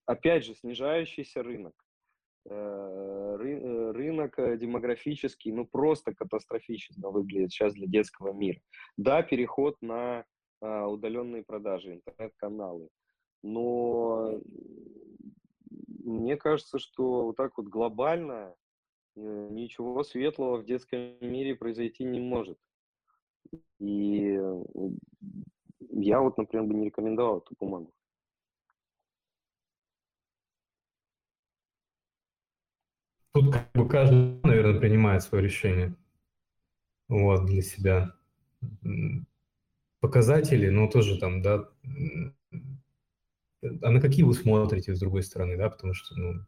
опять 0.05 0.45
же, 0.45 0.55
снижающийся 0.55 1.43
рынок. 1.43 1.73
Э, 2.49 3.37
э, 3.39 3.91
рынок 3.91 4.39
э, 4.39 4.57
демографический, 4.57 5.51
ну, 5.51 5.65
просто 5.65 6.13
катастрофически 6.13 6.99
выглядит 6.99 7.51
сейчас 7.51 7.73
для 7.73 7.85
детского 7.85 8.33
мира. 8.33 8.59
Да, 8.97 9.21
переход 9.21 9.75
на 9.81 10.25
а, 10.59 10.87
удаленные 10.87 11.43
продажи, 11.43 11.93
интернет-каналы, 11.93 12.89
но 13.43 14.39
мне 16.03 16.35
кажется, 16.35 16.79
что 16.79 17.25
вот 17.25 17.37
так 17.37 17.57
вот 17.57 17.67
глобально 17.67 18.55
ничего 19.15 20.03
светлого 20.03 20.57
в 20.57 20.65
детском 20.65 21.17
мире 21.21 21.55
произойти 21.55 22.03
не 22.03 22.19
может. 22.19 22.57
И 23.79 24.39
я 25.89 26.21
вот, 26.21 26.37
например, 26.37 26.67
бы 26.67 26.73
не 26.73 26.85
рекомендовал 26.85 27.39
эту 27.39 27.55
бумагу. 27.59 27.93
Тут 33.33 33.53
как 33.53 33.71
бы 33.73 33.87
каждый, 33.87 34.41
наверное, 34.43 34.79
принимает 34.79 35.23
свое 35.23 35.43
решение 35.43 35.95
вот, 37.07 37.45
для 37.45 37.61
себя. 37.61 38.13
Показатели, 39.99 40.69
но 40.69 40.87
тоже 40.87 41.19
там, 41.19 41.41
да, 41.41 41.69
а 43.81 43.91
на 43.91 44.01
какие 44.01 44.23
вы 44.23 44.33
смотрите 44.33 44.95
с 44.95 44.99
другой 44.99 45.23
стороны, 45.23 45.57
да, 45.57 45.69
потому 45.69 45.93
что, 45.93 46.15
ну, 46.15 46.45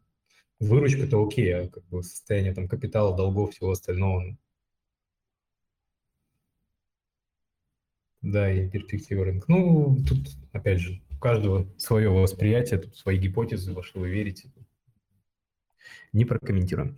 выручка-то 0.59 1.23
окей, 1.23 1.53
а 1.53 1.69
как 1.69 1.85
бы 1.85 2.01
состояние 2.01 2.53
там 2.53 2.67
капитала, 2.67 3.15
долгов, 3.15 3.51
всего 3.51 3.71
остального, 3.71 4.35
да, 8.23 8.51
и 8.51 8.67
перспективы 8.67 9.25
рынка. 9.25 9.45
Ну, 9.47 9.97
тут, 10.07 10.17
опять 10.51 10.79
же, 10.79 11.01
у 11.15 11.19
каждого 11.19 11.67
свое 11.77 12.09
восприятие, 12.09 12.79
тут 12.79 12.95
свои 12.95 13.17
гипотезы, 13.17 13.73
во 13.73 13.83
что 13.83 13.99
вы 13.99 14.09
верите 14.09 14.51
не 16.13 16.25
прокомментируем. 16.25 16.95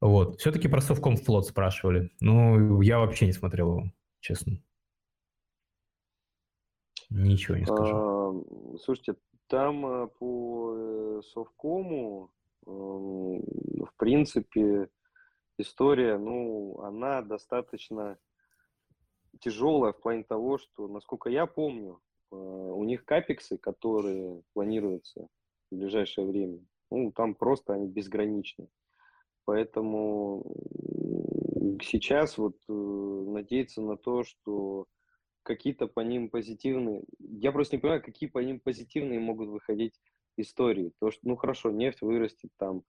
Вот. 0.00 0.40
Все-таки 0.40 0.68
про 0.68 0.80
Совком 0.80 1.16
флот 1.16 1.46
спрашивали. 1.46 2.10
Ну, 2.20 2.80
я 2.82 2.98
вообще 2.98 3.26
не 3.26 3.32
смотрел 3.32 3.78
его. 3.78 3.92
честно. 4.20 4.60
Ничего 7.10 7.56
не 7.56 7.64
скажу. 7.64 7.96
А, 7.96 8.78
слушайте, 8.84 9.14
там 9.46 9.86
э, 9.86 10.08
по 10.18 10.74
э, 10.76 11.22
Совкому, 11.32 12.30
в 12.66 13.90
принципе, 13.96 14.90
история, 15.56 16.18
ну, 16.18 16.82
она 16.82 17.22
достаточно 17.22 18.18
тяжелая 19.40 19.92
в 19.92 20.00
плане 20.00 20.24
того, 20.24 20.58
что, 20.58 20.88
насколько 20.88 21.30
я 21.30 21.46
помню, 21.46 22.00
э, 22.30 22.36
у 22.36 22.84
них 22.84 23.04
капексы, 23.04 23.58
которые 23.58 24.42
планируются 24.52 25.28
в 25.70 25.76
ближайшее 25.76 26.26
время, 26.26 26.60
ну, 26.90 27.12
там 27.12 27.34
просто 27.34 27.74
они 27.74 27.88
безграничны. 27.88 28.68
Поэтому 29.44 30.44
сейчас 31.82 32.36
вот 32.36 32.56
надеяться 32.68 33.80
на 33.80 33.96
то, 33.96 34.22
что 34.22 34.86
какие-то 35.42 35.86
по 35.86 36.00
ним 36.00 36.28
позитивные... 36.28 37.04
Я 37.18 37.52
просто 37.52 37.76
не 37.76 37.80
понимаю, 37.80 38.02
какие 38.02 38.28
по 38.28 38.38
ним 38.40 38.60
позитивные 38.60 39.18
могут 39.18 39.48
выходить 39.48 39.98
истории. 40.36 40.92
То, 41.00 41.10
что, 41.10 41.20
ну 41.26 41.36
хорошо, 41.36 41.70
нефть 41.70 42.02
вырастет 42.02 42.50
там, 42.58 42.82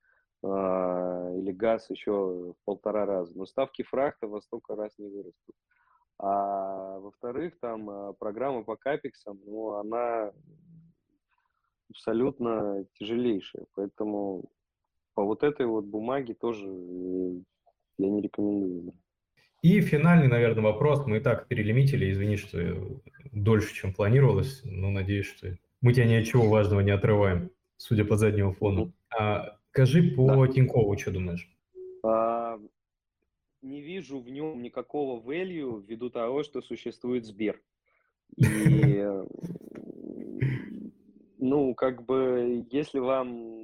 а, 0.44 1.32
или 1.36 1.52
газ 1.52 1.90
еще 1.90 2.12
в 2.12 2.56
полтора 2.66 3.06
раза, 3.06 3.38
но 3.38 3.46
ставки 3.46 3.82
фрахта 3.82 4.28
во 4.28 4.42
столько 4.42 4.76
раз 4.76 4.98
не 4.98 5.08
вырастут. 5.08 5.56
А 6.20 7.00
во-вторых, 7.00 7.54
там 7.62 7.90
а, 7.90 8.14
программа 8.14 8.64
по 8.64 8.76
капексам, 8.76 9.40
ну, 9.46 9.76
она 9.76 10.32
абсолютно 11.90 12.86
тяжелейшая. 13.00 13.66
Поэтому 13.76 14.50
по 15.14 15.24
вот 15.24 15.44
этой 15.44 15.66
вот 15.66 15.86
бумаге 15.86 16.34
тоже 16.34 16.66
э, 16.66 17.40
я 17.98 18.10
не 18.10 18.22
рекомендую. 18.22 18.94
И 19.62 19.82
финальный, 19.82 20.28
наверное, 20.28 20.64
вопрос. 20.64 21.06
Мы 21.06 21.18
и 21.18 21.20
так 21.20 21.48
перелимитили. 21.48 22.12
Извини, 22.12 22.38
что 22.38 23.02
дольше, 23.32 23.74
чем 23.74 23.94
планировалось. 23.94 24.62
Но 24.64 24.90
надеюсь, 24.90 25.26
что 25.26 25.58
мы 25.82 25.94
тебя 25.94 26.06
ни 26.06 26.16
от 26.16 26.26
чего 26.26 26.48
важного 26.48 26.82
не 26.82 26.92
отрываем, 26.92 27.52
судя 27.78 28.06
по 28.06 28.16
заднему 28.16 28.54
фону. 28.54 28.94
А, 29.18 29.58
скажи 29.72 30.04
по 30.16 30.46
да. 30.46 30.54
Тинькову, 30.54 30.98
что 30.98 31.12
думаешь? 31.12 31.50
А, 32.04 32.39
не 33.62 33.82
вижу 33.82 34.20
в 34.20 34.30
нем 34.30 34.62
никакого 34.62 35.22
value 35.22 35.84
ввиду 35.86 36.10
того, 36.10 36.44
что 36.44 36.62
существует 36.62 37.26
Сбер. 37.26 37.62
И, 38.38 39.06
ну, 41.38 41.74
как 41.76 42.06
бы, 42.06 42.66
если 42.72 43.00
вам 43.00 43.60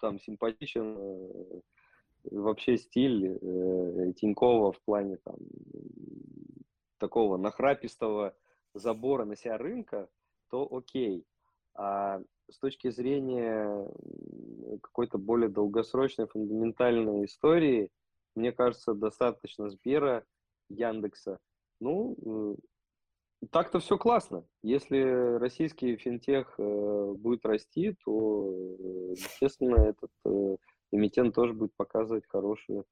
там 0.00 0.20
симпатичен 0.20 0.96
э, 0.98 1.60
вообще 2.30 2.76
стиль 2.76 3.38
э, 3.40 4.12
Тинькова 4.16 4.72
в 4.72 4.80
плане 4.82 5.16
там 5.24 5.36
такого 6.98 7.36
нахрапистого 7.36 8.34
забора 8.74 9.24
на 9.24 9.36
себя 9.36 9.56
рынка, 9.56 10.08
то 10.50 10.68
окей. 10.70 11.24
А 11.74 12.20
с 12.50 12.58
точки 12.58 12.90
зрения 12.90 13.88
какой-то 14.82 15.18
более 15.18 15.48
долгосрочной 15.48 16.26
фундаментальной 16.26 17.24
истории, 17.24 17.90
мне 18.34 18.52
кажется, 18.52 18.94
достаточно 18.94 19.70
Сбера, 19.70 20.24
Яндекса. 20.68 21.38
Ну, 21.80 22.16
э, 23.42 23.46
так-то 23.50 23.78
все 23.78 23.98
классно. 23.98 24.46
Если 24.62 25.38
российский 25.38 25.96
финтех 25.96 26.54
э, 26.58 27.14
будет 27.16 27.44
расти, 27.44 27.96
то, 28.04 28.50
э, 28.50 29.12
естественно, 29.12 29.76
этот 29.76 30.10
эмитент 30.92 31.34
тоже 31.34 31.52
будет 31.52 31.74
показывать 31.76 32.24
хорошие 32.28 32.84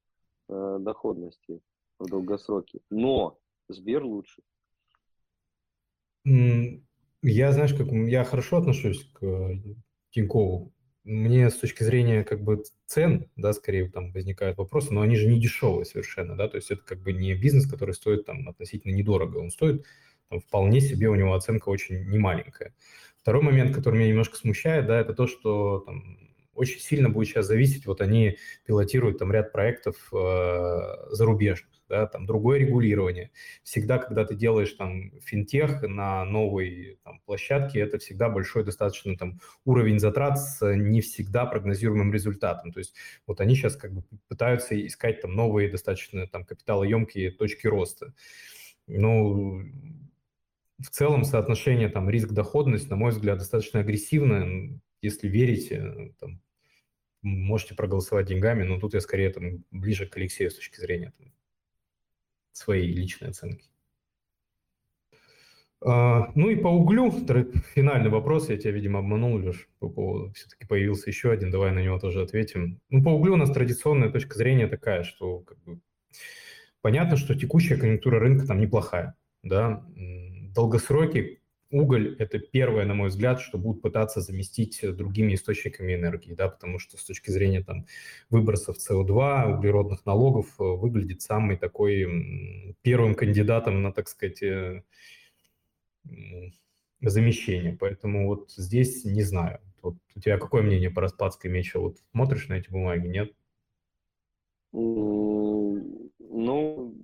доходности 0.49 1.61
в 1.99 2.09
долгосроке. 2.09 2.81
Но 2.91 3.39
Сбер 3.69 4.05
лучше. 4.05 4.43
Я, 6.25 7.53
знаешь, 7.53 7.73
как 7.75 7.87
я 7.87 8.25
хорошо 8.25 8.59
отношусь 8.59 9.05
к 9.13 9.23
Тинькову. 10.11 10.73
Мне 11.05 11.51
с 11.51 11.57
точки 11.57 11.83
зрения 11.83 12.23
как 12.23 12.43
бы 12.45 12.63
цен, 12.87 13.29
да, 13.35 13.53
скорее 13.53 13.89
там 13.91 14.13
возникают 14.13 14.57
вопросы, 14.57 14.95
но 14.95 15.01
они 15.01 15.17
же 15.17 15.27
не 15.27 15.41
дешевые 15.41 15.85
совершенно, 15.85 16.37
да, 16.37 16.49
то 16.49 16.57
есть 16.57 16.71
это 16.71 16.83
как 16.83 17.03
бы 17.03 17.13
не 17.13 17.35
бизнес, 17.35 17.69
который 17.69 17.95
стоит 17.95 18.25
там 18.25 18.49
относительно 18.49 18.93
недорого, 18.93 19.39
он 19.39 19.51
стоит 19.51 19.85
там, 20.29 20.41
вполне 20.41 20.81
себе, 20.81 21.09
у 21.09 21.17
него 21.17 21.35
оценка 21.35 21.71
очень 21.71 22.09
немаленькая. 22.09 22.73
Второй 23.21 23.43
момент, 23.43 23.75
который 23.75 23.99
меня 23.99 24.11
немножко 24.11 24.37
смущает, 24.37 24.87
да, 24.87 25.01
это 25.01 25.13
то, 25.13 25.27
что 25.27 25.81
там 25.81 26.19
очень 26.55 26.81
сильно 26.81 27.09
будет 27.09 27.29
сейчас 27.29 27.47
зависеть, 27.47 27.87
вот 27.87 28.01
они 28.01 28.39
пилотируют 28.67 29.19
там 29.19 29.33
ряд 29.33 29.53
проектов 29.53 29.97
э, 30.13 31.15
зарубежных, 31.15 31.73
да, 31.89 32.07
там 32.07 32.27
другое 32.27 32.59
регулирование. 32.59 33.31
Всегда, 33.63 33.99
когда 33.99 34.25
ты 34.25 34.35
делаешь 34.35 34.73
там 34.73 35.13
финтех 35.21 35.83
на 35.83 36.25
новой 36.25 36.99
там, 37.05 37.21
площадке, 37.21 37.81
это 37.81 37.99
всегда 37.99 38.29
большой 38.29 38.65
достаточно 38.65 39.17
там 39.17 39.41
уровень 39.65 39.99
затрат 39.99 40.39
с 40.39 40.75
не 40.75 41.01
всегда 41.01 41.47
прогнозируемым 41.47 42.13
результатом. 42.13 42.73
То 42.73 42.81
есть 42.81 42.95
вот 43.27 43.41
они 43.41 43.55
сейчас 43.55 43.77
как 43.77 43.93
бы 43.93 44.03
пытаются 44.29 44.75
искать 44.87 45.23
там 45.23 45.35
новые 45.35 45.71
достаточно 45.71 46.27
там 46.27 46.45
капиталоемкие 46.45 47.31
точки 47.31 47.67
роста. 47.67 48.13
Ну, 48.87 49.63
в 50.79 50.91
целом 50.91 51.25
соотношение 51.25 51.89
там 51.89 52.11
риск-доходность, 52.11 52.91
на 52.91 52.97
мой 52.97 53.13
взгляд, 53.13 53.39
достаточно 53.39 53.81
агрессивное 53.81 54.81
если 55.03 55.29
верите, 55.29 56.15
там, 56.19 56.41
можете 57.23 57.75
проголосовать 57.75 58.27
деньгами, 58.27 58.63
но 58.63 58.79
тут 58.79 58.95
я 58.95 59.01
скорее 59.01 59.31
там, 59.31 59.65
ближе 59.71 60.07
к 60.07 60.17
Алексею 60.17 60.51
с 60.51 60.55
точки 60.55 60.81
зрения 60.81 61.13
там, 61.19 61.33
своей 62.53 62.93
личной 62.93 63.31
оценки. 63.31 63.69
А, 65.85 66.31
ну 66.37 66.49
и 66.49 66.57
по 66.57 66.69
углю, 66.69 67.11
финальный 67.75 68.11
вопрос, 68.11 68.49
я 68.49 68.57
тебя, 68.57 68.71
видимо, 68.71 69.01
обманул, 69.01 69.37
Леш, 69.39 69.69
по 69.81 69.89
поводу, 69.89 70.33
все-таки 70.33 70.65
появился 70.65 71.11
еще 71.11 71.33
один, 71.33 71.51
давай 71.51 71.73
на 71.73 71.83
него 71.83 71.99
тоже 71.99 72.23
ответим. 72.23 72.81
Ну, 72.89 73.03
по 73.03 73.09
углю 73.09 73.35
у 73.35 73.37
нас 73.37 73.51
традиционная 73.51 74.11
точка 74.11 74.37
зрения 74.37 74.69
такая, 74.69 75.03
что 75.03 75.41
как 75.41 75.59
бы, 75.65 75.81
понятно, 76.81 77.17
что 77.17 77.35
текущая 77.35 77.77
конъюнктура 77.77 78.21
рынка 78.21 78.47
там 78.47 78.61
неплохая, 78.61 79.17
да, 79.43 79.85
долгосроки 80.55 81.42
уголь– 81.73 82.15
это 82.19 82.39
первое, 82.39 82.85
на 82.85 82.95
мой 82.95 83.09
взгляд, 83.09 83.41
что 83.41 83.59
будут 83.59 83.83
пытаться 83.83 84.21
заместить 84.21 84.81
другими 84.83 85.35
источниками 85.35 85.95
энергии, 85.95 86.35
да, 86.35 86.49
потому 86.49 86.79
что 86.79 86.97
с 86.97 87.05
точки 87.05 87.31
зрения 87.31 87.63
там, 87.63 87.87
выбросов 88.31 88.77
СО2, 88.77 89.57
углеродных 89.57 90.07
налогов 90.07 90.47
э, 90.61 90.63
выглядит 90.63 91.23
самый 91.23 91.57
такой 91.57 92.77
первым 92.83 93.15
кандидатом 93.15 93.83
на, 93.83 93.93
так 93.93 94.09
сказать, 94.09 94.43
э, 94.43 94.83
замещение. 97.01 97.77
Поэтому 97.79 98.29
вот 98.29 98.53
здесь 98.53 99.05
не 99.05 99.23
знаю. 99.23 99.61
Вот 99.81 99.97
у 100.15 100.21
тебя 100.21 100.39
какое 100.39 100.63
мнение 100.63 100.91
по 100.91 101.01
Распадской 101.01 101.51
мече? 101.51 101.79
Вот 101.79 101.99
смотришь 102.13 102.49
на 102.49 102.55
эти 102.55 102.71
бумаги, 102.71 103.09
нет? 103.09 103.33
Ну, 104.73 106.95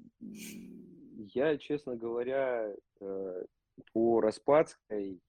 я, 1.34 1.58
честно 1.58 1.96
говоря, 1.96 2.72
э, 3.00 3.44
по 3.92 4.20
Распадской 4.20 5.20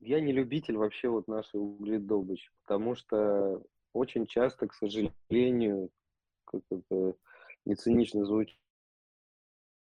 я 0.00 0.20
не 0.20 0.32
любитель 0.32 0.76
вообще 0.76 1.08
вот 1.08 1.26
нашей 1.28 1.56
угледобычи, 1.56 2.50
потому 2.62 2.94
что 2.94 3.62
очень 3.92 4.26
часто, 4.26 4.68
к 4.68 4.74
сожалению, 4.74 5.90
как 6.44 6.62
это 6.70 7.14
не 7.64 7.74
цинично 7.74 8.24
звучит, 8.24 8.58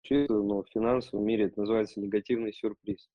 но 0.10 0.64
в 0.64 0.70
финансовом 0.70 1.26
мире 1.26 1.46
это 1.46 1.60
называется 1.60 2.00
негативный 2.00 2.54
сюрприз. 2.54 3.10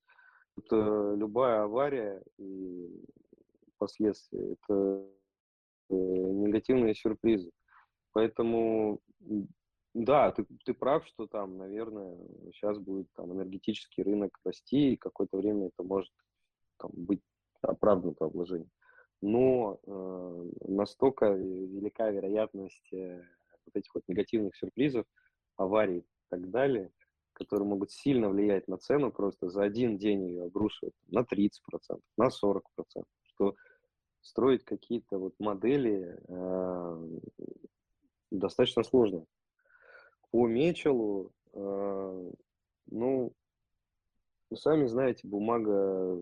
Это 0.58 1.14
любая 1.16 1.62
авария 1.62 2.22
и 2.38 3.04
последствия, 3.78 4.52
это 4.52 5.06
э, 5.88 5.94
негативные 5.94 6.94
сюрпризы. 6.94 7.50
Поэтому 8.12 9.00
да, 9.94 10.30
ты, 10.30 10.46
ты 10.64 10.72
прав, 10.74 11.06
что 11.06 11.26
там, 11.26 11.58
наверное, 11.58 12.16
сейчас 12.52 12.78
будет 12.78 13.08
там 13.14 13.32
энергетический 13.32 14.02
рынок 14.02 14.38
расти, 14.44 14.92
и 14.92 14.96
какое-то 14.96 15.36
время 15.38 15.68
это 15.68 15.82
может 15.82 16.12
там, 16.78 16.90
быть 16.94 17.22
оправдано 17.60 18.14
по 18.14 18.28
вложению. 18.28 18.70
Но 19.20 19.80
э, 19.86 20.50
настолько 20.68 21.32
велика 21.32 22.10
вероятность 22.10 22.92
э, 22.92 23.22
вот 23.66 23.76
этих 23.76 23.94
вот 23.94 24.04
негативных 24.08 24.56
сюрпризов, 24.56 25.06
аварий 25.56 25.98
и 25.98 26.04
так 26.30 26.50
далее, 26.50 26.90
которые 27.32 27.68
могут 27.68 27.90
сильно 27.90 28.28
влиять 28.28 28.68
на 28.68 28.78
цену, 28.78 29.12
просто 29.12 29.50
за 29.50 29.62
один 29.62 29.98
день 29.98 30.28
ее 30.28 30.44
обрушивать 30.44 30.94
на 31.08 31.20
30%, 31.20 31.50
на 32.16 32.28
40%, 32.28 32.62
что 33.22 33.56
строить 34.22 34.64
какие-то 34.64 35.18
вот 35.18 35.34
модели 35.38 36.18
э, 36.28 37.18
достаточно 38.30 38.84
сложно. 38.84 39.24
По 40.30 40.46
Мечелу, 40.46 41.32
э, 41.52 42.30
ну, 42.90 43.32
сами 44.54 44.86
знаете, 44.86 45.26
бумага 45.26 46.18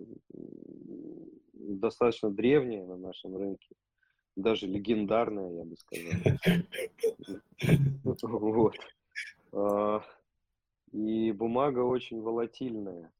достаточно 1.52 2.30
древняя 2.30 2.86
на 2.86 2.97
нашем 2.97 3.36
рынке, 3.36 3.74
даже 4.36 4.66
легендарная, 4.66 5.52
я 5.52 5.64
бы 5.64 5.76
сказал. 5.76 6.12
Вот. 8.22 8.74
А, 9.52 10.02
И 10.93 11.32
бумага 11.32 11.80
очень 11.80 12.20
волатильная. 12.22 13.12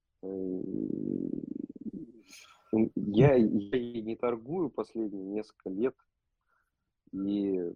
Я, 2.95 3.35
я 3.35 3.77
ей 3.77 4.03
не 4.03 4.17
торгую 4.17 4.71
последние 4.71 5.25
несколько 5.25 5.71
лет. 5.71 5.95
И, 7.13 7.73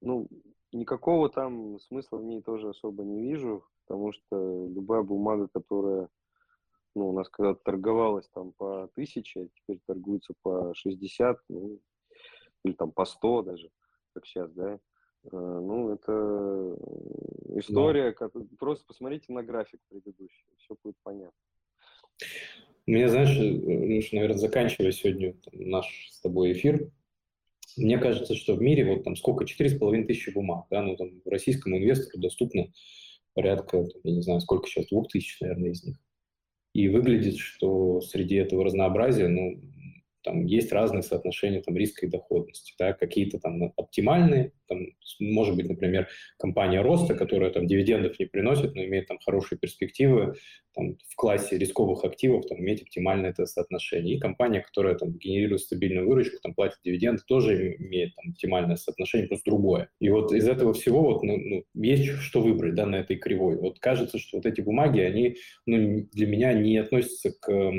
ну, 0.00 0.28
никакого 0.74 1.28
там 1.28 1.78
смысла 1.78 2.18
в 2.18 2.24
ней 2.24 2.42
тоже 2.42 2.70
особо 2.70 3.04
не 3.04 3.22
вижу, 3.22 3.64
потому 3.86 4.12
что 4.12 4.66
любая 4.68 5.02
бумага, 5.02 5.48
которая 5.48 6.08
ну, 6.94 7.08
у 7.08 7.12
нас 7.12 7.28
когда-то 7.28 7.60
торговалась 7.64 8.28
там 8.28 8.52
по 8.52 8.88
тысяче, 8.94 9.42
а 9.42 9.48
теперь 9.48 9.80
торгуется 9.86 10.34
по 10.42 10.74
60, 10.74 11.38
ну, 11.48 11.80
или 12.64 12.72
там 12.72 12.92
по 12.92 13.04
100 13.04 13.42
даже, 13.42 13.70
как 14.12 14.26
сейчас, 14.26 14.52
да, 14.52 14.74
э, 14.74 14.78
ну, 15.32 15.92
это 15.92 16.76
история, 17.58 18.14
да. 18.18 18.30
просто 18.58 18.84
посмотрите 18.86 19.32
на 19.32 19.42
график 19.42 19.80
предыдущий, 19.88 20.46
все 20.58 20.76
будет 20.82 20.96
понятно. 21.02 21.38
У 22.86 22.90
меня, 22.90 23.08
знаешь, 23.08 23.36
ну, 23.36 24.18
наверное, 24.18 24.38
заканчивая 24.38 24.92
сегодня 24.92 25.34
наш 25.52 26.10
с 26.12 26.20
тобой 26.20 26.52
эфир, 26.52 26.90
мне 27.76 27.98
кажется, 27.98 28.34
что 28.34 28.54
в 28.54 28.62
мире 28.62 28.84
вот 28.84 29.04
там 29.04 29.16
сколько, 29.16 29.44
4,5 29.44 30.04
тысячи 30.04 30.30
бумаг, 30.30 30.66
да, 30.70 30.82
ну 30.82 30.96
там 30.96 31.20
российскому 31.24 31.78
инвестору 31.78 32.20
доступно 32.20 32.72
порядка, 33.34 33.84
я 34.04 34.12
не 34.12 34.22
знаю, 34.22 34.40
сколько 34.40 34.68
сейчас, 34.68 34.86
двух 34.86 35.08
тысяч, 35.08 35.38
наверное, 35.40 35.70
из 35.70 35.84
них. 35.84 35.96
И 36.72 36.88
выглядит, 36.88 37.36
что 37.36 38.00
среди 38.00 38.36
этого 38.36 38.64
разнообразия, 38.64 39.28
ну, 39.28 39.60
там 40.24 40.46
есть 40.46 40.72
разные 40.72 41.02
соотношения 41.02 41.60
там, 41.60 41.76
риска 41.76 42.06
и 42.06 42.08
доходности. 42.08 42.74
Да? 42.78 42.92
Какие-то 42.92 43.38
там 43.38 43.72
оптимальные, 43.76 44.52
там, 44.66 44.86
может 45.20 45.54
быть, 45.54 45.68
например, 45.68 46.08
компания 46.38 46.80
роста, 46.80 47.14
которая 47.14 47.50
там 47.50 47.66
дивидендов 47.66 48.18
не 48.18 48.26
приносит, 48.26 48.74
но 48.74 48.84
имеет 48.84 49.06
там 49.06 49.18
хорошие 49.24 49.58
перспективы, 49.58 50.34
там, 50.74 50.96
в 51.08 51.14
классе 51.14 51.56
рисковых 51.56 52.04
активов 52.04 52.46
там, 52.46 52.58
иметь 52.58 52.82
оптимальное 52.82 53.30
это 53.30 53.46
соотношение. 53.46 54.16
И 54.16 54.18
компания, 54.18 54.60
которая 54.60 54.94
там, 54.96 55.12
генерирует 55.12 55.60
стабильную 55.60 56.08
выручку, 56.08 56.38
там, 56.42 56.54
платит 56.54 56.78
дивиденды, 56.84 57.22
тоже 57.26 57.76
имеет 57.76 58.14
там, 58.16 58.30
оптимальное 58.30 58.76
соотношение, 58.76 59.28
просто 59.28 59.50
другое. 59.50 59.90
И 60.00 60.08
вот 60.08 60.32
из 60.32 60.48
этого 60.48 60.72
всего 60.72 61.02
вот, 61.02 61.22
ну, 61.22 61.36
ну, 61.36 61.64
есть 61.74 62.06
что 62.20 62.40
выбрать 62.40 62.74
да, 62.74 62.86
на 62.86 62.96
этой 62.96 63.16
кривой. 63.16 63.56
Вот 63.56 63.78
кажется, 63.78 64.18
что 64.18 64.38
вот 64.38 64.46
эти 64.46 64.60
бумаги, 64.60 65.00
они 65.00 65.36
ну, 65.66 66.08
для 66.12 66.26
меня 66.26 66.52
не 66.54 66.78
относятся 66.78 67.32
к 67.32 67.72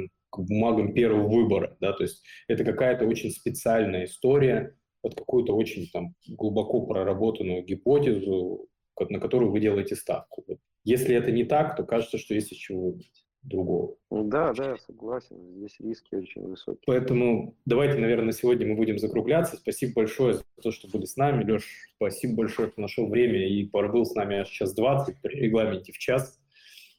бумагам 0.43 0.93
первого 0.93 1.27
выбора, 1.27 1.77
да, 1.79 1.93
то 1.93 2.03
есть 2.03 2.23
это 2.47 2.63
какая-то 2.63 3.05
очень 3.05 3.31
специальная 3.31 4.05
история 4.05 4.75
под 5.01 5.15
какую-то 5.15 5.55
очень 5.55 5.87
там 5.91 6.15
глубоко 6.27 6.85
проработанную 6.85 7.63
гипотезу, 7.63 8.67
на 8.99 9.19
которую 9.19 9.51
вы 9.51 9.59
делаете 9.59 9.95
ставку. 9.95 10.43
Если 10.83 11.15
это 11.15 11.31
не 11.31 11.43
так, 11.43 11.75
то 11.75 11.83
кажется, 11.83 12.17
что 12.17 12.33
есть 12.33 12.57
чего 12.57 12.91
выбрать 12.91 13.25
другого. 13.45 13.95
Да, 14.09 14.53
да, 14.53 14.71
я 14.71 14.77
согласен. 14.77 15.37
Здесь 15.57 15.79
риски 15.79 16.15
очень 16.15 16.41
высокие. 16.47 16.81
Поэтому 16.85 17.55
давайте, 17.65 17.99
наверное, 17.99 18.33
сегодня 18.33 18.67
мы 18.67 18.75
будем 18.75 18.97
закругляться. 18.97 19.57
Спасибо 19.57 19.93
большое 19.95 20.35
за 20.35 20.43
то, 20.61 20.71
что 20.71 20.87
были 20.87 21.05
с 21.05 21.15
нами. 21.15 21.49
Леш, 21.49 21.63
спасибо 21.95 22.37
большое, 22.37 22.69
что 22.69 22.81
нашел 22.81 23.07
время 23.07 23.47
и 23.47 23.65
пробыл 23.65 24.05
с 24.05 24.15
нами 24.15 24.37
аж 24.37 24.49
час 24.49 24.73
20 24.73 25.21
при 25.21 25.35
регламенте 25.35 25.91
в 25.91 25.97
час. 25.97 26.39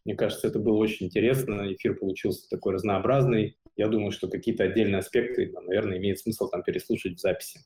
Мне 0.07 0.15
кажется, 0.15 0.47
это 0.47 0.61
было 0.61 0.77
очень 0.77 1.07
интересно, 1.07 1.75
эфир 1.75 1.97
получился 1.97 2.49
такой 2.49 2.75
разнообразный. 2.75 3.59
Я 3.75 3.89
думаю, 3.89 4.13
что 4.13 4.29
какие-то 4.29 4.63
отдельные 4.63 5.01
аспекты, 5.01 5.51
наверное, 5.51 5.99
имеет 5.99 6.21
смысл 6.21 6.49
там 6.49 6.63
переслушать 6.63 7.17
в 7.17 7.21
записи. 7.21 7.59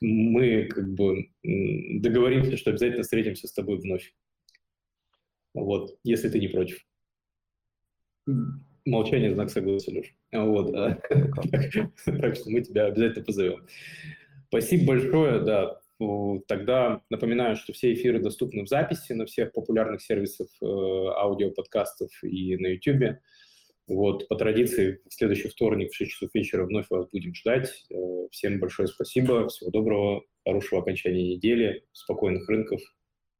Мы 0.00 0.64
как 0.64 0.88
бы 0.94 1.28
договоримся, 1.42 2.56
что 2.56 2.70
обязательно 2.70 3.02
встретимся 3.02 3.46
с 3.46 3.52
тобой 3.52 3.76
вновь. 3.76 4.14
Вот, 5.52 5.98
если 6.02 6.30
ты 6.30 6.40
не 6.40 6.48
против. 6.48 6.78
Молчание– 8.86 9.30
знак 9.34 9.50
согласия, 9.50 9.92
Леш. 9.92 10.14
Вот, 10.32 10.72
так 12.06 12.36
что 12.36 12.50
мы 12.50 12.62
тебя 12.62 12.86
обязательно 12.86 13.22
позовем. 13.22 13.66
Спасибо 14.48 14.86
большое, 14.86 15.40
да, 15.40 15.78
Тогда 16.48 17.02
напоминаю, 17.08 17.56
что 17.56 17.72
все 17.72 17.92
эфиры 17.92 18.20
доступны 18.20 18.64
в 18.64 18.68
записи 18.68 19.12
на 19.12 19.26
всех 19.26 19.52
популярных 19.52 20.02
сервисах 20.02 20.48
э, 20.60 20.66
аудиоподкастов 20.66 22.10
и 22.22 22.56
на 22.56 22.68
YouTube. 22.68 23.18
Вот, 23.86 24.26
по 24.28 24.36
традиции, 24.36 25.00
в 25.08 25.12
следующий 25.12 25.48
вторник 25.48 25.92
в 25.92 25.94
6 25.94 26.10
часов 26.10 26.30
вечера 26.34 26.64
вновь 26.64 26.86
вас 26.90 27.06
будем 27.10 27.34
ждать. 27.34 27.84
Э, 27.90 28.28
всем 28.30 28.58
большое 28.58 28.88
спасибо, 28.88 29.48
всего 29.48 29.70
доброго, 29.70 30.24
хорошего 30.44 30.82
окончания 30.82 31.36
недели, 31.36 31.84
спокойных 31.92 32.48
рынков 32.48 32.80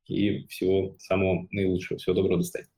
и 0.07 0.47
всего 0.49 0.97
самого 0.99 1.49
наилучшего. 1.51 1.99
Всего 1.99 2.15
доброго, 2.15 2.39
до 2.39 2.45
свидания. 2.45 2.74